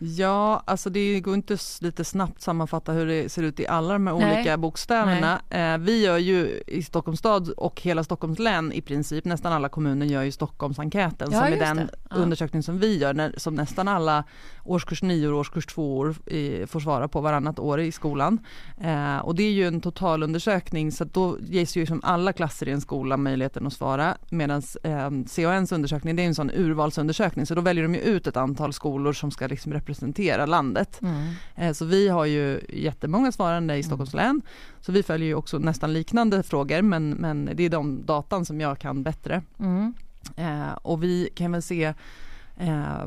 Ja, 0.00 0.62
alltså 0.66 0.90
det 0.90 1.20
går 1.20 1.34
inte 1.34 1.56
lite 1.80 2.04
snabbt 2.04 2.42
sammanfatta 2.42 2.92
hur 2.92 3.06
det 3.06 3.28
ser 3.28 3.42
ut 3.42 3.60
i 3.60 3.66
alla 3.66 3.92
de 3.92 4.06
här 4.06 4.18
Nej. 4.18 4.34
olika 4.34 4.56
bokstäverna. 4.56 5.40
Eh, 5.50 5.78
vi 5.78 6.04
gör 6.04 6.18
ju 6.18 6.62
i 6.66 6.82
Stockholms 6.82 7.18
stad 7.18 7.48
och 7.48 7.80
hela 7.80 8.04
Stockholms 8.04 8.38
län 8.38 8.72
i 8.72 8.80
princip, 8.80 9.24
nästan 9.24 9.52
alla 9.52 9.68
kommuner 9.68 10.06
gör 10.06 10.22
ju 10.22 10.32
Stockholmsenkäten 10.32 11.28
Ja, 11.32 11.38
som 11.38 11.52
är 11.52 11.58
den. 11.58 11.88
Ja. 12.10 12.16
undersökning 12.16 12.62
som 12.62 12.78
vi 12.78 12.98
gör, 12.98 13.14
när, 13.14 13.34
som 13.36 13.54
nästan 13.54 13.88
alla 13.88 14.24
årskurs 14.64 15.02
9 15.02 15.28
och 15.28 15.38
årskurs 15.38 15.66
2 15.66 15.98
år 15.98 16.14
i, 16.26 16.66
får 16.66 16.80
svara 16.80 17.08
på 17.08 17.20
varannat 17.20 17.58
år 17.58 17.80
i 17.80 17.92
skolan. 17.92 18.38
Eh, 18.80 19.18
och 19.18 19.34
det 19.34 19.42
är 19.42 19.52
ju 19.52 19.66
en 19.66 19.80
totalundersökning 19.80 20.92
så 20.92 21.04
då 21.04 21.38
ges 21.40 21.76
ju 21.76 21.86
som 21.86 22.00
alla 22.04 22.32
klasser 22.32 22.68
i 22.68 22.72
en 22.72 22.80
skola 22.80 23.16
möjligheten 23.16 23.66
att 23.66 23.72
svara 23.72 24.16
medan 24.28 24.62
eh, 24.82 25.10
CANs 25.36 25.72
undersökning 25.72 26.16
det 26.16 26.22
är 26.22 26.26
en 26.26 26.34
sån 26.34 26.50
urvalsundersökning 26.50 27.46
så 27.46 27.54
då 27.54 27.60
väljer 27.60 27.82
de 27.82 27.94
ju 27.94 28.00
ut 28.00 28.26
ett 28.26 28.36
antal 28.36 28.72
skolor 28.72 29.12
som 29.12 29.30
ska 29.30 29.46
liksom 29.46 29.72
representera 29.82 30.46
landet. 30.46 31.00
Mm. 31.02 31.28
Eh, 31.56 31.72
Så 31.72 31.84
vi 31.84 32.08
har 32.08 32.24
ju 32.24 32.60
jättemånga 32.68 33.32
svarande 33.32 33.76
i 33.76 33.82
Stockholms 33.82 34.14
län. 34.14 34.42
Så 34.80 34.92
vi 34.92 35.02
följer 35.02 35.28
ju 35.28 35.34
också 35.34 35.58
nästan 35.58 35.92
liknande 35.92 36.42
frågor 36.42 36.82
men, 36.82 37.10
men 37.10 37.50
det 37.54 37.62
är 37.62 37.70
de 37.70 38.06
datan 38.06 38.44
som 38.44 38.60
jag 38.60 38.78
kan 38.78 39.02
bättre. 39.02 39.42
Mm. 39.58 39.94
Eh, 40.36 40.72
och 40.82 41.02
vi 41.02 41.28
kan 41.34 41.52
väl 41.52 41.62
se 41.62 41.94
eh, 42.62 43.06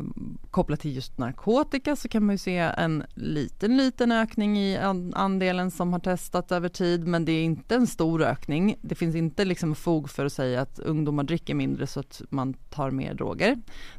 kopplat 0.52 0.80
till 0.80 0.96
just 0.96 1.18
narkotika 1.18 1.96
så 1.96 2.08
kan 2.08 2.26
man 2.26 2.34
ju 2.34 2.38
se 2.38 2.58
en 2.58 3.04
liten 3.14 3.78
liten 3.78 4.12
ökning 4.12 4.58
i 4.60 4.78
an- 4.78 5.14
andelen 5.16 5.72
som 5.72 5.94
har 5.94 6.00
testat 6.00 6.52
över 6.52 6.70
tid 6.70 7.08
men 7.08 7.26
det 7.26 7.32
är 7.32 7.44
inte 7.44 7.76
en 7.76 7.88
stor 7.88 8.22
ökning. 8.24 8.76
Det 8.82 8.96
finns 8.96 9.16
inte 9.16 9.46
liksom 9.46 9.76
fog 9.76 10.10
för 10.10 10.26
att 10.26 10.34
säga 10.34 10.62
att 10.62 10.80
ungdomar 10.80 11.24
dricker 11.24 11.54
mindre 11.56 11.88
så 11.88 12.00
att 12.00 12.22
man 12.30 12.54
tar 12.54 12.92
mer 12.92 13.14
droger. 13.14 13.58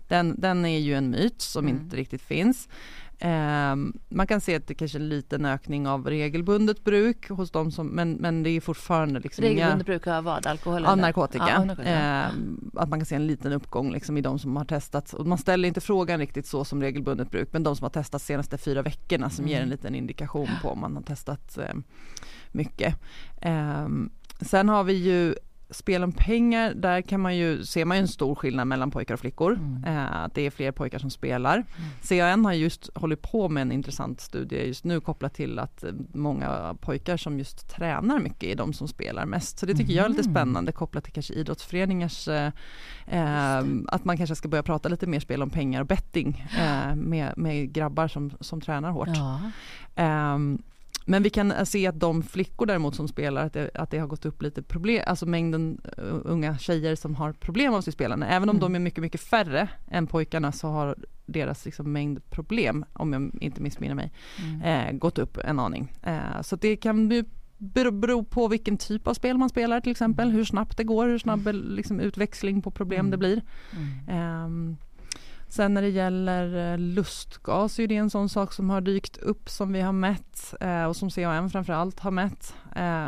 Den, 0.08 0.40
den 0.40 0.64
är 0.64 0.78
ju 0.78 0.94
en 0.94 1.10
myt 1.10 1.40
som 1.42 1.64
Mm. 1.66 1.76
inte 1.82 1.96
riktigt 1.96 2.22
finns. 2.22 2.68
Eh, 3.18 3.76
man 4.08 4.26
kan 4.26 4.40
se 4.40 4.54
att 4.56 4.66
det 4.66 4.74
kanske 4.74 4.98
är 4.98 5.00
en 5.00 5.08
liten 5.08 5.44
ökning 5.44 5.88
av 5.88 6.06
regelbundet 6.06 6.84
bruk 6.84 7.28
hos 7.28 7.50
de 7.50 7.70
som, 7.72 7.86
men, 7.86 8.12
men 8.12 8.42
det 8.42 8.50
är 8.50 8.60
fortfarande 8.60 9.20
liksom 9.20 9.44
Regelbundet 9.44 9.86
brukar 9.86 10.14
ha 10.14 10.20
vad? 10.20 10.46
Alkohol? 10.46 10.84
Eller? 10.84 10.96
narkotika. 10.96 11.48
Ja, 11.48 11.64
narkotika. 11.64 12.22
Eh, 12.24 12.28
att 12.74 12.88
man 12.88 12.98
kan 12.98 13.06
se 13.06 13.14
en 13.14 13.26
liten 13.26 13.52
uppgång 13.52 13.92
liksom 13.92 14.16
i 14.16 14.20
de 14.20 14.38
som 14.38 14.56
har 14.56 14.64
testat. 14.64 15.12
Och 15.12 15.26
man 15.26 15.38
ställer 15.38 15.68
inte 15.68 15.80
frågan 15.80 16.18
riktigt 16.18 16.46
så 16.46 16.64
som 16.64 16.82
regelbundet 16.82 17.30
bruk 17.30 17.48
men 17.52 17.62
de 17.62 17.76
som 17.76 17.84
har 17.84 17.90
testat 17.90 18.22
senaste 18.22 18.58
fyra 18.58 18.82
veckorna 18.82 19.30
som 19.30 19.44
Mm. 19.44 19.52
ger 19.52 19.62
en 19.62 19.68
liten 19.68 19.94
indikation 19.94 20.48
på 20.62 20.68
om 20.70 20.80
man 20.80 20.96
har 20.96 21.02
testat 21.02 21.58
eh, 21.58 21.74
mycket. 22.52 22.94
Eh, 23.40 23.88
sen 24.40 24.68
har 24.68 24.84
vi 24.84 24.92
ju 24.92 25.34
spel 25.70 26.04
om 26.04 26.12
pengar, 26.12 26.74
där 26.74 27.02
kan 27.02 27.20
man 27.20 27.36
ju, 27.36 27.64
ser 27.64 27.84
man 27.84 27.96
ju 27.96 28.00
en 28.00 28.08
stor 28.08 28.34
skillnad 28.34 28.66
mellan 28.66 28.90
pojkar 28.90 29.14
och 29.14 29.20
flickor. 29.20 29.52
Mm. 29.52 29.84
Eh, 29.84 30.28
det 30.34 30.42
är 30.46 30.50
fler 30.50 30.72
pojkar 30.72 30.98
som 30.98 31.10
spelar. 31.10 31.64
CAN 32.08 32.44
har 32.44 32.52
just 32.52 32.90
hållit 32.94 33.22
på 33.22 33.48
med 33.48 33.60
en 33.60 33.72
intressant 33.72 34.20
studie 34.20 34.66
just 34.66 34.84
nu 34.84 35.00
kopplat 35.00 35.34
till 35.34 35.58
att 35.58 35.84
eh, 35.84 35.90
många 36.14 36.76
pojkar 36.80 37.16
som 37.16 37.38
just 37.38 37.68
tränar 37.76 38.18
mycket 38.20 38.42
är 38.42 38.54
de 38.56 38.72
som 38.72 38.88
spelar 38.88 39.26
mest. 39.26 39.58
Så 39.58 39.66
det 39.66 39.74
tycker 39.74 39.92
jag 39.94 40.04
är 40.04 40.08
lite 40.08 40.22
Mhm. 40.28 40.34
spännande 40.34 40.72
kopplat 40.72 41.04
till 41.04 41.12
kanske 41.12 41.34
idrottsföreningars 41.34 42.28
eh, 42.28 42.50
eh, 43.06 43.64
att 43.88 44.04
man 44.04 44.16
kanske 44.16 44.36
ska 44.36 44.48
börja 44.48 44.62
prata 44.62 44.88
lite 44.88 45.06
mer 45.06 45.20
spel 45.20 45.42
om 45.42 45.50
pengar 45.50 45.80
och 45.80 45.86
betting 45.86 46.46
eh, 46.58 46.94
med, 46.94 47.32
med 47.36 47.72
grabbar 47.72 48.08
som, 48.08 48.30
som 48.40 48.60
tränar 48.60 48.90
hårt. 48.90 49.08
Ja. 49.14 49.40
Men 51.08 51.22
vi 51.22 51.30
kan 51.30 51.66
se 51.66 51.86
att 51.86 52.00
de 52.00 52.22
flickor 52.22 52.66
däremot 52.66 52.94
som 52.94 53.08
spelar, 53.08 53.46
att 53.46 53.52
det, 53.52 53.70
att 53.74 53.90
det 53.90 53.98
har 53.98 54.06
gått 54.06 54.24
upp 54.26 54.42
lite 54.42 54.62
problem, 54.62 55.02
alltså 55.06 55.26
mängden 55.26 55.80
uh, 55.98 56.20
unga 56.24 56.58
tjejer 56.58 56.96
som 56.96 57.14
har 57.14 57.32
problem 57.32 57.74
av 57.74 57.80
sitt 57.80 57.94
spelande. 57.94 58.26
Även 58.26 58.48
om 58.48 58.56
Mm. 58.56 58.60
de 58.72 58.74
är 58.74 58.80
mycket, 58.80 59.00
mycket 59.02 59.20
färre 59.20 59.68
än 59.90 60.06
pojkarna 60.06 60.52
så 60.52 60.68
har 60.68 60.96
deras 61.26 61.64
liksom, 61.64 61.92
mängd 61.92 62.30
problem, 62.30 62.84
om 62.92 63.12
jag 63.12 63.30
inte 63.40 63.62
missminner 63.62 63.94
mig, 63.94 64.12
Mm. 64.42 64.62
eh, 64.62 64.92
gått 64.98 65.18
upp 65.18 65.36
en 65.38 65.58
aning. 65.58 65.92
Eh, 66.02 66.42
så 66.42 66.56
det 66.56 66.76
kan 66.76 67.10
ju 67.10 67.24
bero, 67.58 68.24
på 68.24 68.48
vilken 68.48 68.76
typ 68.76 69.06
av 69.06 69.14
spel 69.14 69.38
man 69.38 69.48
spelar 69.48 69.80
till 69.80 69.92
exempel, 69.92 70.30
hur 70.30 70.44
snabbt 70.44 70.76
det 70.76 70.84
går, 70.84 71.06
hur 71.06 71.18
snabb 71.18 71.48
liksom, 71.52 72.00
utväxling 72.00 72.62
på 72.62 72.70
problem 72.70 73.00
Mm. 73.00 73.10
det 73.10 73.16
blir. 73.16 73.42
Mm. 73.76 74.08
Ehm, 74.08 74.76
sen 75.48 75.74
när 75.74 75.82
det 75.82 75.88
gäller 75.88 76.72
eh, 76.72 76.78
lustgas 76.78 77.78
är 77.78 77.86
det 77.86 77.96
en 77.96 78.10
sån 78.10 78.28
sak 78.28 78.52
som 78.52 78.70
har 78.70 78.80
dykt 78.80 79.16
upp 79.16 79.48
som 79.50 79.72
vi 79.72 79.80
har 79.80 79.92
mätt 79.92 80.54
eh, 80.60 80.84
och 80.84 80.96
som 80.96 81.10
CAN 81.10 81.50
framförallt 81.50 82.00
har 82.00 82.10
mätt. 82.10 82.54
Eh, 82.76 83.06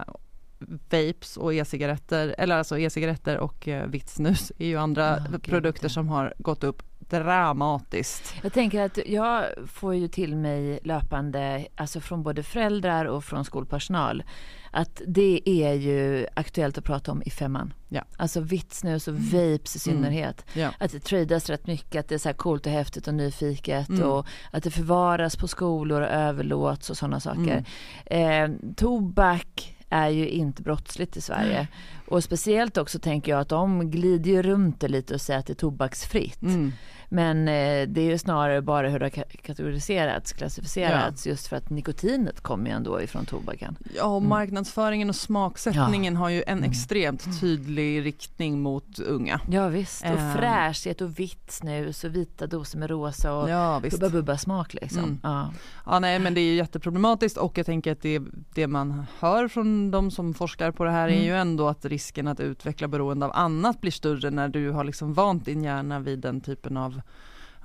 vapes 0.91 1.37
och 1.37 1.55
e-cigaretter, 1.55 2.35
eller 2.39 2.59
alltså 2.59 2.79
e-cigaretter 2.79 3.39
och 3.39 3.69
vitt 3.87 4.09
snus 4.09 4.53
är 4.59 4.67
ju 4.67 4.77
andra 4.77 5.15
Ah, 5.15 5.19
gud, 5.31 5.43
produkter 5.43 5.85
ja. 5.85 5.89
som 5.91 6.09
har 6.09 6.35
gått 6.39 6.65
upp 6.65 6.83
dramatiskt. 7.11 8.35
Jag 8.43 8.53
tänker 8.53 8.83
att 8.83 8.99
jag 9.07 9.45
får 9.67 9.95
ju 9.95 10.09
till 10.09 10.37
mig 10.37 10.81
löpande, 10.85 11.67
alltså 11.77 12.01
från 12.01 12.23
både 12.23 12.43
föräldrar 12.43 13.05
och 13.05 13.25
från 13.25 13.45
skolpersonal, 13.45 14.23
att 14.71 15.03
det 15.07 15.43
är 15.45 15.73
ju 15.73 16.27
aktuellt 16.35 16.79
att 16.79 16.85
prata 16.85 17.13
om 17.13 17.23
i 17.27 17.31
femman. 17.31 17.73
Ja. 17.89 18.03
Alltså 18.17 18.41
vitt 18.41 18.73
snus 18.73 19.09
och 19.09 19.15
vapes 19.15 19.87
i 19.87 19.91
Mm. 19.91 20.03
synnerhet. 20.03 20.45
Ja. 20.53 20.71
Att 20.79 20.93
det 20.93 21.01
tradas 21.01 21.51
rätt 21.51 21.67
mycket, 21.67 22.01
att 22.01 22.09
det 22.09 22.15
är 22.15 22.19
så 22.19 22.29
här 22.29 22.35
coolt 22.37 22.67
och 22.67 22.73
häftigt 22.73 23.09
och 23.09 23.15
nyfiket 23.15 23.89
Mm. 23.89 24.03
och 24.11 24.27
att 24.51 24.63
det 24.63 24.71
förvaras 24.71 25.37
på 25.37 25.49
skolor 25.49 26.01
och 26.01 26.09
överlåts 26.09 26.91
och 26.91 26.97
sådana 26.97 27.21
saker. 27.21 27.65
Mm. 28.07 28.53
Eh, 28.55 28.75
tobak 28.77 29.75
är 29.91 30.09
ju 30.09 30.29
inte 30.29 30.63
brottsligt 30.63 31.17
i 31.17 31.21
Sverige. 31.21 31.69
Och 32.09 32.25
speciellt 32.25 32.77
också 32.77 32.99
tänker 32.99 33.33
jag 33.33 33.41
att 33.41 33.49
de 33.49 33.91
glider 33.91 34.31
ju 34.31 34.43
runt 34.43 34.81
det 34.81 34.89
lite 34.89 35.15
och 35.15 35.21
säger 35.21 35.41
att 35.41 35.47
det 35.47 35.53
är 35.53 35.55
tobaksfritt. 35.55 36.43
Mm. 36.43 36.73
Men 37.09 37.49
eh, 37.49 37.89
det 37.89 38.01
är 38.01 38.11
ju 38.11 38.19
snarare 38.19 38.63
bara 38.63 38.89
hur 38.89 38.99
det 38.99 39.05
har 39.05 39.25
kategoriserats, 39.43 40.33
klassificerats 40.33 41.27
ja. 41.27 41.31
just 41.31 41.47
för 41.47 41.57
att 41.57 41.71
nikotinet 41.71 42.41
kommer 42.41 42.71
ju 42.71 42.77
ändå 42.77 43.03
ifrån 43.03 43.27
tobaken. 43.27 43.77
Ja, 43.97 44.05
och 44.05 44.17
mm. 44.17 44.29
marknadsföringen 44.29 45.09
och 45.09 45.17
smaksättningen 45.17 46.15
ja. 46.15 46.21
har 46.21 46.29
ju 46.29 46.43
en 46.47 46.59
mm. 46.59 46.71
extremt 46.71 47.41
tydlig 47.41 48.05
riktning 48.05 48.61
mot 48.61 48.99
unga. 48.99 49.41
Ja 49.51 49.69
visst, 49.69 50.05
och 50.05 50.11
um. 50.11 50.33
fräschhet 50.37 51.01
och 51.01 51.19
vitt 51.19 51.53
snus 51.53 52.05
och 52.05 52.15
vita 52.15 52.47
doser 52.47 52.79
med 52.79 52.91
rosa 52.91 53.35
och 53.35 53.51
ja, 53.51 53.83
bubba 53.91 54.09
bubba 54.09 54.39
smak 54.39 54.75
liksom. 54.75 55.05
Mm. 55.05 55.21
Ja. 55.23 55.53
ja, 55.87 55.99
nej 55.99 56.19
men 56.19 56.35
det 56.35 56.41
är 56.41 56.51
ju 56.51 56.55
jätteproblematiskt 56.55 57.39
och 57.39 57.59
jag 57.59 57.67
tänker 57.67 57.93
att 57.93 58.03
det, 58.03 58.23
det 58.55 58.67
man 58.67 59.05
hör 59.19 59.49
från 59.49 59.91
de 59.91 60.11
som 60.11 60.35
forskar 60.35 60.71
på 60.71 60.85
det 60.85 60.91
här 60.91 61.09
mm. 61.09 61.21
är 61.21 61.25
ju 61.25 61.37
ändå 61.37 61.69
att 61.69 61.85
risken 61.85 62.29
att 62.29 62.41
utveckla 62.41 62.89
beroende 62.89 63.27
av 63.27 63.33
annat 63.35 63.81
blir 63.81 63.93
större 63.93 64.31
när 64.31 64.49
du 64.49 64.71
har 64.71 64.85
liksom 64.85 65.15
vant 65.15 65.45
din 65.45 65.65
hjärna 65.65 66.01
vid 66.01 66.19
den 66.19 66.41
typen 66.41 66.77
av 66.77 66.98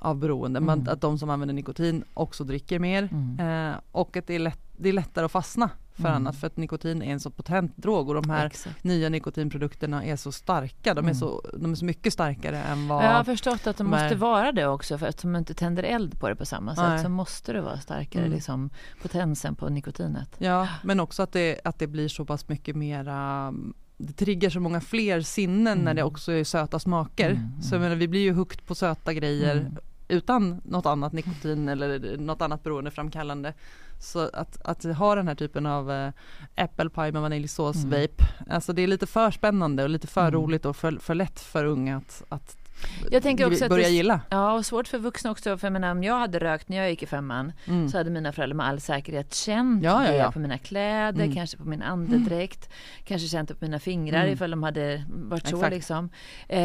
av 0.04 0.18
beroende. 0.18 0.58
Mm. 0.58 0.80
Men 0.80 0.94
att 0.94 1.02
de 1.02 1.20
som 1.20 1.30
använder 1.30 1.54
nikotin 1.54 2.04
också 2.14 2.44
dricker 2.44 2.80
mer 2.80 3.10
mm. 3.12 3.72
eh, 3.72 3.80
och 3.92 4.18
att 4.18 4.28
det 4.28 4.36
är, 4.36 4.40
lätt, 4.40 4.60
det 4.78 4.90
är 4.90 4.94
lättare 4.94 5.26
att 5.26 5.32
fastna 5.32 5.70
för 5.94 6.04
mm. 6.04 6.16
annat 6.16 6.36
för 6.36 6.48
att 6.48 6.58
nikotin 6.58 7.02
är 7.02 7.14
en 7.14 7.20
så 7.20 7.30
potent 7.30 7.78
drog 7.78 8.10
och 8.10 8.22
de 8.22 8.30
här 8.30 8.46
Exakt. 8.46 8.84
nya 8.84 9.10
nikotinprodukterna 9.10 10.06
är 10.06 10.16
så 10.16 10.32
starka. 10.32 10.94
De 10.94 11.00
är, 11.00 11.02
mm. 11.02 11.16
så, 11.16 11.42
de 11.54 11.72
är 11.72 11.76
så 11.76 11.86
mycket 11.86 12.14
starkare 12.14 12.58
än 12.58 12.88
vad... 12.88 13.06
Jag 13.06 13.10
har 13.10 13.24
förstått 13.24 13.68
att 13.68 13.78
de, 13.78 13.84
de 13.84 13.90
måste 13.90 14.06
är... 14.06 14.16
vara 14.16 14.52
det 14.52 14.68
också 14.68 14.98
för 14.98 15.08
att 15.08 15.22
de 15.22 15.36
inte 15.36 15.54
tänder 15.54 15.84
eld 15.84 16.20
på 16.20 16.30
det 16.30 16.36
på 16.36 16.46
samma 16.46 16.76
sätt 16.76 16.84
Nej. 16.84 17.04
så 17.04 17.10
måste 17.10 17.54
det 17.54 17.62
vara 17.62 17.80
starkare 17.80 18.24
mm. 18.24 18.34
liksom, 18.34 18.70
potensen 19.02 19.56
på 19.56 19.70
nikotinet. 19.70 20.36
Ja 20.38 20.68
men 20.84 21.00
också 21.00 21.24
att 21.24 21.32
det, 21.32 21.60
att 21.64 21.80
det 21.80 21.88
blir 21.88 22.08
så 22.08 22.26
pass 22.26 22.48
mycket 22.48 22.76
mera 22.76 23.54
det 23.98 24.14
triggar 24.14 24.50
så 24.50 24.60
många 24.60 24.82
fler 24.82 25.22
sinnen 25.22 25.78
när 25.78 25.94
det 25.94 26.02
mm. 26.02 26.12
också 26.12 26.32
är 26.32 26.44
söta 26.44 26.80
smaker. 26.80 27.30
Mm, 27.30 27.62
så 27.62 27.76
jag 27.76 27.82
menar, 27.82 27.96
vi 27.96 28.08
blir 28.08 28.22
ju 28.22 28.34
hooked 28.34 28.66
på 28.66 28.76
söta 28.76 29.14
grejer 29.14 29.72
utan 30.08 30.62
något 30.64 30.86
annat 30.86 31.14
nikotin 31.14 31.70
eller 31.70 32.18
något 32.18 32.42
annat 32.42 32.64
beroendeframkallande. 32.64 33.54
Så 34.00 34.30
att, 34.34 34.62
att 34.64 34.84
ha 34.84 35.16
den 35.16 35.28
här 35.28 35.36
typen 35.36 35.66
av 35.66 35.92
äh, 35.92 36.12
apple 36.56 36.90
pie 36.90 37.12
med 37.12 37.22
vaniljsås 37.22 37.76
mm. 37.76 37.90
vape, 37.90 38.24
alltså 38.50 38.74
det 38.74 38.82
är 38.82 38.88
lite 38.88 39.08
för 39.08 39.32
spännande 39.32 39.84
och 39.84 39.90
lite 39.90 40.08
för 40.08 40.22
mm. 40.28 40.34
roligt 40.34 40.66
och 40.66 40.76
för, 40.76 40.92
för 40.92 41.16
lätt 41.16 41.40
för 41.40 41.66
unga 41.66 41.98
att, 41.98 42.24
att 42.30 42.63
jag 43.12 43.24
tänker 43.24 43.48
också 43.48 43.70
börja 43.70 43.86
att 43.86 43.92
det, 43.92 43.96
gilla. 43.96 44.22
Ja, 44.30 44.54
och 44.54 44.66
svårt 44.66 44.88
för 44.88 44.98
vuxna 44.98 45.32
också. 45.32 45.58
För 45.58 45.68
jag 45.68 45.74
menar, 45.74 45.92
om 45.92 46.04
jag 46.04 46.20
hade 46.20 46.40
rökt 46.40 46.70
när 46.70 46.78
jag 46.78 46.90
gick 46.90 47.04
i 47.04 47.06
femman 47.06 47.52
mm. 47.66 47.90
så 47.90 47.98
hade 47.98 48.10
mina 48.10 48.32
föräldrar 48.32 48.56
med 48.56 48.66
all 48.66 48.80
säkerhet 48.80 49.34
känt 49.34 49.84
ja, 49.84 50.00
det 50.00 50.16
ja, 50.16 50.24
ja. 50.24 50.32
på 50.32 50.40
mina 50.40 50.58
kläder, 50.58 51.24
mm. 51.24 51.36
kanske 51.36 51.58
på 51.58 51.68
min 51.68 51.82
andedräkt, 51.82 52.66
mm. 52.66 53.06
kanske 53.06 53.28
känt 53.28 53.50
det 53.50 53.56
på 53.56 53.66
mina 53.66 53.80
fingrar 53.80 54.22
mm. 54.22 54.34
ifall 54.34 54.52
de 54.52 54.64
hade 54.64 55.04
varit 55.10 55.48
så 55.48 55.70
liksom. 55.70 56.10
Eh, 56.48 56.60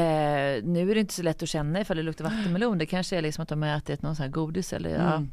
nu 0.63 0.91
är 0.91 0.95
det 0.95 1.01
inte 1.01 1.15
så 1.15 1.23
lätt 1.23 1.43
att 1.43 1.49
känna 1.49 1.81
ifall 1.81 1.97
det 1.97 2.03
luktar 2.03 2.25
vattenmelon. 2.25 2.79
Det 2.79 2.87
kanske 2.87 3.17
är 3.17 3.23
liksom 3.23 3.43
att 3.43 3.49
de 3.49 3.63
har 3.63 3.77
ätit 3.77 4.03
någon 4.03 4.17
sån 4.17 4.23
här 4.23 4.31
godis 4.31 4.73
eller 4.73 4.91
ja. 4.91 5.15
Mm. 5.15 5.31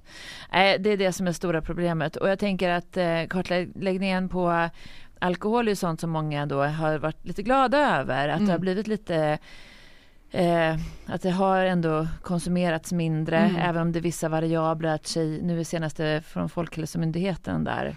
Eh, 0.51 0.81
det 0.81 0.89
är 0.89 0.97
det 0.97 1.13
som 1.13 1.27
är 1.27 1.31
stora 1.31 1.61
problemet. 1.61 2.15
Och 2.15 2.29
jag 2.29 2.39
tänker 2.39 2.69
att 2.69 2.97
eh, 2.97 3.23
kartläggningen 3.29 4.29
på 4.29 4.69
alkohol 5.19 5.67
är 5.67 5.75
sånt 5.75 6.01
som 6.01 6.09
många 6.09 6.45
då 6.45 6.63
har 6.63 6.97
varit 6.97 7.25
lite 7.25 7.43
glada 7.43 7.99
över. 7.99 8.27
Att 8.29 8.39
det 8.39 8.45
har 8.45 8.49
mm. 8.49 8.61
blivit 8.61 8.87
lite 8.87 9.37
Eh, 10.35 10.77
att 11.05 11.21
det 11.21 11.31
har 11.31 11.65
ändå 11.65 12.07
konsumerats 12.21 12.91
mindre, 12.91 13.37
mm. 13.37 13.55
även 13.55 13.81
om 13.81 13.91
det 13.91 13.99
är 13.99 14.01
vissa 14.01 14.29
variabler. 14.29 14.89
Att 14.89 15.07
tjej, 15.07 15.41
nu 15.41 15.59
är 15.59 15.63
senaste 15.63 16.23
från 16.27 16.49
Folkhälsomyndigheten 16.49 17.63
där, 17.63 17.95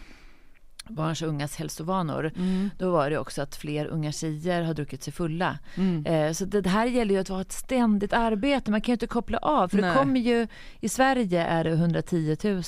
barns 0.88 1.22
och 1.22 1.28
ungas 1.28 1.56
hälsovanor. 1.56 2.32
Mm. 2.36 2.70
Då 2.78 2.90
var 2.90 3.10
det 3.10 3.18
också 3.18 3.42
att 3.42 3.56
fler 3.56 3.86
unga 3.86 4.12
tjejer 4.12 4.62
har 4.62 4.74
druckit 4.74 5.02
sig 5.02 5.12
fulla. 5.12 5.58
Mm. 5.76 6.06
Eh, 6.06 6.32
så 6.32 6.44
det, 6.44 6.66
här 6.66 6.86
gäller 6.86 7.14
ju 7.14 7.20
att 7.20 7.30
vara 7.30 7.40
ett 7.40 7.52
ständigt 7.52 8.12
arbete. 8.12 8.70
Man 8.70 8.80
kan 8.80 8.92
ju 8.92 8.94
inte 8.94 9.06
koppla 9.06 9.38
av. 9.38 9.68
För 9.68 9.76
Nej. 9.76 9.90
det 9.90 9.96
kommer 9.96 10.20
ju, 10.20 10.46
i 10.80 10.88
Sverige 10.88 11.44
är 11.44 11.64
det 11.64 11.70
110 11.70 12.36
000 12.42 12.62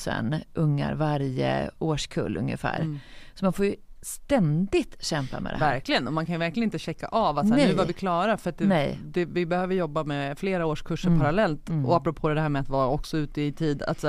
ungar 0.55 0.95
varje 0.95 1.71
årskull 1.79 2.37
ungefär. 2.37 2.81
Mm. 2.81 2.99
Så 3.35 3.45
man 3.45 3.53
får 3.53 3.67
ju 3.67 3.75
ständigt 4.03 5.05
kämpa 5.05 5.41
med 5.41 5.53
det 5.53 5.57
här. 5.57 5.73
Verkligen, 5.73 6.07
och 6.07 6.13
man 6.13 6.27
kan 6.27 6.39
verkligen 6.39 6.65
inte 6.65 6.79
checka 6.79 7.07
av 7.07 7.39
att 7.39 7.47
nu 7.47 7.73
var 7.75 7.85
vi 7.85 7.93
klara 7.93 8.37
för 8.37 8.51
att 8.51 8.59
det, 8.59 8.97
det, 9.05 9.25
vi 9.25 9.47
behöver 9.47 9.75
jobba 9.75 10.05
med 10.05 10.39
flera 10.39 10.67
årskurser 10.67 11.09
mm. 11.09 11.21
parallellt. 11.21 11.69
Mm. 11.69 11.87
Och 11.87 11.97
apropå 11.97 12.29
det 12.29 12.41
här 12.41 12.49
med 12.49 12.63
att 12.63 12.69
vara 12.69 12.89
också 12.89 13.17
ute 13.17 13.43
i 13.43 13.53
tid, 13.53 13.83
att 13.83 14.05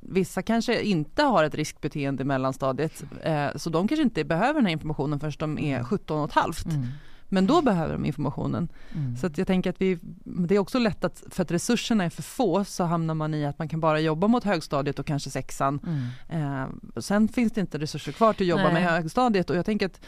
vissa 0.00 0.42
kanske 0.42 0.82
inte 0.82 1.22
har 1.22 1.44
ett 1.44 1.54
riskbeteende 1.54 2.22
i 2.22 2.26
mellanstadiet 2.26 3.04
eh, 3.22 3.46
så 3.56 3.70
de 3.70 3.88
kanske 3.88 4.02
inte 4.02 4.24
behöver 4.24 4.54
den 4.54 4.66
här 4.66 4.72
informationen 4.72 5.20
förrän 5.20 5.56
de 5.56 5.58
är 5.58 5.84
17 5.84 6.18
och 6.20 6.28
ett 6.28 6.34
halvt. 6.34 6.66
Mm. 6.66 6.86
Men 7.28 7.46
då 7.46 7.62
behöver 7.62 7.92
de 7.92 8.04
informationen. 8.04 8.68
Mm. 8.94 9.16
Så 9.16 9.30
jag 9.36 9.46
tänker 9.46 9.70
att 9.70 9.80
vi, 9.80 9.98
det 10.24 10.54
är 10.54 10.58
också 10.58 10.78
lätt 10.78 11.04
att, 11.04 11.22
för 11.30 11.42
att 11.42 11.50
resurserna 11.50 12.04
är 12.04 12.10
för 12.10 12.22
få 12.22 12.64
så 12.64 12.84
hamnar 12.84 13.14
man 13.14 13.34
i 13.34 13.46
att 13.46 13.58
man 13.58 13.68
kan 13.68 13.80
bara 13.80 14.00
jobba 14.00 14.28
mot 14.28 14.44
högstadiet 14.44 14.98
och 14.98 15.06
kanske 15.06 15.30
sexan. 15.30 15.80
Mm. 16.28 16.62
Eh, 16.62 17.00
sen 17.00 17.28
finns 17.28 17.52
det 17.52 17.60
inte 17.60 17.78
resurser 17.78 18.12
kvar 18.12 18.32
till 18.32 18.44
att 18.44 18.48
jobba 18.48 18.62
Nej. 18.62 18.72
med 18.72 18.82
högstadiet 18.82 19.50
och 19.50 19.56
jag 19.56 19.64
tänker 19.64 19.86
att 19.86 20.00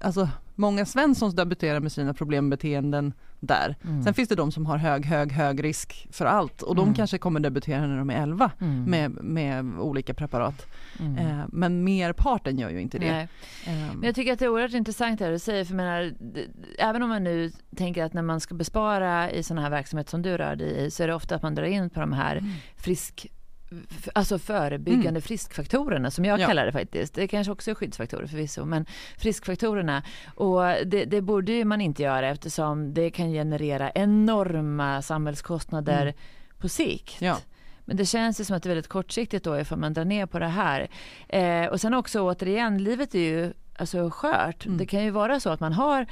alltså, 0.00 0.28
många 0.54 0.86
Svenssons 0.86 1.34
debuterar 1.34 1.80
med 1.80 1.92
sina 1.92 2.14
problembeteenden 2.14 3.12
där. 3.40 3.76
Mm. 3.84 4.02
Sen 4.02 4.14
finns 4.14 4.28
det 4.28 4.34
de 4.34 4.52
som 4.52 4.66
har 4.66 4.76
hög, 4.76 5.06
hög, 5.06 5.32
hög 5.32 5.64
risk 5.64 6.08
för 6.10 6.26
allt 6.26 6.62
och 6.62 6.74
de 6.74 6.82
mm. 6.82 6.94
kanske 6.94 7.18
kommer 7.18 7.40
debutera 7.40 7.86
när 7.86 7.98
de 7.98 8.10
är 8.10 8.22
11 8.22 8.50
mm. 8.60 8.84
med, 8.84 9.10
med 9.10 9.78
olika 9.78 10.14
preparat. 10.14 10.66
Mm. 11.00 11.18
Eh, 11.18 11.44
men 11.48 11.84
merparten 11.84 12.58
gör 12.58 12.70
ju 12.70 12.80
inte 12.80 12.98
det. 12.98 13.28
Eh. 13.66 13.72
Men 13.94 14.02
jag 14.02 14.14
tycker 14.14 14.32
att 14.32 14.38
det 14.38 14.44
är 14.44 14.48
oerhört 14.48 14.72
intressant 14.72 15.18
det 15.18 15.30
du 15.30 15.38
säger, 15.38 15.64
för 15.64 15.74
menar, 15.74 16.12
även 16.78 17.02
om 17.02 17.08
man 17.08 17.24
nu 17.24 17.52
tänker 17.76 18.04
att 18.04 18.12
när 18.12 18.22
man 18.22 18.40
ska 18.40 18.54
bespara 18.54 19.30
i 19.30 19.42
sån 19.42 19.58
här 19.58 19.70
verksamhet 19.70 20.08
som 20.08 20.22
du 20.22 20.36
rör 20.36 20.56
dig 20.56 20.86
i 20.86 20.90
så 20.90 21.02
är 21.02 21.06
det 21.08 21.14
ofta 21.14 21.34
att 21.34 21.42
man 21.42 21.54
drar 21.54 21.64
in 21.64 21.90
på 21.90 22.00
de 22.00 22.12
här 22.12 22.36
mm. 22.36 22.50
frisk 22.76 23.26
alltså 24.14 24.38
förebyggande 24.38 25.08
mm. 25.08 25.22
friskfaktorerna 25.22 26.10
som 26.10 26.24
jag 26.24 26.40
ja. 26.40 26.46
kallar 26.46 26.66
det 26.66 26.72
faktiskt. 26.72 27.14
Det 27.14 27.28
kanske 27.28 27.52
också 27.52 27.70
är 27.70 27.74
skyddsfaktorer 27.74 28.26
förvisso, 28.26 28.64
men 28.64 28.86
friskfaktorerna. 29.18 30.02
Och 30.34 30.62
det, 30.86 31.04
det 31.04 31.20
borde 31.20 31.52
ju 31.52 31.64
man 31.64 31.80
inte 31.80 32.02
göra 32.02 32.28
eftersom 32.28 32.94
det 32.94 33.10
kan 33.10 33.32
generera 33.32 33.90
enorma 33.90 35.02
samhällskostnader 35.02 36.02
mm. 36.02 36.14
på 36.58 36.68
sikt. 36.68 37.22
Ja. 37.22 37.36
Men 37.84 37.96
det 37.96 38.06
känns 38.06 38.40
ju 38.40 38.44
som 38.44 38.56
att 38.56 38.62
det 38.62 38.66
är 38.66 38.74
väldigt 38.74 38.88
kortsiktigt 38.88 39.44
då 39.44 39.60
ifall 39.60 39.78
man 39.78 39.92
drar 39.92 40.04
ner 40.04 40.26
på 40.26 40.38
det 40.38 40.46
här. 40.46 40.88
Eh, 41.28 41.66
och 41.66 41.80
sen 41.80 41.94
också 41.94 42.20
återigen, 42.20 42.84
livet 42.84 43.14
är 43.14 43.18
ju 43.18 43.52
alltså 43.76 44.10
skört. 44.10 44.66
Mm. 44.66 44.78
Det 44.78 44.86
kan 44.86 45.04
ju 45.04 45.10
vara 45.10 45.40
så 45.40 45.50
att 45.50 45.60
man 45.60 45.72
har 45.72 46.06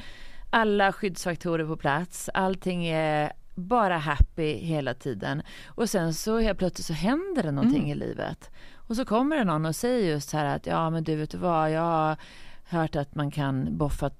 alla 0.50 0.92
skyddsfaktorer 0.92 1.66
på 1.66 1.76
plats, 1.76 2.30
allting 2.34 2.86
är 2.86 3.32
bara 3.58 3.98
happy 3.98 4.52
hela 4.52 4.94
tiden. 4.94 5.42
Och 5.66 5.90
sen 5.90 6.14
så 6.14 6.38
helt 6.38 6.58
plötsligt 6.58 6.86
så 6.86 6.92
händer 6.92 7.42
det 7.42 7.50
någonting 7.50 7.90
mm. 7.90 7.90
i 7.90 7.94
livet. 7.94 8.50
Och 8.74 8.96
så 8.96 9.04
kommer 9.04 9.36
det 9.36 9.44
någon 9.44 9.66
och 9.66 9.76
säger 9.76 10.10
just 10.10 10.32
här 10.32 10.44
att 10.44 10.66
ja 10.66 10.90
men 10.90 11.04
du 11.04 11.16
vet 11.16 11.30
du 11.30 11.38
vad, 11.38 11.72
jag 11.72 11.80
har 11.80 12.16
hört 12.64 12.96
att 12.96 13.14
man 13.14 13.30
kan 13.30 13.78
boffa 13.78 14.10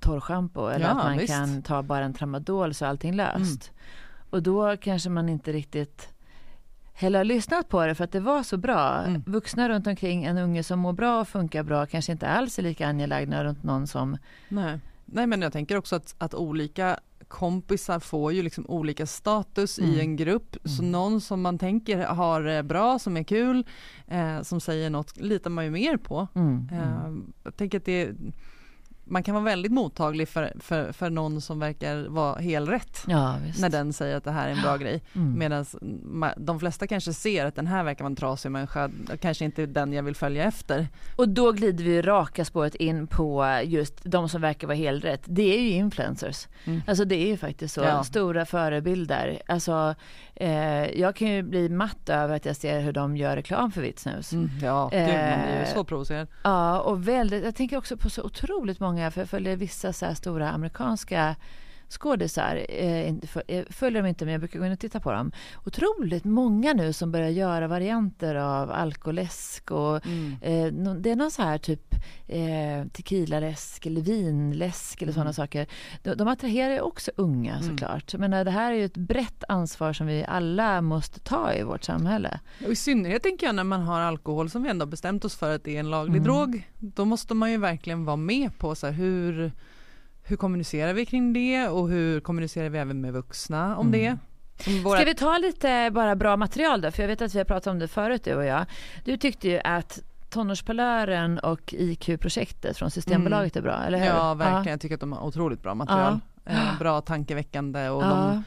torrschampo 0.00 0.68
eller 0.68 0.86
ja, 0.86 0.90
att 0.90 0.96
man 0.96 1.18
visst. 1.18 1.32
kan 1.32 1.62
ta 1.62 1.82
bara 1.82 2.04
en 2.04 2.14
tramadol 2.14 2.74
så 2.74 2.84
är 2.84 2.88
allting 2.88 3.14
löst. 3.14 3.70
Mm. 3.70 4.30
Och 4.30 4.42
då 4.42 4.76
kanske 4.76 5.10
man 5.10 5.28
inte 5.28 5.52
riktigt 5.52 6.08
heller 6.92 7.18
har 7.18 7.24
lyssnat 7.24 7.68
på 7.68 7.86
det 7.86 7.94
för 7.94 8.04
att 8.04 8.12
det 8.12 8.20
var 8.20 8.42
så 8.42 8.56
bra. 8.56 9.02
Mm. 9.02 9.22
Vuxna 9.26 9.68
runt 9.68 9.86
omkring 9.86 10.24
en 10.24 10.38
unge 10.38 10.62
som 10.62 10.78
mår 10.78 10.92
bra 10.92 11.20
och 11.20 11.28
funkar 11.28 11.62
bra 11.62 11.86
kanske 11.86 12.12
inte 12.12 12.28
alls 12.28 12.58
är 12.58 12.62
lika 12.62 12.86
angelägna 12.86 13.44
runt 13.44 13.62
någon 13.62 13.86
som 13.86 14.16
Nej. 14.48 14.80
Nej 15.04 15.26
men 15.26 15.42
jag 15.42 15.52
tänker 15.52 15.76
också 15.76 15.96
att, 15.96 16.14
att 16.18 16.34
olika 16.34 17.00
kompisar 17.34 18.00
får 18.00 18.32
ju 18.32 18.42
liksom 18.42 18.66
olika 18.68 19.06
status 19.06 19.78
mm. 19.78 19.90
i 19.90 20.00
en 20.00 20.16
grupp. 20.16 20.56
Så 20.64 20.82
mm. 20.82 20.92
någon 20.92 21.20
som 21.20 21.42
man 21.42 21.58
tänker 21.58 21.98
har 21.98 22.42
det 22.42 22.62
bra, 22.62 22.98
som 22.98 23.16
är 23.16 23.22
kul, 23.22 23.66
eh, 24.06 24.42
som 24.42 24.60
säger 24.60 24.90
något 24.90 25.16
litar 25.16 25.50
man 25.50 25.64
ju 25.64 25.70
mer 25.70 25.96
på. 25.96 26.28
Mm. 26.34 26.68
Eh, 26.72 27.34
jag 27.44 27.56
tänker 27.56 27.78
att 27.78 27.84
det 27.84 28.14
man 29.04 29.22
kan 29.22 29.34
vara 29.34 29.44
väldigt 29.44 29.72
mottaglig 29.72 30.28
för, 30.28 30.52
för, 30.60 30.92
för 30.92 31.10
någon 31.10 31.40
som 31.40 31.58
verkar 31.58 32.08
vara 32.08 32.38
helt 32.38 32.70
rätt 32.70 33.04
ja, 33.06 33.36
när 33.60 33.68
den 33.68 33.92
säger 33.92 34.16
att 34.16 34.24
det 34.24 34.30
här 34.30 34.48
är 34.48 34.52
en 34.52 34.62
bra 34.62 34.76
grej. 34.76 35.02
Mm. 35.14 35.38
Medan 35.38 35.66
de 36.36 36.60
flesta 36.60 36.86
kanske 36.86 37.12
ser 37.12 37.46
att 37.46 37.56
den 37.56 37.66
här 37.66 37.84
verkar 37.84 38.04
vara 38.04 38.10
en 38.10 38.16
trasig 38.16 38.50
människa, 38.50 38.90
kanske 39.20 39.44
inte 39.44 39.66
den 39.66 39.92
jag 39.92 40.02
vill 40.02 40.16
följa 40.16 40.44
efter. 40.44 40.88
Och 41.16 41.28
då 41.28 41.52
glider 41.52 41.84
vi 41.84 42.02
raka 42.02 42.44
spåret 42.44 42.74
in 42.74 43.06
på 43.06 43.60
just 43.64 44.04
de 44.04 44.28
som 44.28 44.40
verkar 44.40 44.66
vara 44.66 44.76
helt 44.76 45.04
rätt. 45.04 45.22
Det 45.24 45.54
är 45.58 45.60
ju 45.60 45.70
influencers. 45.70 46.48
Mm. 46.64 46.82
Alltså 46.86 47.04
det 47.04 47.16
är 47.16 47.26
ju 47.26 47.36
faktiskt 47.36 47.74
så, 47.74 47.80
ja. 47.80 48.04
stora 48.04 48.46
förebilder. 48.46 49.42
Alltså 49.46 49.94
eh, 50.36 51.00
jag 51.00 51.16
kan 51.16 51.28
ju 51.28 51.42
bli 51.42 51.68
matt 51.68 52.08
över 52.08 52.36
att 52.36 52.44
jag 52.44 52.56
ser 52.56 52.80
hur 52.80 52.92
de 52.92 53.16
gör 53.16 53.36
reklam 53.36 53.72
för 53.72 53.80
vitt 53.80 53.98
snus. 53.98 54.32
Mm. 54.32 54.50
Ja, 54.62 54.92
eh, 54.92 55.36
man 55.36 55.46
blir 55.46 55.60
ju 55.60 55.66
så 55.66 55.84
provocerad. 55.84 56.28
Ja, 56.42 56.80
och 56.80 57.08
väldigt, 57.08 57.44
jag 57.44 57.54
tänker 57.54 57.76
också 57.76 57.96
på 57.96 58.10
så 58.10 58.22
otroligt 58.22 58.80
många, 58.80 59.10
för 59.10 59.20
jag 59.20 59.28
följer 59.28 59.56
vissa 59.56 59.92
så 59.92 60.14
stora 60.14 60.50
amerikanska 60.50 61.36
skådisar, 61.94 62.66
eh, 62.68 63.08
inte 63.08 63.26
för, 63.26 63.42
eh, 63.48 63.64
följer 63.70 64.02
dem 64.02 64.08
inte 64.08 64.24
men 64.24 64.32
jag 64.32 64.40
brukar 64.40 64.58
gå 64.58 64.66
in 64.66 64.72
och 64.72 64.78
titta 64.78 65.00
på 65.00 65.12
dem. 65.12 65.32
Otroligt 65.66 66.24
många 66.24 66.72
nu 66.72 66.92
som 66.92 67.12
börjar 67.12 67.28
göra 67.28 67.66
varianter 67.68 68.34
av 68.34 68.70
alkoläsk 68.70 69.70
och 69.70 70.06
Mm. 70.06 70.32
eh, 70.40 70.94
det 70.94 71.10
är 71.10 71.16
någon 71.16 71.30
så 71.30 71.42
här 71.42 71.58
typ 71.58 71.94
eh, 72.28 72.86
tequilaläsk 72.92 73.86
eller 73.86 74.00
vinläsk 74.00 75.02
eller 75.02 75.12
sådana 75.12 75.24
Mm. 75.30 75.34
saker. 75.34 75.66
De, 76.02 76.14
de 76.14 76.28
attraherar 76.28 76.72
ju 76.74 76.80
också 76.80 77.10
unga 77.16 77.54
Mm. 77.56 77.68
såklart. 77.70 78.14
Men 78.14 78.30
det 78.30 78.50
här 78.50 78.72
är 78.72 78.76
ju 78.76 78.84
ett 78.84 78.96
brett 78.96 79.44
ansvar 79.48 79.92
som 79.92 80.06
vi 80.06 80.24
alla 80.28 80.80
måste 80.80 81.20
ta 81.20 81.52
i 81.54 81.62
vårt 81.62 81.84
samhälle. 81.84 82.40
Och 82.66 82.72
I 82.72 82.76
synnerhet 82.76 83.22
tänker 83.22 83.46
jag 83.46 83.54
när 83.54 83.64
man 83.64 83.80
har 83.82 84.00
alkohol 84.00 84.50
som 84.50 84.62
vi 84.62 84.68
ändå 84.68 84.86
bestämt 84.86 85.24
oss 85.24 85.36
för 85.36 85.54
att 85.54 85.64
det 85.64 85.76
är 85.76 85.80
en 85.80 85.90
laglig 85.90 86.16
Mm. 86.20 86.24
drog. 86.24 86.68
Då 86.78 87.04
måste 87.04 87.34
man 87.34 87.50
ju 87.50 87.56
verkligen 87.58 88.04
vara 88.04 88.16
med 88.16 88.58
på 88.58 88.74
så 88.74 88.86
här, 88.86 88.92
hur, 88.94 89.52
hur 90.24 90.36
kommunicerar 90.36 90.92
vi 90.92 91.06
kring 91.06 91.32
det 91.32 91.68
och 91.68 91.88
hur 91.88 92.20
kommunicerar 92.20 92.68
vi 92.68 92.78
även 92.78 93.00
med 93.00 93.12
vuxna 93.12 93.76
om 93.76 93.86
Mm. 93.88 94.00
det. 94.00 94.18
Som 94.64 94.82
våra- 94.82 94.96
Ska 94.96 95.04
vi 95.06 95.14
ta 95.14 95.38
lite 95.38 95.90
bara 95.92 96.16
bra 96.16 96.36
material 96.36 96.80
då? 96.80 96.90
För 96.90 97.02
jag 97.02 97.08
vet 97.08 97.22
att 97.22 97.34
vi 97.34 97.38
har 97.38 97.44
pratat 97.44 97.66
om 97.66 97.78
det 97.78 97.88
förut 97.88 98.24
du 98.24 98.34
och 98.34 98.44
jag. 98.44 98.66
Du 99.04 99.16
tyckte 99.16 99.48
ju 99.48 99.60
att 99.64 99.98
Tonårspalören 100.30 101.38
och 101.38 101.74
IQ-projektet 101.78 102.76
från 102.76 102.90
Systembolaget 102.90 103.56
är 103.56 103.62
bra, 103.62 103.82
eller 103.86 103.98
hur? 103.98 104.06
Ja 104.06 104.34
verkligen, 104.34 104.66
jag 104.70 104.80
tycker 104.80 104.94
att 104.94 105.00
de 105.00 105.12
har 105.12 105.26
otroligt 105.26 105.62
bra 105.62 105.74
material. 105.74 106.20
Eh, 106.44 106.78
bra 106.78 107.00
tankeväckande 107.00 107.88
och 107.88 108.02
Ja. 108.02 108.08
de, 108.08 108.44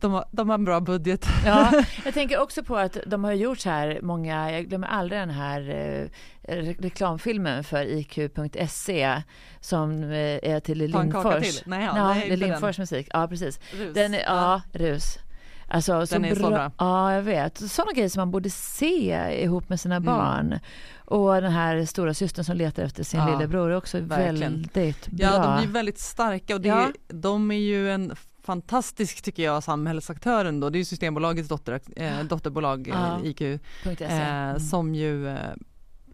de, 0.00 0.12
har, 0.12 0.24
de 0.30 0.48
har 0.48 0.54
en 0.54 0.64
bra 0.64 0.80
budget. 0.80 1.26
Ja, 1.46 1.72
jag 2.04 2.14
tänker 2.14 2.40
också 2.40 2.62
på 2.64 2.76
att 2.76 2.96
de 3.06 3.24
har 3.24 3.32
gjort 3.32 3.58
så 3.58 3.70
här 3.70 3.98
många, 4.02 4.52
jag 4.52 4.68
glömmer 4.68 4.88
aldrig 4.88 5.20
den 5.20 5.30
här 5.30 5.60
eh, 5.70 6.08
re- 6.54 6.82
reklamfilmen 6.82 7.64
för 7.64 7.84
IQ.se 7.86 9.22
som 9.60 10.02
eh, 10.02 10.10
är 10.52 10.60
till 10.60 10.78
Lindfors. 10.78 11.42
till. 11.42 11.62
Nej, 11.70 11.84
ja, 11.84 11.92
ja, 11.96 12.08
nej, 12.14 12.30
är. 12.30 12.36
Lindfors 12.36 12.78
musik. 12.78 13.08
Ja, 13.12 13.28
precis. 13.28 13.60
Rus. 13.72 13.94
Den 13.94 14.14
är, 14.14 14.20
ja, 14.20 14.62
rus. 14.72 15.18
Alltså, 15.70 16.04
Den 16.10 16.24
är 16.24 16.34
så 16.34 16.50
bra. 16.50 16.72
Ja, 16.78 17.14
jag 17.14 17.22
vet. 17.22 17.70
Sådana 17.70 17.92
grejer 17.92 18.08
som 18.08 18.20
man 18.20 18.30
borde 18.30 18.50
se 18.50 19.14
ihop 19.42 19.68
med 19.68 19.80
sina 19.80 19.96
Mm. 19.96 20.06
barn. 20.06 20.58
Och 21.04 21.42
den 21.42 21.52
här 21.52 21.84
stora 21.84 22.14
systern 22.14 22.44
som 22.44 22.56
letar 22.56 22.82
efter 22.82 23.04
sin 23.04 23.20
Ja, 23.20 23.30
lillebror 23.30 23.70
är 23.70 23.76
också 23.76 24.00
verkligen. 24.00 24.68
väldigt 24.74 25.06
bra. 25.06 25.26
Ja, 25.26 25.42
de 25.42 25.60
blir 25.62 25.72
väldigt 25.72 25.98
starka 25.98 26.54
och 26.54 26.60
det 26.60 26.68
Ja. 26.68 26.80
är, 26.86 26.92
de 27.14 27.50
är 27.50 27.56
ju 27.58 27.90
en 27.90 28.16
fantastisk, 28.52 29.22
tycker 29.22 29.42
jag, 29.42 29.62
samhällsaktör 29.64 30.44
ändå. 30.44 30.70
Det 30.70 30.76
är 30.76 30.80
ju 30.80 30.84
Systembolagets 30.84 31.48
dotter, 31.48 31.80
eh, 31.96 32.20
dotterbolag, 32.24 32.88
eh, 32.88 33.18
IQ, 33.24 33.38
.se. 33.98 34.04
eh, 34.04 34.48
Mm. 34.48 34.60
som 34.60 34.94
ju 34.94 35.28
eh, 35.28 35.36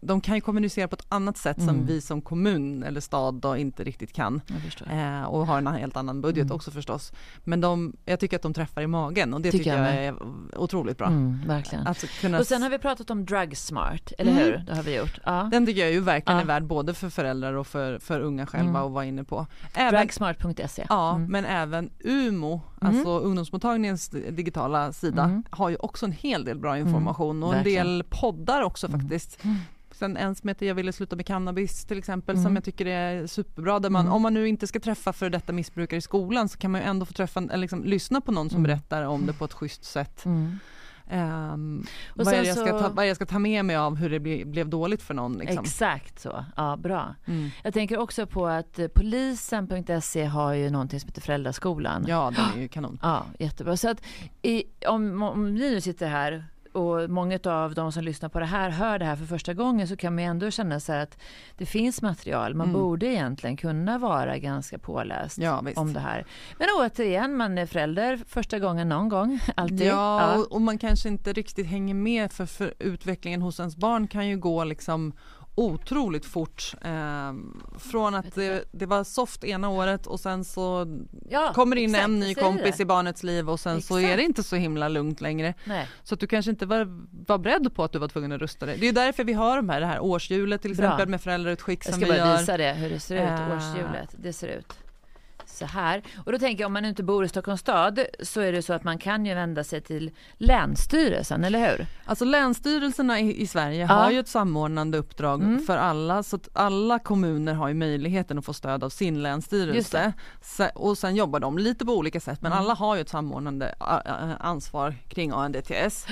de 0.05 0.21
kan 0.21 0.35
ju 0.35 0.41
kommunicera 0.41 0.87
på 0.87 0.93
ett 0.93 1.05
annat 1.09 1.37
sätt 1.37 1.57
Mm. 1.57 1.67
som 1.67 1.85
vi 1.85 2.01
som 2.01 2.21
kommun 2.21 2.83
eller 2.83 3.01
stad 3.01 3.33
då 3.35 3.57
inte 3.57 3.83
riktigt 3.83 4.13
kan. 4.13 4.41
Eh, 4.91 5.23
och 5.23 5.47
har 5.47 5.57
en 5.57 5.67
helt 5.67 5.97
annan 5.97 6.21
budget 6.21 6.43
Mm. 6.43 6.55
också 6.55 6.71
förstås. 6.71 7.11
Men 7.43 7.61
de, 7.61 7.93
jag 8.05 8.19
tycker 8.19 8.35
att 8.35 8.41
de 8.41 8.53
träffar 8.53 8.81
i 8.81 8.87
magen 8.87 9.33
och 9.33 9.41
det 9.41 9.51
Tycker 9.51 9.63
tycker, 9.63 9.77
jag 9.83 9.95
jag, 9.95 10.05
är 10.05 10.15
otroligt 10.57 10.97
bra. 10.97 11.07
Mm, 11.07 11.41
verkligen. 11.47 11.87
Att 11.87 12.05
kunna 12.21 12.39
Och 12.39 12.47
sen 12.47 12.61
har 12.61 12.69
vi 12.69 12.77
pratat 12.77 13.09
om 13.09 13.25
Drug 13.25 13.57
Smart, 13.57 14.13
eller 14.17 14.31
Mm. 14.31 14.43
hur? 14.43 14.63
Det 14.67 14.75
har 14.75 14.83
vi 14.83 14.97
gjort. 14.97 15.19
Ja. 15.25 15.49
Den 15.51 15.65
tycker 15.65 15.81
jag 15.81 15.91
ju 15.91 15.99
verkligen 15.99 16.37
Ja. 16.37 16.43
är 16.43 16.47
värd 16.47 16.63
både 16.65 16.93
för 16.93 17.09
föräldrar 17.09 17.53
och 17.53 17.67
för, 17.67 17.99
för 17.99 18.19
unga 18.19 18.45
själva 18.45 18.69
Mm. 18.69 18.81
att 18.85 18.91
vara 18.91 19.05
inne 19.05 19.23
på. 19.23 19.47
Även, 19.73 19.99
Drugsmart.se. 20.01 20.85
ja, 20.89 21.15
Mm. 21.15 21.31
men 21.31 21.45
även 21.45 21.89
UMO, 22.03 22.61
alltså 22.81 23.19
ungdomsmottagningens 23.19 24.09
digitala 24.09 24.93
sida, 24.93 25.43
har 25.49 25.69
ju 25.69 25.75
också 25.75 26.05
en 26.05 26.11
hel 26.11 26.45
del 26.45 26.59
bra 26.59 26.77
information 26.77 27.43
och 27.43 27.49
en 27.49 27.55
verkligen. 27.55 27.87
del 27.87 28.03
poddar 28.09 28.61
också 28.61 28.87
faktiskt. 28.89 29.39
Mm. 30.01 30.15
Sen 30.15 30.27
en 30.27 30.35
som 30.35 30.47
heter 30.49 30.65
Jag 30.65 30.75
ville 30.75 30.93
sluta 30.93 31.15
med 31.15 31.25
cannabis 31.25 31.85
till 31.85 31.97
exempel 31.97 32.35
Mm. 32.35 32.43
som 32.43 32.55
jag 32.55 32.63
tycker 32.63 32.85
är 32.85 33.27
superbra 33.27 33.79
där 33.79 33.89
man, 33.89 34.01
Mm. 34.01 34.13
om 34.13 34.21
man 34.21 34.33
nu 34.33 34.47
inte 34.47 34.67
ska 34.67 34.79
träffa 34.79 35.13
för 35.13 35.29
detta 35.29 35.53
missbrukare 35.53 35.97
i 35.97 36.01
skolan 36.01 36.49
så 36.49 36.57
kan 36.57 36.71
man 36.71 36.81
ju 36.81 36.87
ändå 36.87 37.05
få 37.05 37.13
träffa, 37.13 37.39
eller 37.39 37.57
liksom, 37.57 37.83
lyssna 37.83 38.21
på 38.21 38.31
någon 38.31 38.49
som 38.49 38.57
Mm. 38.59 38.63
berättar 38.69 39.03
om 39.03 39.25
det 39.25 39.33
på 39.33 39.45
ett 39.45 39.53
schysst 39.53 39.83
sätt. 39.83 40.25
Mm. 40.25 40.59
Och 42.07 42.25
vad, 42.25 42.33
är 42.33 42.43
jag 42.43 42.57
ska 42.57 42.67
så- 42.67 42.79
ta, 42.79 42.89
vad 42.89 43.07
jag 43.09 43.15
ska 43.15 43.25
ta 43.25 43.39
med 43.39 43.65
mig 43.65 43.75
av 43.75 43.95
hur 43.95 44.09
det 44.09 44.19
ble, 44.19 44.45
blev 44.45 44.69
dåligt 44.69 45.01
för 45.01 45.13
någon 45.13 45.37
liksom. 45.37 45.63
Exakt 45.63 46.19
så. 46.19 46.45
Ja, 46.55 46.77
bra. 46.77 47.15
Mm. 47.25 47.49
Jag 47.63 47.73
tänker 47.73 47.97
också 47.97 48.25
på 48.27 48.47
att 48.47 48.79
eh, 48.79 48.87
polisen.se 48.87 50.25
har 50.25 50.53
ju 50.53 50.69
någonting 50.69 50.99
som 50.99 51.07
heter 51.07 51.21
Föräldraskolan. 51.21 52.05
Ja 52.07 52.31
den 52.35 52.45
är 52.57 52.61
ju 52.61 52.67
kanon. 52.75 52.99
Ja, 53.01 53.25
jättebra. 53.39 53.77
Så 53.77 53.89
att 53.89 54.01
i, 54.41 54.63
om, 54.87 55.23
om 55.23 55.53
ni 55.53 55.59
nu 55.59 55.81
sitter 55.81 56.07
här 56.07 56.45
och 56.75 57.09
många 57.09 57.39
av 57.45 57.73
de 57.73 57.91
som 57.91 58.03
lyssnar 58.03 58.29
på 58.29 58.39
det 58.39 58.45
här 58.45 58.69
hör 58.69 58.99
det 58.99 59.05
här 59.05 59.15
för 59.15 59.25
första 59.25 59.53
gången 59.53 59.87
så 59.87 59.95
kan 59.97 60.15
man 60.15 60.23
ju 60.23 60.29
ändå 60.29 60.51
känna 60.51 60.79
så 60.79 60.93
att 60.93 61.17
det 61.57 61.65
finns 61.65 62.01
material. 62.01 62.53
Man 62.55 62.67
Mm. 62.69 62.81
borde 62.81 63.05
egentligen 63.05 63.57
kunna 63.57 63.97
vara 63.97 64.37
ganska 64.37 64.77
påläst 64.77 65.37
Ja, 65.37 65.63
om 65.75 65.93
det 65.93 65.99
här. 65.99 66.25
Men 66.59 66.67
återigen, 66.79 67.37
man 67.37 67.57
är 67.57 67.65
förälder 67.65 68.19
första 68.27 68.59
gången 68.59 68.89
någon 68.89 69.09
gång. 69.09 69.39
Alltid. 69.55 69.81
Ja, 69.87 70.35
och, 70.37 70.51
och 70.51 70.61
man 70.61 70.77
kanske 70.77 71.09
inte 71.09 71.33
riktigt 71.33 71.67
hänger 71.67 71.93
med 71.93 72.31
för, 72.31 72.45
för 72.45 72.73
utvecklingen 72.79 73.41
hos 73.41 73.59
ens 73.59 73.75
barn 73.77 74.07
kan 74.07 74.27
ju 74.27 74.37
gå 74.37 74.63
liksom 74.63 75.13
otroligt 75.55 76.25
fort. 76.25 76.73
Ehm, 76.81 77.61
från 77.79 78.15
att 78.15 78.35
det, 78.35 78.63
det 78.71 78.85
var 78.85 79.03
soft 79.03 79.43
ena 79.43 79.69
året 79.69 80.07
och 80.07 80.19
sen 80.19 80.43
så 80.45 80.87
Ja, 81.29 81.51
kommer 81.53 81.75
in 81.75 81.89
exakt, 81.89 82.03
en 82.05 82.19
ny 82.19 82.27
jag 82.33 82.37
kompis 82.43 82.77
det. 82.77 82.83
i 82.83 82.85
barnets 82.85 83.23
liv 83.23 83.49
och 83.49 83.59
sen 83.59 83.81
så 83.81 83.97
Exakt. 83.97 84.13
är 84.13 84.17
det 84.17 84.23
inte 84.23 84.43
så 84.43 84.55
himla 84.55 84.87
lugnt 84.87 85.21
längre. 85.21 85.53
Nej. 85.65 85.87
Så 86.03 86.13
att 86.13 86.19
du 86.19 86.27
kanske 86.27 86.51
inte 86.51 86.65
var, 86.65 86.87
var 87.27 87.37
beredd 87.37 87.75
på 87.75 87.83
att 87.83 87.91
du 87.91 87.99
var 87.99 88.07
tvungen 88.07 88.31
att 88.31 88.41
rusta 88.41 88.65
dig. 88.65 88.77
Det 88.79 88.87
är 88.87 88.93
därför 88.93 89.23
vi 89.23 89.33
har 89.33 89.55
de 89.55 89.69
här, 89.69 89.79
det 89.79 89.85
här 89.87 89.99
årshjulet 89.99 90.61
till 90.61 90.75
Bra. 90.75 90.85
exempel 90.85 91.09
med 91.09 91.21
föräldrautskick 91.21 91.79
Jag 91.85 91.93
som 91.93 92.01
ska 92.01 92.11
vi 92.13 92.19
bara 92.19 92.29
gör. 92.31 92.37
visa 92.37 92.57
det, 92.57 92.73
hur 92.73 92.89
det 92.89 92.99
ser 92.99 93.15
ut, 93.15 93.39
Eh. 93.39 93.55
årshjulet. 93.57 94.15
Det 94.17 94.33
ser 94.33 94.47
ut 94.47 94.73
så 95.55 95.65
här. 95.65 96.01
Och 96.25 96.31
då 96.31 96.39
tänker 96.39 96.61
jag 96.63 96.67
om 96.67 96.73
man 96.73 96.85
inte 96.85 97.03
bor 97.03 97.25
i 97.25 97.27
Stockholms 97.29 97.61
stad 97.61 97.99
så 98.23 98.41
är 98.41 98.51
det 98.51 98.61
så 98.61 98.73
att 98.73 98.83
man 98.83 98.97
kan 98.97 99.25
ju 99.25 99.33
vända 99.33 99.63
sig 99.63 99.81
till 99.81 100.11
Länsstyrelsen, 100.37 101.43
eller 101.43 101.59
hur? 101.71 101.85
Alltså 102.05 102.25
länsstyrelserna 102.25 103.19
i, 103.19 103.41
i 103.41 103.47
Sverige 103.47 103.81
Ja. 103.81 103.87
har 103.93 104.11
ju 104.11 104.19
ett 104.19 104.27
samordnande 104.27 104.97
uppdrag 104.97 105.41
Mm. 105.43 105.59
för 105.65 105.77
alla 105.77 106.23
så 106.23 106.35
att 106.35 106.49
alla 106.53 106.99
kommuner 106.99 107.53
har 107.53 107.67
ju 107.67 107.73
möjligheten 107.73 108.37
att 108.37 108.45
få 108.45 108.53
stöd 108.53 108.83
av 108.83 108.89
sin 108.89 109.23
länsstyrelse. 109.23 110.13
och 110.75 110.97
sen 110.97 111.15
jobbar 111.15 111.39
de 111.39 111.57
lite 111.57 111.85
på 111.85 111.91
olika 111.97 112.19
sätt 112.19 112.41
men 112.41 112.51
Mm. 112.51 112.63
alla 112.63 112.73
har 112.73 112.95
ju 112.95 113.01
ett 113.01 113.09
samordnande 113.09 113.75
ansvar 114.39 114.95
kring 115.09 115.31
ANDTS. 115.31 116.05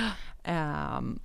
Ehm, 0.44 1.20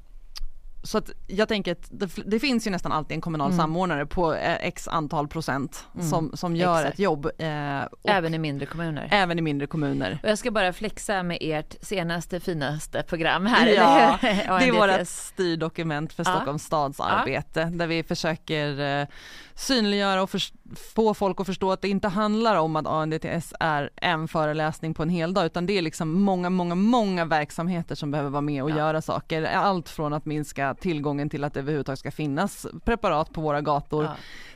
så 0.89 0.99
att 0.99 1.11
jag 1.26 1.49
tänker 1.49 1.72
att 1.72 1.89
det, 1.91 2.11
det 2.26 2.39
finns 2.41 2.66
ju 2.66 2.70
nästan 2.70 2.93
alltid 2.93 3.14
en 3.14 3.20
kommunal 3.20 3.47
Mm. 3.51 3.59
samordnare 3.59 4.07
på 4.07 4.34
eh, 4.34 4.55
x 4.61 4.89
antal 4.89 5.28
procent 5.28 5.86
Mm. 5.95 6.07
som, 6.09 6.36
som 6.36 6.57
gör 6.57 6.78
Exakt. 6.78 6.95
ett 6.95 6.99
jobb. 6.99 7.26
eh, 7.39 7.82
Även 8.05 8.34
i 8.34 8.39
mindre 8.39 8.66
kommuner. 8.66 9.09
även 9.11 9.39
i 9.39 9.43
mindre 9.43 9.66
kommuner. 9.66 10.18
Och 10.22 10.28
jag 10.28 10.39
ska 10.39 10.51
bara 10.51 10.72
flexa 10.72 11.22
med 11.22 11.39
ert 11.41 11.74
senaste 11.82 12.41
finaste 12.41 13.03
program 13.03 13.47
här, 13.47 13.66
Ja? 13.66 14.18
Det 14.22 14.28
är 14.68 14.99
vårt 14.99 15.09
styrdokument 15.09 16.12
för 16.12 16.24
Ja. 16.26 16.30
Stockholms 16.34 16.62
stads 16.64 17.01
arbete 17.01 17.64
där 17.64 17.86
vi 17.86 18.03
försöker 18.03 18.80
eh, 19.01 19.07
synliggöra 19.55 20.22
och 20.22 20.30
förs- 20.30 20.53
få 20.77 21.14
folk 21.14 21.41
att 21.41 21.47
förstå 21.47 21.73
att 21.73 21.83
det 21.83 21.89
inte 21.89 22.09
handlar 22.09 22.57
om 22.57 22.77
att 22.77 22.87
ANDTS 22.87 23.55
är 23.61 23.91
en 23.97 24.29
föreläsning 24.29 24.95
på 24.95 25.03
en 25.03 25.09
hel 25.09 25.35
dag 25.35 25.47
utan 25.47 25.66
det 25.66 25.79
är 25.79 25.83
liksom 25.83 26.21
många, 26.23 26.51
många, 26.51 26.75
många 26.75 27.25
verksamheter 27.25 27.95
som 27.95 28.11
behöver 28.11 28.31
vara 28.31 28.41
med 28.41 28.62
och 28.62 28.71
Ja. 28.71 28.77
göra 28.77 29.03
saker. 29.03 29.43
Allt 29.43 29.89
från 29.89 30.12
att 30.12 30.25
minska 30.27 30.75
tillgången 30.75 31.31
till 31.31 31.45
att 31.45 31.55
det 31.55 31.61
överhuvudtaget 31.61 31.99
ska 31.99 32.11
finnas 32.11 32.66
preparat 32.85 33.33
på 33.33 33.41
våra 33.41 33.61
gator 33.61 34.05
Ja. 34.05 34.11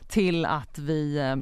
till 0.08 0.44
att 0.44 0.78
vi 0.78 1.18
eh, 1.18 1.36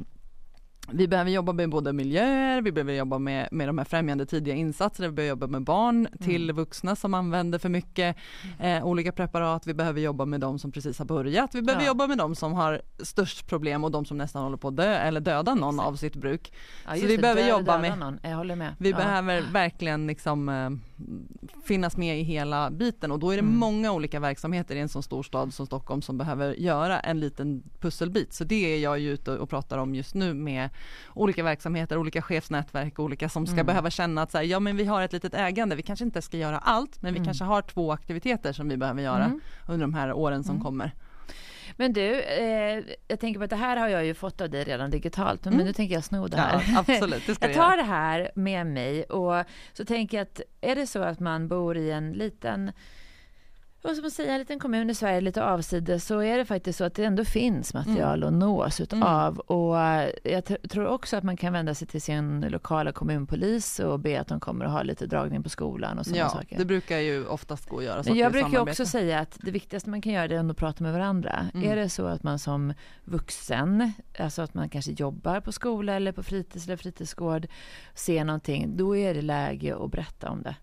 vi 0.93 1.07
behöver 1.07 1.31
jobba 1.31 1.53
med 1.53 1.69
både 1.69 1.93
miljöer, 1.93 2.61
vi 2.61 2.71
behöver 2.71 2.93
jobba 2.93 3.17
med, 3.19 3.47
med 3.51 3.67
de 3.69 3.77
här 3.77 3.85
främjande 3.85 4.25
tidiga 4.25 4.55
insatserna, 4.55 5.07
vi 5.07 5.13
behöver 5.13 5.29
jobba 5.29 5.47
med 5.47 5.61
barn 5.63 6.07
till 6.19 6.43
Mm. 6.43 6.55
vuxna 6.55 6.95
som 6.95 7.13
använder 7.13 7.59
för 7.59 7.69
mycket 7.69 8.15
eh, 8.59 8.85
olika 8.85 9.11
preparat, 9.11 9.67
vi 9.67 9.73
behöver 9.73 10.01
jobba 10.01 10.25
med 10.25 10.39
de 10.39 10.59
som 10.59 10.71
precis 10.71 10.99
har 10.99 11.05
börjat, 11.05 11.55
vi 11.55 11.61
behöver 11.61 11.83
Ja. 11.83 11.87
jobba 11.87 12.07
med 12.07 12.17
de 12.17 12.35
som 12.35 12.53
har 12.53 12.81
störst 12.99 13.47
problem 13.47 13.83
och 13.83 13.91
de 13.91 14.05
som 14.05 14.17
nästan 14.17 14.43
håller 14.43 14.57
på 14.57 14.67
att 14.67 14.77
dö 14.77 14.95
eller 14.95 15.19
döda 15.21 15.55
någon 15.55 15.75
Exakt. 15.75 15.87
av 15.87 15.95
sitt 15.95 16.15
bruk. 16.15 16.53
Ja, 16.87 16.95
Så 16.95 17.05
vi 17.07 17.15
det, 17.15 17.21
behöver 17.21 17.49
jobba 17.49 17.77
med- 17.77 17.99
Någon. 17.99 18.19
Jag 18.23 18.35
håller 18.37 18.55
med. 18.55 18.75
Vi 18.79 18.89
ja. 18.91 18.97
behöver 18.97 19.41
verkligen 19.51 20.07
liksom 20.07 20.49
eh, 20.49 20.69
finnas 21.63 21.97
med 21.97 22.19
i 22.19 22.23
hela 22.23 22.71
biten 22.71 23.11
och 23.11 23.19
då 23.19 23.31
är 23.31 23.35
det 23.35 23.39
Mm. 23.43 23.55
många 23.57 23.91
olika 23.91 24.19
verksamheter 24.19 24.75
i 24.75 24.79
en 24.79 24.89
så 24.89 25.01
stor 25.01 25.23
stad 25.23 25.53
som 25.53 25.65
Stockholm 25.65 26.01
som 26.01 26.17
behöver 26.17 26.53
göra 26.53 26.99
en 26.99 27.19
liten 27.19 27.63
pusselbit. 27.79 28.33
Så 28.33 28.43
det 28.43 28.73
är 28.75 28.79
jag 28.79 28.99
ju 28.99 29.09
ute 29.11 29.37
och 29.37 29.49
pratar 29.49 29.77
om 29.77 29.95
just 29.95 30.15
nu 30.15 30.33
med 30.33 30.69
olika 31.13 31.43
verksamheter, 31.43 31.97
olika 31.97 32.21
chefsnätverk, 32.21 32.99
olika 32.99 33.29
som 33.29 33.45
ska 33.47 33.53
Mm. 33.53 33.65
behöva 33.65 33.89
känna 33.89 34.21
att 34.21 34.31
så 34.31 34.37
här, 34.37 34.45
ja 34.45 34.59
men 34.59 34.77
vi 34.77 34.85
har 34.85 35.01
ett 35.01 35.13
litet 35.13 35.33
ägande, 35.33 35.75
vi 35.75 35.81
kanske 35.83 36.05
inte 36.05 36.21
ska 36.21 36.37
göra 36.37 36.57
allt 36.57 37.01
men 37.01 37.13
vi 37.13 37.19
Mm. 37.19 37.25
kanske 37.25 37.43
har 37.43 37.61
två 37.61 37.91
aktiviteter 37.91 38.53
som 38.53 38.69
vi 38.69 38.77
behöver 38.77 39.01
göra 39.01 39.25
Mm. 39.25 39.39
under 39.67 39.81
de 39.81 39.93
här 39.93 40.13
åren 40.13 40.43
som 40.43 40.55
Mm. 40.55 40.63
kommer. 40.65 40.91
Men 41.81 41.93
du, 41.93 42.21
eh, 42.21 42.83
jag 43.07 43.19
tänker 43.19 43.39
på 43.39 43.43
att 43.43 43.49
det 43.49 43.55
här 43.55 43.77
har 43.77 43.87
jag 43.87 44.05
ju 44.05 44.13
fått 44.13 44.41
av 44.41 44.49
dig 44.49 44.63
redan 44.63 44.89
digitalt, 44.89 45.45
men 45.45 45.53
Mm. 45.53 45.65
nu 45.65 45.73
tänker 45.73 45.95
jag 45.95 46.03
sno 46.03 46.27
det 46.27 46.37
Ja, 46.37 46.43
här. 46.43 46.79
absolut, 46.79 47.23
det 47.27 47.35
ska 47.35 47.45
Jag 47.47 47.55
tar 47.55 47.77
det 47.77 47.83
här 47.83 48.31
med 48.35 48.65
mig 48.67 49.03
och 49.03 49.45
så 49.73 49.85
tänker 49.85 50.17
jag 50.17 50.21
att 50.23 50.41
är 50.61 50.75
det 50.75 50.87
så 50.87 51.01
att 51.03 51.19
man 51.19 51.47
bor 51.47 51.77
i 51.77 51.91
en 51.91 52.11
liten 52.13 52.71
Och 53.83 53.95
som 53.95 54.05
att 54.05 54.13
säga, 54.13 54.33
en 54.33 54.39
liten 54.39 54.59
kommun 54.59 54.89
i 54.89 54.95
Sverige 54.95 55.21
lite 55.21 55.43
avsides 55.43 56.05
så 56.05 56.19
är 56.19 56.37
det 56.37 56.45
faktiskt 56.45 56.77
så 56.77 56.83
att 56.83 56.93
det 56.93 57.05
ändå 57.05 57.25
finns 57.25 57.73
material 57.73 58.23
mm. 58.23 58.33
att 58.33 58.39
nås 58.39 58.81
utav. 58.81 58.99
Mm. 58.99 59.39
Och 59.39 59.75
jag 60.23 60.45
tror 60.69 60.87
också 60.87 61.17
att 61.17 61.23
man 61.23 61.37
kan 61.37 61.53
vända 61.53 61.73
sig 61.75 61.87
till 61.87 62.01
sin 62.01 62.41
lokala 62.41 62.91
kommunpolis 62.91 63.79
och 63.79 63.99
be 63.99 64.21
att 64.21 64.27
de 64.27 64.39
kommer 64.39 64.65
att 64.65 64.71
ha 64.71 64.83
lite 64.83 65.05
dragning 65.05 65.43
på 65.43 65.49
skolan 65.49 65.99
och 65.99 66.05
sådana 66.05 66.23
ja, 66.23 66.29
saker. 66.29 66.57
det 66.57 66.65
brukar 66.65 66.97
ju 66.97 67.25
oftast 67.25 67.69
gå 67.69 67.77
att 67.77 67.83
göra. 67.83 68.03
Men 68.05 68.15
jag 68.15 68.31
brukar 68.31 68.59
också 68.59 68.85
säga 68.85 69.19
att 69.19 69.37
det 69.41 69.51
viktigaste 69.51 69.89
man 69.89 70.01
kan 70.01 70.13
göra 70.13 70.33
är 70.33 70.49
att 70.51 70.57
prata 70.57 70.83
med 70.83 70.93
varandra. 70.93 71.47
Mm. 71.53 71.69
Är 71.69 71.75
det 71.75 71.89
så 71.89 72.05
att 72.05 72.23
man 72.23 72.39
som 72.39 72.73
vuxen, 73.03 73.91
alltså 74.19 74.41
att 74.41 74.53
man 74.53 74.69
kanske 74.69 74.91
jobbar 74.91 75.39
på 75.39 75.51
skola 75.51 75.93
eller 75.93 76.11
på 76.11 76.23
fritids 76.23 76.65
eller 76.65 76.77
fritidsgård, 76.77 77.47
ser 77.95 78.23
någonting, 78.25 78.77
då 78.77 78.97
är 78.97 79.13
det 79.13 79.21
läge 79.21 79.75
att 79.75 79.91
berätta 79.91 80.29
om 80.29 80.41
det. 80.41 80.55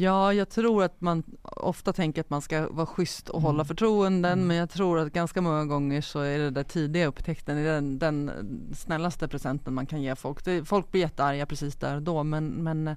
Ja, 0.00 0.32
jag 0.32 0.48
tror 0.48 0.82
att 0.82 1.00
man 1.00 1.22
ofta 1.42 1.92
tänker 1.92 2.20
att 2.20 2.30
man 2.30 2.42
ska 2.42 2.68
vara 2.68 2.86
schysst 2.86 3.28
och 3.28 3.38
mm. 3.40 3.46
hålla 3.46 3.64
förtroenden 3.64 4.32
mm. 4.32 4.46
men 4.46 4.56
jag 4.56 4.70
tror 4.70 4.98
att 4.98 5.12
ganska 5.12 5.40
många 5.40 5.64
gånger 5.64 6.00
så 6.00 6.20
är 6.20 6.38
det 6.38 6.50
där 6.50 6.62
tidiga 6.62 7.06
upptäckten 7.06 7.64
den, 7.64 7.98
den 7.98 8.30
snällaste 8.74 9.28
presenten 9.28 9.74
man 9.74 9.86
kan 9.86 10.02
ge 10.02 10.16
folk. 10.16 10.44
Det, 10.44 10.64
folk 10.64 10.90
blir 10.90 11.00
jättearga 11.00 11.46
precis 11.46 11.76
där 11.76 11.96
och 11.96 12.02
då 12.02 12.24
men, 12.24 12.46
men 12.46 12.96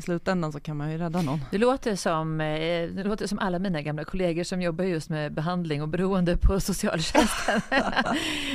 i 0.00 0.02
slutändan 0.02 0.52
så 0.52 0.60
kan 0.60 0.76
man 0.76 0.90
ju 0.90 0.98
rädda 0.98 1.22
någon. 1.22 1.40
Det 1.50 1.58
låter 1.58 1.96
som, 1.96 2.40
eh, 2.40 2.88
det 2.88 3.04
låter 3.04 3.26
som 3.26 3.38
alla 3.38 3.58
mina 3.58 3.82
gamla 3.82 4.04
kollegor 4.04 4.44
som 4.44 4.62
jobbar 4.62 4.84
just 4.84 5.10
med 5.10 5.32
behandling 5.32 5.82
och 5.82 5.88
beroende 5.88 6.36
på 6.36 6.60
socialtjänsten. 6.60 7.60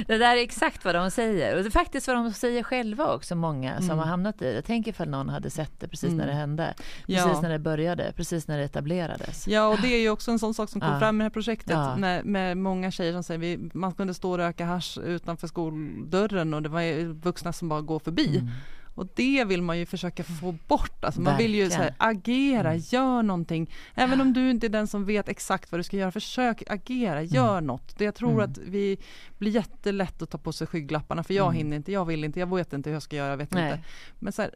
det 0.07 0.17
där 0.17 0.37
är 0.37 0.41
exakt 0.41 0.85
vad 0.85 0.95
de 0.95 1.11
säger 1.11 1.57
och 1.57 1.63
det 1.63 1.69
är 1.69 1.71
faktiskt 1.71 2.07
vad 2.07 2.15
de 2.15 2.33
säger 2.33 2.63
själva 2.63 3.13
också, 3.13 3.35
många 3.35 3.77
som 3.77 3.85
mm. 3.85 3.97
har 3.97 4.05
hamnat 4.05 4.41
i 4.41 4.53
det. 4.53 4.61
Tänk 4.61 4.87
ifall 4.87 5.09
någon 5.09 5.29
hade 5.29 5.49
sett 5.49 5.79
det 5.79 5.87
precis 5.87 6.07
mm. 6.07 6.17
när 6.17 6.27
det 6.27 6.33
hände, 6.33 6.73
precis 7.05 7.25
ja. 7.33 7.41
när 7.41 7.49
det 7.49 7.59
började, 7.59 8.13
precis 8.15 8.47
när 8.47 8.57
det 8.57 8.63
etablerades. 8.63 9.47
Ja, 9.47 9.67
och 9.67 9.81
det 9.81 9.87
är 9.87 9.99
ju 9.99 10.09
också 10.09 10.31
en 10.31 10.39
sån 10.39 10.53
sak 10.53 10.69
som 10.69 10.81
kom 10.81 10.91
ja. 10.93 10.99
fram 10.99 11.15
i 11.15 11.19
det 11.19 11.23
här 11.23 11.29
projektet 11.29 11.71
ja. 11.71 11.95
med, 11.95 12.25
med 12.25 12.57
många 12.57 12.91
tjejer 12.91 13.13
som 13.13 13.23
säger 13.23 13.39
vi, 13.39 13.69
man 13.73 13.93
kunde 13.93 14.13
stå 14.13 14.31
och 14.31 14.37
röka 14.37 14.65
hash 14.65 14.99
utanför 14.99 15.47
skoldörren 15.47 16.53
och 16.53 16.61
det 16.61 16.69
var 16.69 17.13
vuxna 17.13 17.53
som 17.53 17.69
bara 17.69 17.81
går 17.81 17.99
förbi. 17.99 18.37
Mm. 18.37 18.51
Och 18.95 19.07
det 19.15 19.45
vill 19.45 19.61
man 19.61 19.79
ju 19.79 19.85
försöka 19.85 20.23
få 20.23 20.55
bort. 20.67 21.05
Alltså 21.05 21.21
man 21.21 21.37
vill 21.37 21.55
ju 21.55 21.69
här, 21.69 21.95
agera, 21.97 22.69
mm. 22.69 22.83
gör 22.89 23.23
någonting. 23.23 23.73
Även 23.95 24.21
om 24.21 24.33
du 24.33 24.49
inte 24.49 24.67
är 24.67 24.69
den 24.69 24.87
som 24.87 25.05
vet 25.05 25.29
exakt 25.29 25.71
vad 25.71 25.79
du 25.79 25.83
ska 25.83 25.97
göra, 25.97 26.11
försök 26.11 26.63
agera, 26.67 27.19
mm. 27.19 27.25
gör 27.25 27.57
mm. 27.57 27.67
något. 27.67 27.95
Jag 27.97 28.15
tror 28.15 28.31
mm. 28.31 28.51
att 28.51 28.57
vi 28.57 28.97
blir 29.37 29.51
jättelätt 29.51 30.21
att 30.21 30.29
ta 30.29 30.37
på 30.37 30.53
sig 30.53 30.67
skygglapparna 30.67 31.23
för 31.23 31.33
jag 31.33 31.45
mm. 31.45 31.57
hinner 31.57 31.77
inte, 31.77 31.91
jag 31.91 32.05
vill 32.05 32.23
inte, 32.23 32.39
jag 32.39 32.55
vet 32.55 32.73
inte 32.73 32.89
hur 32.89 32.95
jag 32.95 33.03
ska 33.03 33.15
göra, 33.15 33.29
jag 33.29 33.37
vet 33.37 33.51
Nej. 33.51 33.71
inte. 33.71 33.83
Men 34.19 34.33
så 34.33 34.41
här, 34.41 34.51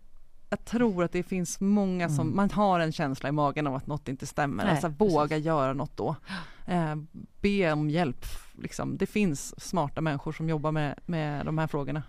jag 0.50 0.66
tror 0.66 1.04
att 1.04 1.12
det 1.12 1.24
finns 1.24 1.60
många 1.60 2.10
som, 2.10 2.28
mm. 2.28 2.36
man 2.36 2.52
har 2.52 2.80
en 2.80 2.92
känsla 2.92 3.30
i 3.30 3.32
magen 3.32 3.68
av 3.68 3.76
att 3.76 3.88
något 3.88 4.08
inte 4.08 4.26
stämmer. 4.26 4.64
Nej, 4.64 4.74
alltså 4.74 4.88
våga 4.88 5.28
precis. 5.28 5.46
göra 5.46 5.74
något 5.74 5.98
då. 5.98 6.16
Eh, 6.66 6.96
be 7.42 7.72
om 7.74 7.90
hjälp. 7.90 8.26
Liksom. 8.62 8.98
Det 8.98 9.06
finns 9.06 9.62
smarta 9.62 10.02
människor 10.02 10.32
som 10.32 10.50
jobbar 10.50 10.72
med, 10.72 11.00
med 11.06 11.46
de 11.46 11.58
här 11.58 11.68
frågorna. 11.68 12.04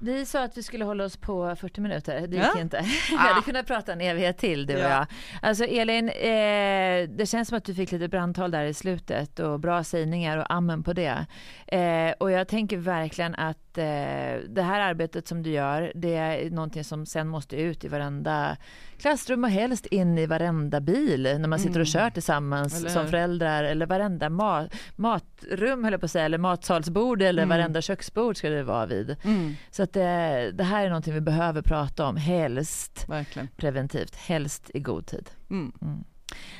Vi 0.00 0.26
sa 0.26 0.44
att 0.44 0.56
vi 0.56 0.62
skulle 0.62 0.84
hålla 0.84 1.04
oss 1.04 1.16
på 1.16 1.56
40 1.56 1.80
minuter, 1.80 2.26
det 2.26 2.36
gick 2.36 2.46
ja. 2.54 2.60
inte. 2.60 2.80
Vi 3.10 3.16
hade 3.16 3.38
ah. 3.38 3.42
kunnat 3.42 3.66
prata 3.66 3.92
en 3.92 4.00
evighet 4.00 4.38
till 4.38 4.66
du 4.66 4.74
och 4.74 4.80
ja. 4.80 4.88
jag. 4.88 5.06
Alltså 5.42 5.64
Elin, 5.64 6.08
eh, 6.08 7.08
det 7.08 7.28
känns 7.28 7.48
som 7.48 7.58
att 7.58 7.64
du 7.64 7.74
fick 7.74 7.92
lite 7.92 8.08
brandtal 8.08 8.50
där 8.50 8.64
i 8.64 8.74
slutet 8.74 9.38
och 9.38 9.60
bra 9.60 9.84
sägningar 9.84 10.38
och 10.38 10.52
amen 10.52 10.82
på 10.82 10.92
det. 10.92 11.26
Eh, 11.66 12.14
och 12.18 12.30
jag 12.30 12.48
tänker 12.48 12.76
verkligen 12.76 13.34
att 13.34 13.67
eh, 13.78 14.40
det 14.48 14.62
här 14.62 14.80
arbetet 14.80 15.28
som 15.28 15.42
du 15.42 15.50
gör, 15.50 15.92
det 15.94 16.14
är 16.14 16.50
någonting 16.50 16.84
som 16.84 17.06
sen 17.06 17.28
måste 17.28 17.56
ut 17.56 17.84
i 17.84 17.88
varenda 17.88 18.56
klassrum 18.98 19.44
och 19.44 19.50
helst 19.50 19.86
in 19.86 20.18
i 20.18 20.26
varenda 20.26 20.80
bil 20.80 21.22
när 21.22 21.48
man 21.48 21.58
sitter 21.58 21.70
och 21.70 21.76
mm. 21.76 21.86
kör 21.86 22.10
tillsammans 22.10 22.78
eller... 22.78 22.90
som 22.90 23.06
föräldrar 23.06 23.64
eller 23.64 23.86
varenda 23.86 24.30
mat, 24.30 24.74
matrum 24.96 25.84
höll 25.84 25.92
jag 25.92 26.00
på 26.00 26.04
att 26.04 26.10
säga, 26.10 26.24
eller 26.24 26.38
matsalsbord 26.38 27.22
eller 27.22 27.42
mm. 27.42 27.58
varenda 27.58 27.82
köksbord 27.82 28.36
ska 28.36 28.50
det 28.50 28.62
vara 28.62 28.86
vid. 28.86 29.16
Mm. 29.24 29.54
Så 29.70 29.82
att 29.82 29.92
det, 29.92 30.50
det, 30.54 30.64
här 30.64 30.84
är 30.84 30.88
någonting 30.88 31.14
vi 31.14 31.20
behöver 31.20 31.62
prata 31.62 32.06
om, 32.06 32.16
helst 32.16 33.04
Verkligen. 33.08 33.48
preventivt, 33.56 34.16
helst 34.16 34.70
i 34.74 34.80
god 34.80 35.06
tid. 35.06 35.30
Mm. 35.50 35.72
mm. 35.82 36.04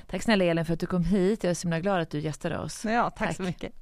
Tack 0.06 0.22
snälla 0.22 0.44
Elin 0.44 0.64
för 0.64 0.74
att 0.74 0.80
du 0.80 0.86
kom 0.86 1.04
hit. 1.04 1.44
Jag 1.44 1.50
är 1.50 1.54
så 1.54 1.62
himla 1.62 1.80
glad 1.80 2.00
att 2.00 2.10
du 2.10 2.20
gästade 2.20 2.58
oss. 2.58 2.84
Ja, 2.84 3.10
tack, 3.10 3.28
tack. 3.28 3.36
så 3.36 3.42
mycket. 3.42 3.72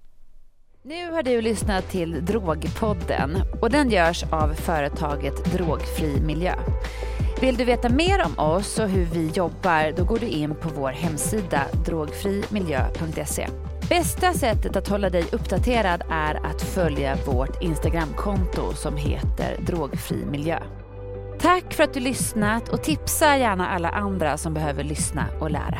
Nu 0.89 1.13
har 1.13 1.23
du 1.23 1.41
lyssnat 1.41 1.91
till 1.91 2.25
Drogpodden 2.25 3.43
och 3.61 3.71
den 3.71 3.91
görs 3.91 4.25
av 4.31 4.55
företaget 4.55 5.45
Drogfri 5.45 6.21
Miljö. 6.21 6.55
Vill 7.41 7.57
du 7.57 7.65
veta 7.65 7.89
mer 7.89 8.25
om 8.25 8.39
oss 8.39 8.79
och 8.79 8.89
hur 8.89 9.05
vi 9.05 9.31
jobbar, 9.35 9.97
då 9.97 10.05
går 10.05 10.19
du 10.19 10.27
in 10.27 10.55
på 10.55 10.69
vår 10.69 10.91
hemsida 10.91 11.63
drogfrimiljö.se. 11.87 13.49
Bästa 13.89 14.33
sättet 14.33 14.77
att 14.77 14.89
hålla 14.89 15.11
dig 15.11 15.25
uppdaterad 15.33 16.03
är 16.11 16.47
att 16.47 16.63
följa 16.63 17.17
vårt 17.27 17.63
Instagramkonto 17.63 18.73
som 18.75 18.97
heter 18.97 19.57
Drogfri 19.61 20.25
Miljö. 20.31 20.59
Tack 21.41 21.75
för 21.75 21.85
att 21.85 21.95
du 21.95 22.01
lyssnat 22.01 22.69
och 22.69 22.83
tipsa 22.83 23.37
gärna 23.37 23.69
alla 23.69 23.89
andra 23.89 24.37
som 24.37 24.55
behöver 24.55 24.85
lyssna 24.85 25.27
och 25.41 25.51
lära. 25.51 25.79